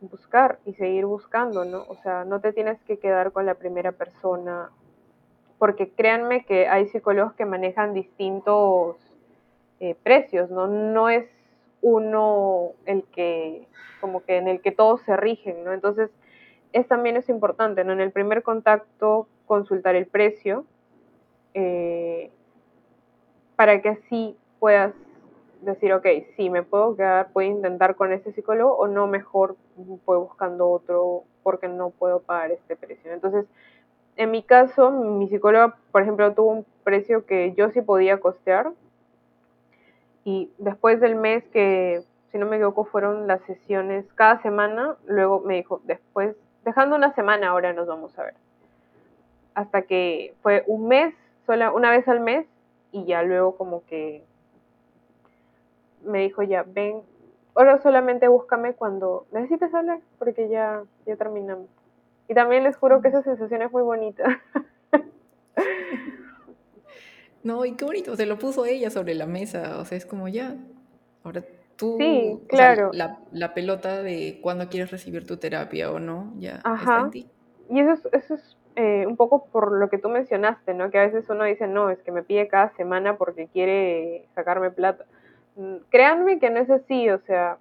buscar 0.00 0.58
y 0.64 0.74
seguir 0.74 1.06
buscando, 1.06 1.64
¿no? 1.64 1.84
O 1.88 1.96
sea, 1.96 2.24
no 2.24 2.40
te 2.40 2.52
tienes 2.52 2.80
que 2.84 2.98
quedar 2.98 3.32
con 3.32 3.46
la 3.46 3.54
primera 3.54 3.92
persona, 3.92 4.70
porque 5.58 5.90
créanme 5.90 6.44
que 6.44 6.66
hay 6.68 6.88
psicólogos 6.88 7.34
que 7.34 7.44
manejan 7.44 7.92
distintos 7.92 8.96
eh, 9.80 9.96
precios, 10.02 10.50
¿no? 10.50 10.66
No 10.66 11.08
es 11.08 11.26
uno 11.82 12.72
el 12.86 13.04
que, 13.04 13.66
como 14.00 14.22
que 14.22 14.36
en 14.36 14.48
el 14.48 14.60
que 14.60 14.72
todos 14.72 15.00
se 15.02 15.16
rigen, 15.16 15.64
¿no? 15.64 15.72
Entonces, 15.72 16.10
es 16.72 16.86
también 16.86 17.16
es 17.16 17.28
importante, 17.28 17.84
¿no? 17.84 17.92
En 17.92 18.00
el 18.00 18.12
primer 18.12 18.42
contacto, 18.42 19.26
consultar 19.46 19.96
el 19.96 20.06
precio, 20.06 20.64
eh, 21.54 22.30
para 23.56 23.82
que 23.82 23.90
así 23.90 24.36
puedas 24.58 24.94
decir, 25.62 25.92
ok, 25.92 26.06
sí, 26.36 26.50
me 26.50 26.62
puedo 26.62 26.96
quedar, 26.96 27.32
puedo 27.32 27.48
intentar 27.48 27.96
con 27.96 28.12
este 28.12 28.32
psicólogo 28.32 28.76
o 28.76 28.86
no, 28.86 29.06
mejor 29.06 29.56
voy 29.76 30.18
buscando 30.18 30.70
otro 30.70 31.24
porque 31.42 31.68
no 31.68 31.90
puedo 31.90 32.20
pagar 32.20 32.52
este 32.52 32.76
precio. 32.76 33.12
Entonces, 33.12 33.46
en 34.16 34.30
mi 34.30 34.42
caso, 34.42 34.90
mi 34.90 35.28
psicóloga, 35.28 35.76
por 35.92 36.02
ejemplo, 36.02 36.32
tuvo 36.34 36.50
un 36.50 36.66
precio 36.84 37.26
que 37.26 37.54
yo 37.56 37.70
sí 37.70 37.82
podía 37.82 38.20
costear, 38.20 38.72
y 40.24 40.50
después 40.58 41.00
del 41.00 41.14
mes 41.16 41.44
que, 41.52 42.02
si 42.30 42.38
no 42.38 42.46
me 42.46 42.56
equivoco, 42.56 42.84
fueron 42.84 43.26
las 43.26 43.40
sesiones 43.42 44.04
cada 44.14 44.40
semana, 44.42 44.96
luego 45.06 45.40
me 45.40 45.56
dijo, 45.56 45.80
después, 45.84 46.36
dejando 46.64 46.96
una 46.96 47.14
semana 47.14 47.48
ahora 47.48 47.72
nos 47.72 47.86
vamos 47.86 48.18
a 48.18 48.24
ver. 48.24 48.34
Hasta 49.54 49.82
que 49.82 50.34
fue 50.42 50.64
un 50.66 50.88
mes, 50.88 51.14
sola, 51.46 51.72
una 51.72 51.90
vez 51.90 52.06
al 52.08 52.20
mes, 52.20 52.46
y 52.92 53.04
ya 53.04 53.22
luego 53.22 53.56
como 53.56 53.84
que 53.86 54.24
me 56.04 56.20
dijo 56.20 56.42
ya, 56.42 56.64
ven, 56.66 57.02
ahora 57.54 57.78
solamente 57.78 58.28
búscame 58.28 58.74
cuando 58.74 59.26
necesites 59.32 59.72
hablar, 59.74 60.00
porque 60.18 60.48
ya, 60.48 60.82
ya 61.06 61.16
terminamos. 61.16 61.68
Y 62.28 62.34
también 62.34 62.64
les 62.64 62.76
juro 62.76 63.00
que 63.00 63.08
esa 63.08 63.22
sensación 63.22 63.62
es 63.62 63.72
muy 63.72 63.82
bonita. 63.82 64.24
No, 67.42 67.64
y 67.64 67.72
qué 67.72 67.84
bonito, 67.84 68.16
se 68.16 68.26
lo 68.26 68.38
puso 68.38 68.66
ella 68.66 68.90
sobre 68.90 69.14
la 69.14 69.26
mesa, 69.26 69.78
o 69.78 69.84
sea, 69.84 69.96
es 69.96 70.04
como 70.04 70.28
ya, 70.28 70.56
ahora 71.24 71.42
tú, 71.76 71.96
sí, 71.98 72.38
claro. 72.48 72.90
la, 72.92 73.54
pelota 73.54 74.02
de 74.02 74.40
cuándo 74.42 74.68
quieres 74.68 74.90
recibir 74.90 75.26
tu 75.26 75.38
terapia 75.38 75.90
o 75.90 75.98
no, 75.98 76.32
ya 76.38 76.56
está 76.56 77.00
en 77.00 77.10
ti. 77.10 77.28
Y 77.70 77.80
eso 77.80 77.92
es, 77.92 78.06
eso 78.12 78.34
es 78.34 78.56
eh, 78.76 79.06
un 79.06 79.16
poco 79.16 79.46
por 79.46 79.72
lo 79.72 79.88
que 79.88 79.98
tú 79.98 80.08
mencionaste, 80.08 80.74
¿no? 80.74 80.90
Que 80.90 80.98
a 80.98 81.06
veces 81.06 81.28
uno 81.30 81.44
dice, 81.44 81.66
no, 81.66 81.90
es 81.90 81.98
que 82.02 82.12
me 82.12 82.22
pide 82.22 82.48
cada 82.48 82.70
semana 82.76 83.16
porque 83.16 83.48
quiere 83.48 84.26
sacarme 84.34 84.70
plata. 84.70 85.06
Mm, 85.56 85.76
créanme 85.88 86.38
que 86.38 86.50
no 86.50 86.60
es 86.60 86.70
así, 86.70 87.10
o 87.10 87.18
sea, 87.20 87.58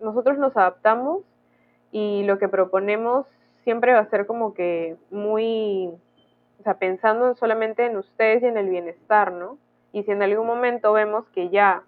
nosotros 0.00 0.38
nos 0.38 0.56
adaptamos 0.56 1.22
y 1.90 2.24
lo 2.24 2.38
que 2.38 2.48
proponemos 2.48 3.26
siempre 3.64 3.92
va 3.92 4.00
a 4.00 4.10
ser 4.10 4.26
como 4.26 4.54
que 4.54 4.96
muy 5.10 5.90
sea, 6.66 6.74
pensando 6.74 7.34
solamente 7.36 7.86
en 7.86 7.96
ustedes 7.96 8.42
y 8.42 8.46
en 8.46 8.58
el 8.58 8.68
bienestar, 8.68 9.32
¿no? 9.32 9.58
Y 9.92 10.02
si 10.02 10.10
en 10.10 10.22
algún 10.22 10.46
momento 10.46 10.92
vemos 10.92 11.24
que 11.28 11.48
ya, 11.48 11.82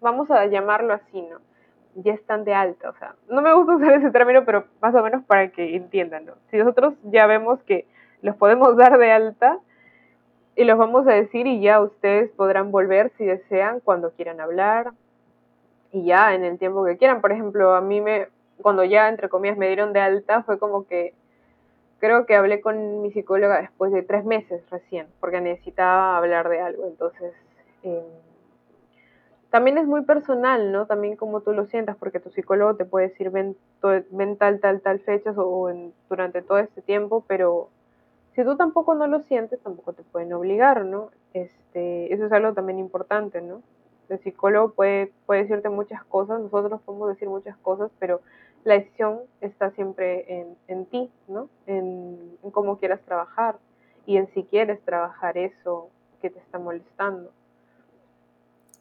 vamos 0.00 0.30
a 0.30 0.44
llamarlo 0.46 0.92
así, 0.92 1.22
¿no? 1.22 1.38
Ya 1.94 2.12
están 2.12 2.44
de 2.44 2.54
alta, 2.54 2.90
o 2.90 2.94
sea, 2.94 3.14
no 3.28 3.40
me 3.40 3.54
gusta 3.54 3.76
usar 3.76 3.92
ese 3.94 4.10
término, 4.10 4.44
pero 4.44 4.64
más 4.82 4.94
o 4.94 5.02
menos 5.02 5.24
para 5.24 5.48
que 5.48 5.76
entiendan, 5.76 6.26
¿no? 6.26 6.34
Si 6.50 6.56
nosotros 6.56 6.94
ya 7.04 7.26
vemos 7.26 7.62
que 7.62 7.86
los 8.20 8.36
podemos 8.36 8.76
dar 8.76 8.98
de 8.98 9.10
alta, 9.10 9.58
y 10.56 10.64
los 10.64 10.78
vamos 10.78 11.06
a 11.06 11.12
decir 11.12 11.46
y 11.46 11.60
ya 11.60 11.80
ustedes 11.80 12.30
podrán 12.30 12.70
volver 12.70 13.10
si 13.16 13.24
desean 13.24 13.80
cuando 13.80 14.12
quieran 14.12 14.40
hablar 14.40 14.92
y 15.92 16.04
ya 16.04 16.34
en 16.34 16.44
el 16.44 16.58
tiempo 16.58 16.84
que 16.84 16.96
quieran. 16.96 17.20
Por 17.20 17.32
ejemplo, 17.32 17.74
a 17.74 17.80
mí 17.80 18.00
me, 18.00 18.28
cuando 18.60 18.84
ya 18.84 19.08
entre 19.08 19.28
comillas 19.28 19.56
me 19.56 19.66
dieron 19.66 19.92
de 19.92 20.00
alta, 20.00 20.42
fue 20.42 20.58
como 20.58 20.86
que 20.86 21.14
creo 22.04 22.26
que 22.26 22.36
hablé 22.36 22.60
con 22.60 23.00
mi 23.00 23.10
psicóloga 23.12 23.62
después 23.62 23.90
de 23.90 24.02
tres 24.02 24.26
meses 24.26 24.62
recién, 24.70 25.06
porque 25.20 25.40
necesitaba 25.40 26.18
hablar 26.18 26.50
de 26.50 26.60
algo. 26.60 26.86
Entonces, 26.86 27.32
eh, 27.82 28.04
también 29.48 29.78
es 29.78 29.86
muy 29.86 30.02
personal, 30.02 30.70
¿no? 30.70 30.84
También 30.84 31.16
como 31.16 31.40
tú 31.40 31.52
lo 31.52 31.64
sientas, 31.64 31.96
porque 31.96 32.20
tu 32.20 32.28
psicólogo 32.28 32.76
te 32.76 32.84
puede 32.84 33.08
decir 33.08 33.30
ven, 33.30 33.56
ven 34.10 34.36
tal, 34.36 34.60
tal, 34.60 34.82
tal 34.82 35.00
fechas 35.00 35.34
o 35.38 35.72
durante 36.10 36.42
todo 36.42 36.58
este 36.58 36.82
tiempo, 36.82 37.24
pero 37.26 37.70
si 38.34 38.44
tú 38.44 38.54
tampoco 38.58 38.94
no 38.94 39.06
lo 39.06 39.20
sientes, 39.20 39.58
tampoco 39.62 39.94
te 39.94 40.02
pueden 40.02 40.34
obligar, 40.34 40.84
¿no? 40.84 41.08
Este, 41.32 42.12
eso 42.12 42.26
es 42.26 42.32
algo 42.32 42.52
también 42.52 42.78
importante, 42.78 43.40
¿no? 43.40 43.62
El 44.10 44.18
psicólogo 44.18 44.74
puede, 44.74 45.10
puede 45.24 45.44
decirte 45.44 45.70
muchas 45.70 46.04
cosas, 46.04 46.38
nosotros 46.38 46.82
podemos 46.82 47.08
decir 47.08 47.30
muchas 47.30 47.56
cosas, 47.56 47.90
pero 47.98 48.20
la 48.64 48.74
decisión 48.74 49.20
está 49.40 49.70
siempre 49.72 50.40
en, 50.40 50.56
en 50.68 50.86
ti, 50.86 51.10
¿no? 51.28 51.48
En, 51.66 52.38
en 52.42 52.50
cómo 52.50 52.78
quieras 52.78 53.00
trabajar 53.02 53.58
y 54.06 54.16
en 54.16 54.32
si 54.34 54.44
quieres 54.44 54.80
trabajar 54.84 55.38
eso 55.38 55.90
que 56.20 56.30
te 56.30 56.38
está 56.38 56.58
molestando. 56.58 57.30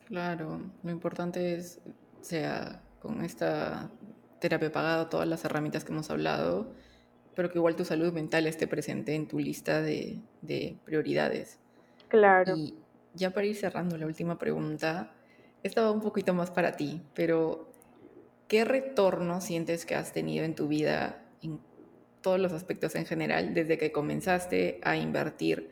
Claro, 0.07 0.61
lo 0.84 0.91
importante 0.91 1.55
es, 1.55 1.81
sea 2.21 2.81
con 3.01 3.23
esta 3.23 3.89
terapia 4.39 4.71
pagada, 4.71 5.09
todas 5.09 5.27
las 5.27 5.43
herramientas 5.45 5.84
que 5.84 5.91
hemos 5.91 6.09
hablado, 6.09 6.67
pero 7.36 7.49
que 7.49 7.57
igual 7.57 7.75
tu 7.75 7.86
salud 7.86 8.13
mental 8.13 8.47
esté 8.47 8.67
presente 8.67 9.15
en 9.15 9.27
tu 9.27 9.39
lista 9.39 9.81
de, 9.81 10.21
prioridades. 10.86 11.59
Claro. 12.09 12.55
Y 12.55 12.75
ya 13.13 13.31
para 13.31 13.47
ir 13.47 13.55
cerrando 13.55 13.97
la 13.97 14.05
última 14.05 14.38
pregunta, 14.38 15.11
esta 15.63 15.81
va 15.81 15.91
un 15.91 16.01
poquito 16.01 16.34
más 16.34 16.51
para 16.51 16.73
ti, 16.73 17.01
pero 17.13 17.72
¿qué 18.54 18.66
retorno 18.66 19.41
sientes 19.41 19.84
que 19.84 19.95
has 19.95 20.14
tenido 20.14 20.45
en 20.45 20.54
tu 20.54 20.68
vida 20.68 21.26
en 21.41 21.60
todos 22.22 22.39
los 22.39 22.54
aspectos 22.54 22.93
en 22.93 23.08
general 23.08 23.56
desde 23.56 23.80
que 23.80 23.91
comenzaste 23.91 24.80
a 24.84 24.95
invertir 24.95 25.72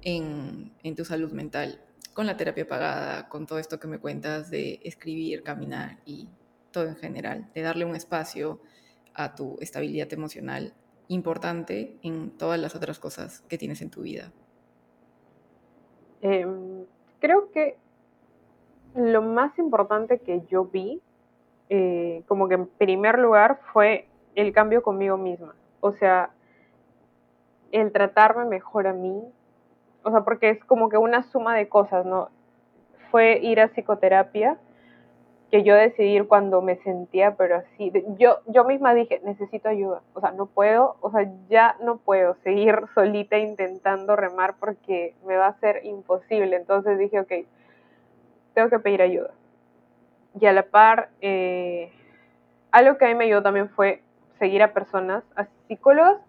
en, 0.00 0.72
en 0.82 0.96
tu 0.96 1.04
salud 1.04 1.30
mental? 1.32 1.78
con 2.14 2.26
la 2.26 2.38
terapia 2.38 2.66
pagada, 2.66 3.28
con 3.28 3.46
todo 3.46 3.58
esto 3.58 3.78
que 3.78 3.86
me 3.86 3.98
cuentas 3.98 4.50
de 4.50 4.80
escribir, 4.82 5.42
caminar 5.42 5.98
y 6.06 6.28
todo 6.70 6.88
en 6.88 6.96
general, 6.96 7.50
de 7.54 7.60
darle 7.60 7.84
un 7.84 7.94
espacio 7.96 8.60
a 9.14 9.34
tu 9.34 9.58
estabilidad 9.60 10.10
emocional 10.12 10.72
importante 11.08 11.98
en 12.02 12.30
todas 12.30 12.58
las 12.58 12.74
otras 12.74 12.98
cosas 12.98 13.42
que 13.42 13.58
tienes 13.58 13.82
en 13.82 13.90
tu 13.90 14.02
vida? 14.02 14.32
Em, 16.22 16.84
creo 17.18 17.50
que 17.50 17.76
lo 18.94 19.20
más 19.20 19.58
importante 19.58 20.18
que 20.18 20.42
yo 20.50 20.64
vi, 20.66 21.02
eh, 21.74 22.22
como 22.28 22.48
que 22.48 22.56
en 22.56 22.66
primer 22.66 23.18
lugar, 23.18 23.58
fue 23.72 24.06
el 24.34 24.52
cambio 24.52 24.82
conmigo 24.82 25.16
misma. 25.16 25.54
O 25.80 25.92
sea, 25.92 26.28
el 27.70 27.92
tratarme 27.92 28.44
mejor 28.44 28.86
a 28.86 28.92
mí, 28.92 29.24
o 30.02 30.10
sea, 30.10 30.20
porque 30.20 30.50
es 30.50 30.62
como 30.66 30.90
que 30.90 30.98
una 30.98 31.22
suma 31.22 31.56
de 31.56 31.70
cosas, 31.70 32.04
¿no? 32.04 32.28
Fue 33.10 33.38
ir 33.40 33.58
a 33.58 33.68
psicoterapia, 33.68 34.58
que 35.50 35.62
yo 35.62 35.74
decidí 35.74 36.16
ir 36.16 36.28
cuando 36.28 36.60
me 36.60 36.76
sentía, 36.82 37.36
pero 37.36 37.56
así, 37.56 37.90
yo, 38.18 38.40
yo 38.48 38.64
misma 38.64 38.92
dije, 38.92 39.22
necesito 39.24 39.70
ayuda, 39.70 40.02
o 40.12 40.20
sea, 40.20 40.32
no 40.32 40.44
puedo, 40.44 40.96
o 41.00 41.10
sea, 41.10 41.26
ya 41.48 41.76
no 41.82 41.96
puedo 41.96 42.34
seguir 42.44 42.82
solita 42.94 43.38
intentando 43.38 44.14
remar 44.14 44.56
porque 44.60 45.14
me 45.26 45.36
va 45.36 45.46
a 45.46 45.58
ser 45.60 45.86
imposible, 45.86 46.54
entonces 46.54 46.98
dije, 46.98 47.18
ok, 47.18 47.32
tengo 48.52 48.68
que 48.68 48.78
pedir 48.78 49.00
ayuda. 49.00 49.30
Y 50.40 50.46
a 50.46 50.52
la 50.52 50.62
par, 50.64 51.10
eh, 51.20 51.92
algo 52.70 52.96
que 52.96 53.04
a 53.04 53.08
mí 53.08 53.14
me 53.14 53.24
ayudó 53.24 53.42
también 53.42 53.68
fue 53.68 54.02
seguir 54.38 54.62
a 54.62 54.72
personas, 54.72 55.22
a 55.36 55.46
psicólogos 55.68 56.20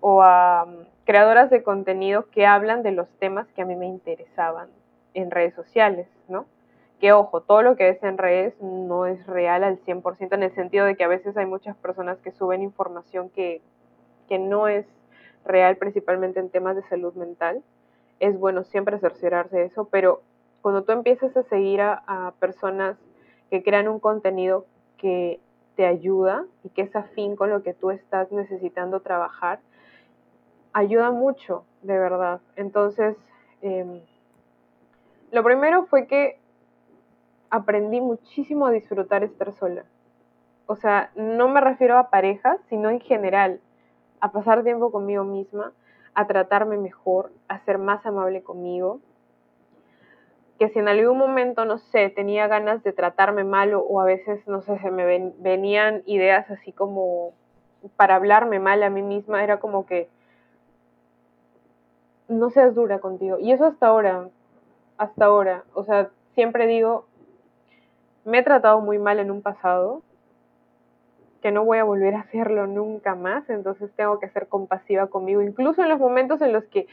o 0.00 0.22
a 0.22 0.66
creadoras 1.04 1.50
de 1.50 1.62
contenido 1.62 2.28
que 2.30 2.46
hablan 2.46 2.82
de 2.82 2.92
los 2.92 3.08
temas 3.18 3.48
que 3.54 3.62
a 3.62 3.64
mí 3.64 3.76
me 3.76 3.86
interesaban 3.86 4.68
en 5.14 5.30
redes 5.30 5.54
sociales, 5.54 6.06
¿no? 6.28 6.46
Que 7.00 7.12
ojo, 7.12 7.40
todo 7.40 7.62
lo 7.62 7.76
que 7.76 7.88
es 7.88 8.02
en 8.02 8.18
redes 8.18 8.54
no 8.60 9.06
es 9.06 9.26
real 9.26 9.64
al 9.64 9.78
100% 9.84 10.34
en 10.34 10.42
el 10.42 10.54
sentido 10.54 10.84
de 10.84 10.96
que 10.96 11.04
a 11.04 11.08
veces 11.08 11.36
hay 11.36 11.46
muchas 11.46 11.76
personas 11.76 12.18
que 12.18 12.32
suben 12.32 12.62
información 12.62 13.30
que, 13.30 13.60
que 14.28 14.38
no 14.38 14.68
es 14.68 14.86
real, 15.44 15.76
principalmente 15.76 16.40
en 16.40 16.50
temas 16.50 16.76
de 16.76 16.82
salud 16.82 17.14
mental. 17.14 17.62
Es 18.20 18.38
bueno 18.38 18.64
siempre 18.64 18.98
cerciorarse 18.98 19.56
de 19.56 19.64
eso, 19.64 19.88
pero 19.90 20.22
cuando 20.62 20.82
tú 20.84 20.92
empiezas 20.92 21.36
a 21.36 21.42
seguir 21.44 21.80
a 21.80 22.34
personas 22.38 22.96
que 23.50 23.62
crean 23.62 23.88
un 23.88 24.00
contenido 24.00 24.66
que 24.96 25.40
te 25.76 25.86
ayuda 25.86 26.44
y 26.64 26.70
que 26.70 26.82
es 26.82 26.96
afín 26.96 27.36
con 27.36 27.50
lo 27.50 27.62
que 27.62 27.74
tú 27.74 27.90
estás 27.90 28.32
necesitando 28.32 29.00
trabajar, 29.00 29.60
ayuda 30.72 31.10
mucho, 31.10 31.64
de 31.82 31.98
verdad. 31.98 32.40
Entonces, 32.56 33.16
em, 33.62 34.00
lo 35.30 35.42
primero 35.44 35.86
fue 35.86 36.06
que 36.06 36.38
aprendí 37.50 38.00
muchísimo 38.00 38.66
a 38.66 38.70
disfrutar 38.70 39.24
estar 39.24 39.52
sola. 39.52 39.84
O 40.66 40.76
sea, 40.76 41.10
no 41.14 41.48
me 41.48 41.60
refiero 41.60 41.96
a 41.96 42.10
parejas, 42.10 42.58
sino 42.68 42.90
en 42.90 43.00
general, 43.00 43.60
a 44.20 44.32
pasar 44.32 44.64
tiempo 44.64 44.90
conmigo 44.90 45.24
misma, 45.24 45.72
a 46.14 46.26
tratarme 46.26 46.76
mejor, 46.76 47.32
a 47.46 47.58
ser 47.60 47.78
más 47.78 48.04
amable 48.04 48.42
conmigo. 48.42 49.00
Que 50.58 50.68
si 50.68 50.78
en 50.78 50.88
algún 50.88 51.18
momento, 51.18 51.64
no 51.64 51.78
sé, 51.78 52.10
tenía 52.10 52.48
ganas 52.48 52.82
de 52.82 52.92
tratarme 52.92 53.44
mal 53.44 53.74
o, 53.74 54.00
a 54.00 54.04
veces, 54.04 54.46
no 54.48 54.60
sé, 54.62 54.78
se 54.78 54.90
me 54.90 55.32
venían 55.38 56.02
ideas 56.06 56.50
así 56.50 56.72
como 56.72 57.32
para 57.96 58.16
hablarme 58.16 58.58
mal 58.58 58.82
a 58.82 58.90
mí 58.90 59.02
misma, 59.02 59.44
era 59.44 59.60
como 59.60 59.86
que 59.86 60.08
no 62.26 62.50
seas 62.50 62.74
dura 62.74 62.98
contigo. 62.98 63.38
Y 63.38 63.52
eso 63.52 63.66
hasta 63.66 63.86
ahora, 63.86 64.28
hasta 64.96 65.24
ahora. 65.26 65.64
O 65.74 65.84
sea, 65.84 66.10
siempre 66.34 66.66
digo, 66.66 67.06
me 68.24 68.38
he 68.38 68.42
tratado 68.42 68.80
muy 68.80 68.98
mal 68.98 69.18
en 69.20 69.30
un 69.30 69.42
pasado, 69.42 70.02
que 71.40 71.52
no 71.52 71.64
voy 71.64 71.78
a 71.78 71.84
volver 71.84 72.14
a 72.14 72.20
hacerlo 72.20 72.66
nunca 72.66 73.14
más, 73.14 73.48
entonces 73.48 73.92
tengo 73.94 74.18
que 74.18 74.28
ser 74.28 74.48
compasiva 74.48 75.06
conmigo, 75.06 75.40
incluso 75.40 75.82
en 75.82 75.88
los 75.88 75.98
momentos 75.98 76.40
en 76.42 76.52
los 76.52 76.64
que 76.64 76.86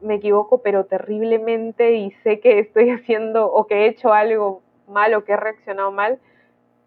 me 0.00 0.14
equivoco 0.14 0.62
pero 0.62 0.84
terriblemente 0.84 1.94
y 1.94 2.10
sé 2.22 2.40
que 2.40 2.58
estoy 2.58 2.90
haciendo 2.90 3.52
o 3.52 3.66
que 3.66 3.84
he 3.84 3.88
hecho 3.88 4.12
algo 4.12 4.62
mal 4.86 5.14
o 5.14 5.24
que 5.24 5.32
he 5.32 5.36
reaccionado 5.36 5.92
mal, 5.92 6.18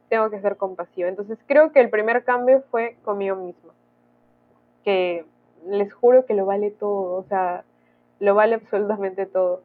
tengo 0.09 0.29
que 0.29 0.41
ser 0.41 0.57
compasiva. 0.57 1.09
Entonces 1.09 1.39
creo 1.47 1.71
que 1.71 1.79
el 1.79 1.89
primer 1.89 2.23
cambio 2.23 2.63
fue 2.69 2.97
conmigo 3.03 3.35
misma, 3.35 3.73
que 4.83 5.25
les 5.65 5.93
juro 5.93 6.25
que 6.25 6.33
lo 6.33 6.45
vale 6.45 6.71
todo, 6.71 7.15
o 7.15 7.23
sea, 7.23 7.63
lo 8.19 8.35
vale 8.35 8.55
absolutamente 8.55 9.25
todo. 9.25 9.61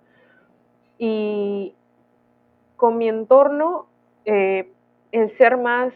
Y 0.98 1.74
con 2.76 2.96
mi 2.98 3.08
entorno, 3.08 3.86
eh, 4.24 4.70
el 5.12 5.36
ser 5.36 5.56
más... 5.56 5.92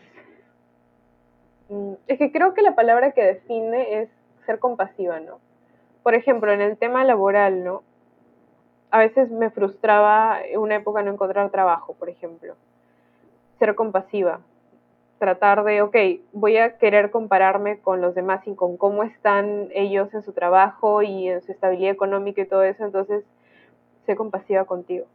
Mm, 1.69 1.95
es 2.07 2.19
que 2.19 2.33
creo 2.33 2.55
que 2.55 2.63
la 2.63 2.75
palabra 2.75 3.13
que 3.13 3.23
define 3.23 4.03
es 4.03 4.11
ser 4.47 4.59
compasiva, 4.59 5.21
¿no? 5.21 5.39
Por 6.03 6.15
ejemplo, 6.15 6.53
en 6.53 6.61
el 6.61 6.77
tema 6.77 7.05
laboral, 7.05 7.65
¿no? 7.65 7.83
A 8.91 8.99
veces 8.99 9.31
me 9.31 9.51
frustraba 9.51 10.39
una 10.57 10.77
época 10.77 11.03
no 11.03 11.13
encontrar 11.13 11.51
trabajo, 11.51 11.95
por 11.95 12.09
ejemplo. 12.09 12.55
Ser 13.59 13.75
compasiva, 13.75 14.41
tratar 15.23 15.63
de, 15.63 15.83
ok, 15.83 15.97
voy 16.33 16.57
a 16.57 16.79
querer 16.79 17.13
compararme 17.13 17.79
con 17.79 18.01
los 18.01 18.13
demás 18.15 18.45
y 18.47 18.57
con 18.57 18.77
cómo 18.77 19.05
están 19.05 19.69
ellos 19.73 20.13
en 20.15 20.23
su 20.23 20.33
trabajo 20.33 21.01
y 21.03 21.29
en 21.29 21.41
su 21.43 21.53
estabilidad 21.53 21.93
económica 21.93 22.43
y 22.43 22.47
todo 22.47 22.65
eso, 22.65 22.85
entonces 22.85 23.25
sé 24.05 24.17
compasiva 24.17 24.65
contigo. 24.65 25.07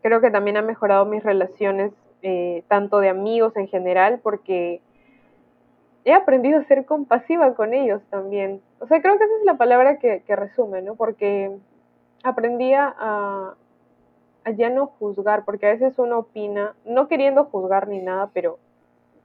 Creo 0.00 0.20
que 0.20 0.30
también 0.30 0.56
ha 0.58 0.62
mejorado 0.62 1.06
mis 1.06 1.24
relaciones, 1.24 1.92
eh, 2.22 2.62
tanto 2.68 3.00
de 3.00 3.08
amigos 3.08 3.56
en 3.56 3.66
general, 3.66 4.20
porque 4.22 4.80
he 6.04 6.12
aprendido 6.12 6.60
a 6.60 6.64
ser 6.64 6.84
compasiva 6.84 7.54
con 7.54 7.74
ellos 7.74 8.00
también. 8.10 8.60
O 8.84 8.86
sea, 8.86 9.00
creo 9.00 9.18
que 9.18 9.24
esa 9.24 9.36
es 9.38 9.44
la 9.44 9.56
palabra 9.56 9.98
que, 9.98 10.22
que 10.26 10.36
resume, 10.36 10.82
¿no? 10.82 10.94
Porque 10.94 11.56
aprendí 12.22 12.74
a, 12.74 12.94
a 12.98 14.50
ya 14.50 14.68
no 14.68 14.86
juzgar, 14.86 15.44
porque 15.44 15.66
a 15.66 15.70
veces 15.70 15.98
uno 15.98 16.18
opina, 16.18 16.74
no 16.84 17.08
queriendo 17.08 17.44
juzgar 17.46 17.88
ni 17.88 18.00
nada, 18.00 18.30
pero 18.34 18.58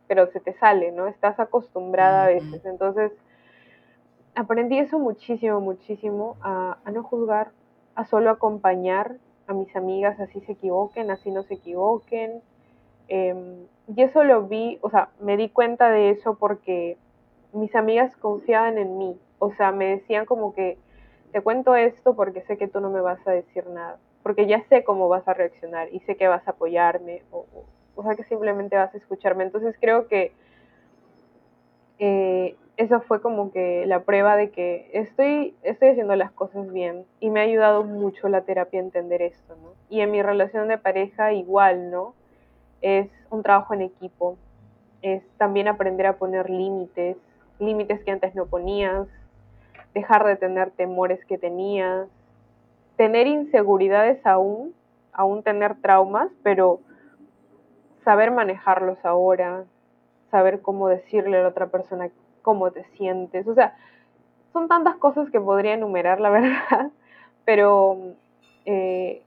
pero 0.10 0.26
se 0.32 0.40
te 0.40 0.54
sale, 0.54 0.92
¿no? 0.92 1.06
Estás 1.06 1.40
acostumbrada 1.40 2.24
a 2.24 2.28
veces. 2.30 2.66
Entonces, 2.66 3.12
aprendí 4.34 4.80
eso 4.80 4.98
muchísimo, 4.98 5.62
muchísimo, 5.62 6.36
a, 6.42 6.78
no 6.92 7.04
juzgar, 7.04 7.52
a 7.94 8.06
solo 8.06 8.32
acompañar 8.32 9.18
a 9.46 9.54
mis 9.54 9.74
amigas, 9.76 10.20
así 10.20 10.42
se 10.42 10.54
equivoquen, 10.54 11.12
así 11.12 11.30
no 11.30 11.44
se 11.44 11.54
equivoquen. 11.54 12.42
Em, 13.08 13.68
y 13.96 14.02
eso 14.02 14.24
lo 14.24 14.48
vi, 14.48 14.80
o 14.82 14.90
sea, 14.90 15.10
me 15.20 15.38
di 15.38 15.50
cuenta 15.50 15.92
de 15.92 16.10
eso 16.10 16.34
porque 16.40 16.98
mis 17.54 17.76
amigas 17.76 18.16
confiaban 18.18 18.80
en 18.80 18.98
mí, 18.98 19.20
o 19.40 19.52
sea, 19.54 19.72
me 19.72 19.86
decían 19.86 20.26
como 20.26 20.54
que 20.54 20.78
te 21.32 21.42
cuento 21.42 21.76
esto 21.76 22.16
porque 22.16 22.42
sé 22.42 22.58
que 22.58 22.68
tú 22.68 22.80
no 22.80 22.90
me 22.90 23.02
vas 23.02 23.26
a 23.28 23.32
decir 23.32 23.68
nada, 23.68 23.98
porque 24.24 24.48
ya 24.48 24.62
sé 24.70 24.84
cómo 24.84 25.08
vas 25.08 25.28
a 25.28 25.34
reaccionar 25.34 25.88
y 25.94 26.00
sé 26.02 26.16
que 26.16 26.28
vas 26.28 26.48
a 26.48 26.52
apoyarme 26.52 27.24
o, 27.32 27.46
o, 27.96 28.04
sea 28.04 28.16
que 28.16 28.24
simplemente 28.24 28.76
vas 28.76 28.94
a 28.94 28.98
escucharme. 28.98 29.44
Entonces 29.44 29.76
creo 29.80 30.08
que 30.08 30.34
eh, 32.00 32.56
eso 32.78 33.02
fue 33.02 33.22
como 33.22 33.52
que 33.52 33.86
la 33.86 34.04
prueba 34.04 34.38
de 34.38 34.52
que 34.52 34.90
estoy, 34.94 35.54
estoy 35.64 35.90
haciendo 35.90 36.16
las 36.16 36.32
cosas 36.32 36.72
bien 36.72 37.06
y 37.20 37.30
me 37.30 37.42
ha 37.42 37.44
ayudado 37.44 37.84
mucho 37.84 38.30
la 38.30 38.42
terapia 38.42 38.80
a 38.80 38.84
entender 38.84 39.22
esto, 39.22 39.56
¿no? 39.62 39.74
Y 39.90 40.00
en 40.02 40.12
mi 40.12 40.22
relación 40.22 40.70
de 40.70 40.78
pareja 40.78 41.34
igual, 41.34 41.92
¿no? 41.92 42.14
Es 42.82 43.10
un 43.30 43.44
trabajo 43.44 43.74
en 43.74 43.82
equipo, 43.82 44.38
es 45.02 45.22
también 45.38 45.68
aprender 45.68 46.06
a 46.06 46.18
poner 46.18 46.50
límites, 46.50 47.18
límites 47.60 48.02
que 48.04 48.12
antes 48.12 48.34
no 48.34 48.46
ponías, 48.46 49.08
dejar 49.94 50.26
de 50.26 50.36
tener 50.36 50.72
temores 50.72 51.24
que 51.26 51.38
tenías, 51.38 52.08
tener 52.96 53.28
inseguridades 53.28 54.26
aún, 54.26 54.74
aún 55.14 55.44
tener 55.44 55.76
traumas, 55.82 56.32
pero 56.44 56.80
saber 58.04 58.32
manejarlos 58.32 59.04
ahora, 59.06 59.66
saber 60.32 60.62
cómo 60.62 60.88
decirle 60.88 61.38
a 61.38 61.44
la 61.44 61.50
otra 61.50 61.68
persona 61.68 62.10
cómo 62.42 62.72
te 62.72 62.84
sientes. 62.96 63.48
O 63.48 63.54
sea, 63.56 63.76
son 64.54 64.68
tantas 64.68 64.96
cosas 64.96 65.30
que 65.30 65.40
podría 65.40 65.74
enumerar, 65.74 66.20
la 66.20 66.30
verdad, 66.30 66.92
pero 67.46 68.16
eh, 68.66 69.22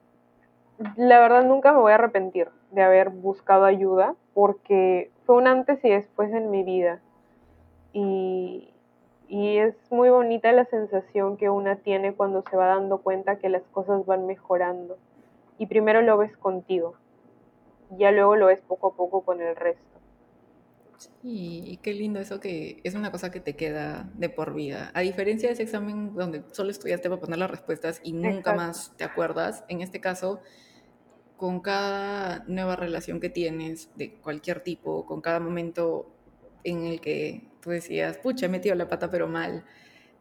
la 0.97 1.21
verdad 1.21 1.45
nunca 1.45 1.73
me 1.73 1.81
voy 1.81 1.93
a 1.93 1.97
arrepentir 1.97 2.49
de 2.71 2.83
haber 2.83 3.11
buscado 3.11 3.65
ayuda 3.65 4.15
porque 4.35 5.11
fue 5.27 5.37
un 5.37 5.47
antes 5.47 5.85
y 5.85 5.91
después 5.91 6.33
en 6.33 6.51
mi 6.51 6.63
vida. 6.63 7.01
Y, 7.93 8.72
y 9.33 9.57
es 9.57 9.75
muy 9.91 10.11
bonita 10.11 10.53
la 10.53 10.67
sensación 10.67 11.39
que 11.39 11.49
una 11.49 11.77
tiene 11.77 12.13
cuando 12.13 12.45
se 12.51 12.55
va 12.55 12.67
dando 12.67 12.99
cuenta 12.99 13.39
que 13.39 13.49
las 13.49 13.63
cosas 13.73 14.05
van 14.05 14.27
mejorando. 14.27 14.99
Y 15.57 15.69
primero 15.69 16.03
lo 16.03 16.19
ves 16.19 16.37
contigo, 16.37 16.97
y 17.91 18.01
ya 18.01 18.11
luego 18.11 18.37
lo 18.37 18.49
ves 18.49 18.61
poco 18.61 18.89
a 18.89 18.95
poco 18.95 19.23
con 19.23 19.41
el 19.41 19.57
resto. 19.57 19.83
Sí, 20.99 21.63
y 21.65 21.79
qué 21.79 21.95
lindo 21.95 22.21
eso 22.21 22.41
que 22.41 22.83
es 22.85 22.95
una 22.95 23.11
cosa 23.11 23.31
que 23.31 23.41
te 23.41 23.57
queda 23.57 24.11
de 24.19 24.29
por 24.29 24.53
vida. 24.53 24.91
A 24.93 25.01
diferencia 25.01 25.49
de 25.49 25.55
ese 25.55 25.63
examen 25.63 26.15
donde 26.15 26.45
solo 26.53 26.71
estudiaste 26.71 27.09
para 27.09 27.23
poner 27.23 27.39
las 27.39 27.51
respuestas 27.51 28.03
y 28.05 28.13
nunca 28.13 28.53
más 28.53 28.95
te 28.99 29.05
acuerdas, 29.05 29.65
en 29.69 29.81
este 29.81 29.99
caso, 29.99 30.43
con 31.39 31.61
cada 31.61 32.45
nueva 32.49 32.77
relación 32.77 33.19
que 33.19 33.31
tienes 33.31 33.89
de 33.97 34.13
cualquier 34.13 34.61
tipo, 34.61 35.07
con 35.07 35.23
cada 35.23 35.41
momento 35.41 36.13
en 36.65 36.85
el 36.85 37.01
que 37.01 37.51
tú 37.63 37.71
decías, 37.71 38.19
pucha, 38.19 38.47
he 38.47 38.49
metido 38.49 38.75
la 38.75 38.89
pata 38.89 39.11
pero 39.11 39.29
mal, 39.29 39.65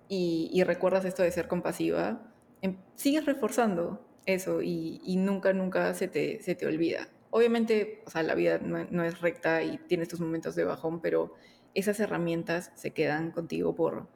y, 0.08 0.62
recuerdas 0.66 1.06
esto 1.06 1.24
de 1.24 1.32
ser 1.32 1.48
compasiva, 1.48 2.22
em, 2.62 2.78
sigues 2.96 3.26
reforzando 3.26 4.06
eso 4.26 4.62
y, 4.62 5.02
y 5.06 5.16
nunca, 5.16 5.54
nunca 5.54 5.94
se 5.94 6.08
te, 6.08 6.42
se 6.42 6.54
te 6.54 6.68
olvida 6.68 7.08
obviamente, 7.32 8.02
o 8.06 8.10
sea, 8.10 8.24
la 8.24 8.36
vida 8.36 8.60
no, 8.60 9.04
es 9.04 9.22
recta 9.22 9.64
y 9.64 9.78
tienes 9.78 10.10
tus 10.10 10.22
momentos 10.22 10.56
de 10.56 10.66
bajón, 10.66 11.02
pero 11.02 11.34
esas 11.74 12.00
herramientas 12.00 12.72
se 12.76 12.92
quedan 12.92 13.32
contigo 13.32 13.74
por 13.74 14.08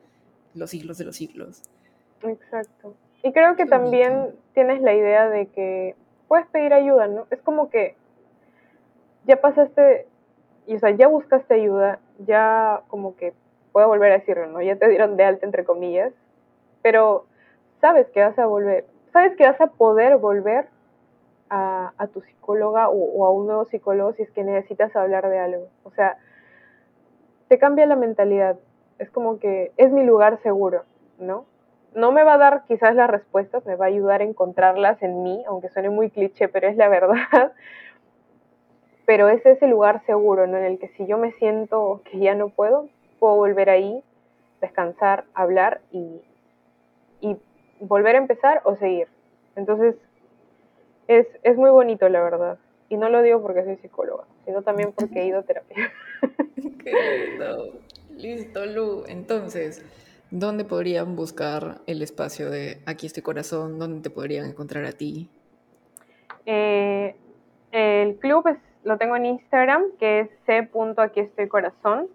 los 0.53 0.69
siglos 0.69 0.97
de 0.97 1.05
los 1.05 1.15
siglos. 1.15 1.63
Exacto. 2.21 2.95
Y 3.23 3.31
creo 3.31 3.55
que 3.55 3.65
también 3.65 4.35
tienes 4.53 4.81
la 4.81 4.93
idea 4.93 5.29
de 5.29 5.47
que 5.47 5.95
puedes 6.27 6.45
pedir 6.47 6.73
ayuda, 6.73 7.07
¿no? 7.07 7.25
Es 7.31 7.41
como 7.41 7.69
que 7.69 7.95
ya 9.25 9.41
pasaste, 9.41 10.07
y, 10.67 10.75
o 10.75 10.79
sea, 10.79 10.91
ya 10.91 11.07
buscaste 11.07 11.55
ayuda, 11.55 11.99
ya 12.19 12.81
como 12.87 13.15
que, 13.15 13.33
puedo 13.71 13.87
volver 13.87 14.11
a 14.11 14.19
decirlo, 14.19 14.47
¿no? 14.47 14.61
Ya 14.61 14.77
te 14.77 14.87
dieron 14.87 15.17
de 15.17 15.25
alta, 15.25 15.45
entre 15.45 15.65
comillas, 15.65 16.13
pero 16.81 17.25
sabes 17.81 18.07
que 18.11 18.21
vas 18.21 18.37
a 18.39 18.45
volver, 18.45 18.85
sabes 19.11 19.35
que 19.35 19.45
vas 19.45 19.59
a 19.59 19.67
poder 19.67 20.17
volver 20.17 20.67
a, 21.49 22.07
tu 22.13 22.21
psicóloga 22.21 22.89
o, 22.89 23.25
a 23.25 23.31
un 23.31 23.47
nuevo 23.47 23.65
psicólogo 23.65 24.13
si 24.13 24.23
es 24.23 24.31
que 24.31 24.43
necesitas 24.43 24.95
hablar 24.95 25.29
de 25.29 25.39
algo. 25.39 25.67
O 25.83 25.91
sea, 25.91 26.17
te 27.47 27.57
cambia 27.57 27.85
la 27.85 27.95
mentalidad. 27.95 28.57
Es 28.99 29.09
como 29.09 29.39
que 29.39 29.71
es 29.77 29.91
mi 29.91 30.03
lugar 30.03 30.39
seguro, 30.41 30.83
¿no? 31.19 31.45
No 31.93 32.11
me 32.11 32.23
va 32.23 32.33
a 32.33 32.37
dar 32.37 32.63
quizás 32.67 32.95
las 32.95 33.09
respuestas, 33.09 33.65
me 33.65 33.75
va 33.75 33.85
a 33.85 33.87
ayudar 33.89 34.21
a 34.21 34.25
encontrarlas 34.25 35.01
en 35.01 35.23
mí, 35.23 35.43
aunque 35.47 35.69
suene 35.69 35.89
muy 35.89 36.09
cliché, 36.09 36.47
pero 36.47 36.67
es 36.67 36.75
la 36.77 36.89
verdad. 36.89 37.53
Pero 39.05 39.29
es 39.29 39.45
ese 39.45 39.67
lugar 39.67 40.03
seguro, 40.05 40.47
¿no? 40.47 40.57
En 40.57 40.65
el 40.65 40.79
que 40.79 40.89
si 40.89 41.05
yo 41.05 41.17
me 41.17 41.31
siento 41.33 42.01
que 42.09 42.19
ya 42.19 42.35
no 42.35 42.49
puedo, 42.49 42.89
puedo 43.19 43.35
volver 43.35 43.69
ahí, 43.69 44.03
descansar, 44.61 45.25
hablar 45.33 45.81
y, 45.91 46.21
y 47.21 47.37
volver 47.79 48.15
a 48.15 48.19
empezar 48.19 48.61
o 48.63 48.75
seguir. 48.75 49.07
Entonces, 49.55 49.95
es, 51.07 51.27
es 51.43 51.57
muy 51.57 51.69
bonito, 51.69 52.09
la 52.09 52.21
verdad. 52.21 52.57
Y 52.89 52.97
no 52.97 53.09
lo 53.09 53.21
digo 53.21 53.41
porque 53.41 53.63
soy 53.63 53.77
psicóloga, 53.77 54.25
sino 54.45 54.61
también 54.61 54.91
porque 54.91 55.21
he 55.21 55.27
ido 55.27 55.39
a 55.39 55.43
terapia. 55.43 55.91
Qué 56.83 56.93
lindo. 57.29 57.73
Listo, 58.15 58.65
Lu. 58.65 59.03
Entonces, 59.07 59.83
¿dónde 60.31 60.65
podrían 60.65 61.15
buscar 61.15 61.81
el 61.87 62.01
espacio 62.01 62.49
de 62.49 62.81
Aquí 62.85 63.07
estoy 63.07 63.23
corazón? 63.23 63.79
¿Dónde 63.79 64.01
te 64.01 64.09
podrían 64.09 64.45
encontrar 64.45 64.85
a 64.85 64.91
ti? 64.91 65.29
Eh, 66.45 67.15
el 67.71 68.15
club 68.17 68.47
es, 68.47 68.57
lo 68.85 68.97
tengo 68.97 69.15
en 69.15 69.25
Instagram, 69.25 69.83
que 69.99 70.21
es 70.21 70.29
c.aquí 70.45 71.19
estoy 71.19 71.47
corazón. 71.47 72.07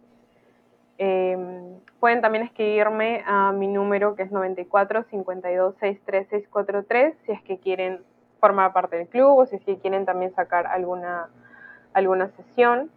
Em, 0.99 1.81
pueden 1.99 2.21
también 2.21 2.45
escribirme 2.45 3.25
a 3.27 3.53
mi 3.53 3.67
número 3.67 4.15
que 4.15 4.23
es 4.23 4.31
94 4.31 5.05
52 5.05 5.75
63 5.81 6.29
643 6.29 7.15
si 7.25 7.33
es 7.33 7.43
que 7.43 7.59
quieren 7.59 8.01
formar 8.39 8.73
parte 8.73 8.97
del 8.97 9.09
club 9.09 9.39
o 9.39 9.47
si 9.47 9.57
es 9.57 9.65
que 9.65 9.79
quieren 9.79 10.05
también 10.07 10.33
sacar 10.35 10.67
alguna, 10.67 11.29
alguna 11.93 12.29
sesión. 12.37 12.91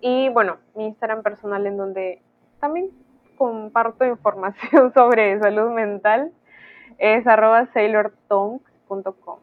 Y 0.00 0.28
bueno, 0.28 0.58
mi 0.74 0.86
Instagram 0.86 1.22
personal 1.22 1.66
en 1.66 1.76
donde 1.76 2.22
también 2.60 2.90
comparto 3.36 4.04
información 4.06 4.92
sobre 4.94 5.40
salud 5.40 5.70
mental 5.72 6.32
es 6.98 7.26
arroba 7.26 7.66
sailortongs.com 7.72 9.38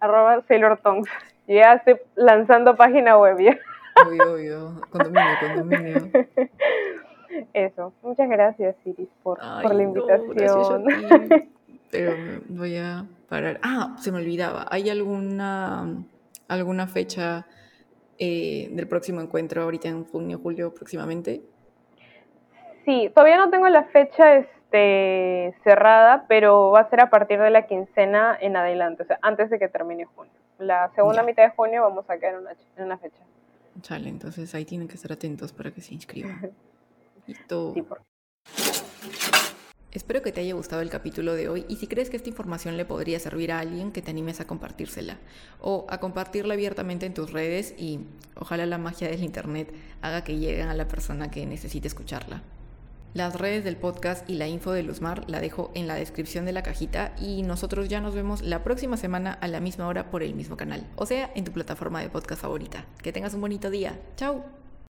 arroba 0.00 0.42
sailortongs. 0.48 1.08
Ya 1.46 1.74
estoy 1.74 1.96
lanzando 2.14 2.76
página 2.76 3.18
web 3.18 3.38
ya. 3.38 3.58
Obvio, 4.06 4.32
obvio. 4.32 4.80
Condominio, 4.90 5.34
condominio. 5.40 6.10
Eso. 7.52 7.92
Muchas 8.02 8.28
gracias, 8.28 8.76
Iris, 8.84 9.08
por, 9.22 9.38
por 9.38 9.74
la 9.74 9.82
invitación. 9.82 10.84
Pero 11.90 12.12
voy 12.48 12.76
a 12.76 13.06
parar. 13.28 13.60
Ah, 13.62 13.96
se 13.98 14.10
me 14.12 14.18
olvidaba. 14.18 14.66
¿Hay 14.70 14.90
alguna, 14.90 16.04
alguna 16.48 16.86
fecha 16.86 17.46
eh, 18.18 18.68
del 18.72 18.88
próximo 18.88 19.20
encuentro 19.20 19.62
ahorita 19.62 19.88
en 19.88 20.04
junio, 20.04 20.38
julio 20.42 20.74
próximamente? 20.74 21.42
Sí, 22.84 23.10
todavía 23.14 23.36
no 23.36 23.50
tengo 23.50 23.68
la 23.68 23.84
fecha 23.84 24.36
este, 24.36 25.54
cerrada, 25.64 26.24
pero 26.28 26.70
va 26.70 26.80
a 26.80 26.90
ser 26.90 27.00
a 27.00 27.10
partir 27.10 27.40
de 27.40 27.50
la 27.50 27.66
quincena 27.66 28.36
en 28.40 28.56
adelante, 28.56 29.02
o 29.02 29.06
sea, 29.06 29.18
antes 29.22 29.50
de 29.50 29.58
que 29.58 29.68
termine 29.68 30.04
junio. 30.04 30.32
La 30.58 30.90
segunda 30.94 31.22
mitad 31.22 31.44
de 31.44 31.50
junio 31.50 31.82
vamos 31.82 32.08
a 32.08 32.16
quedar 32.16 32.34
en 32.34 32.40
una, 32.40 32.52
en 32.76 32.84
una 32.84 32.98
fecha. 32.98 33.22
Chale, 33.82 34.08
entonces 34.08 34.54
ahí 34.54 34.64
tienen 34.64 34.88
que 34.88 34.94
estar 34.94 35.12
atentos 35.12 35.52
para 35.52 35.70
que 35.70 35.80
se 35.80 35.94
inscriban. 35.94 36.52
Sí, 37.26 37.82
por... 37.82 38.02
Espero 39.90 40.22
que 40.22 40.30
te 40.30 40.42
haya 40.42 40.54
gustado 40.54 40.82
el 40.82 40.90
capítulo 40.90 41.34
de 41.34 41.48
hoy 41.48 41.64
y 41.68 41.76
si 41.76 41.88
crees 41.88 42.08
que 42.08 42.16
esta 42.16 42.28
información 42.28 42.76
le 42.76 42.84
podría 42.84 43.18
servir 43.18 43.50
a 43.50 43.58
alguien, 43.58 43.90
que 43.90 44.00
te 44.00 44.10
animes 44.10 44.40
a 44.40 44.46
compartírsela 44.46 45.18
o 45.60 45.86
a 45.88 45.98
compartirla 45.98 46.54
abiertamente 46.54 47.06
en 47.06 47.14
tus 47.14 47.32
redes 47.32 47.74
y 47.78 48.06
ojalá 48.36 48.66
la 48.66 48.78
magia 48.78 49.08
del 49.08 49.24
Internet 49.24 49.74
haga 50.02 50.22
que 50.22 50.36
lleguen 50.36 50.68
a 50.68 50.74
la 50.74 50.86
persona 50.86 51.30
que 51.30 51.46
necesite 51.46 51.88
escucharla. 51.88 52.42
Las 53.16 53.34
redes 53.34 53.64
del 53.64 53.78
podcast 53.78 54.28
y 54.28 54.34
la 54.34 54.46
info 54.46 54.72
de 54.72 54.82
Luzmar 54.82 55.24
la 55.26 55.40
dejo 55.40 55.70
en 55.72 55.86
la 55.86 55.94
descripción 55.94 56.44
de 56.44 56.52
la 56.52 56.62
cajita 56.62 57.14
y 57.18 57.44
nosotros 57.44 57.88
ya 57.88 58.02
nos 58.02 58.14
vemos 58.14 58.42
la 58.42 58.62
próxima 58.62 58.98
semana 58.98 59.32
a 59.32 59.48
la 59.48 59.58
misma 59.58 59.88
hora 59.88 60.10
por 60.10 60.22
el 60.22 60.34
mismo 60.34 60.58
canal, 60.58 60.86
o 60.96 61.06
sea, 61.06 61.30
en 61.34 61.44
tu 61.46 61.50
plataforma 61.50 62.02
de 62.02 62.10
podcast 62.10 62.42
favorita. 62.42 62.84
Que 63.02 63.14
tengas 63.14 63.32
un 63.32 63.40
bonito 63.40 63.70
día. 63.70 63.98
¡Chao! 64.16 64.65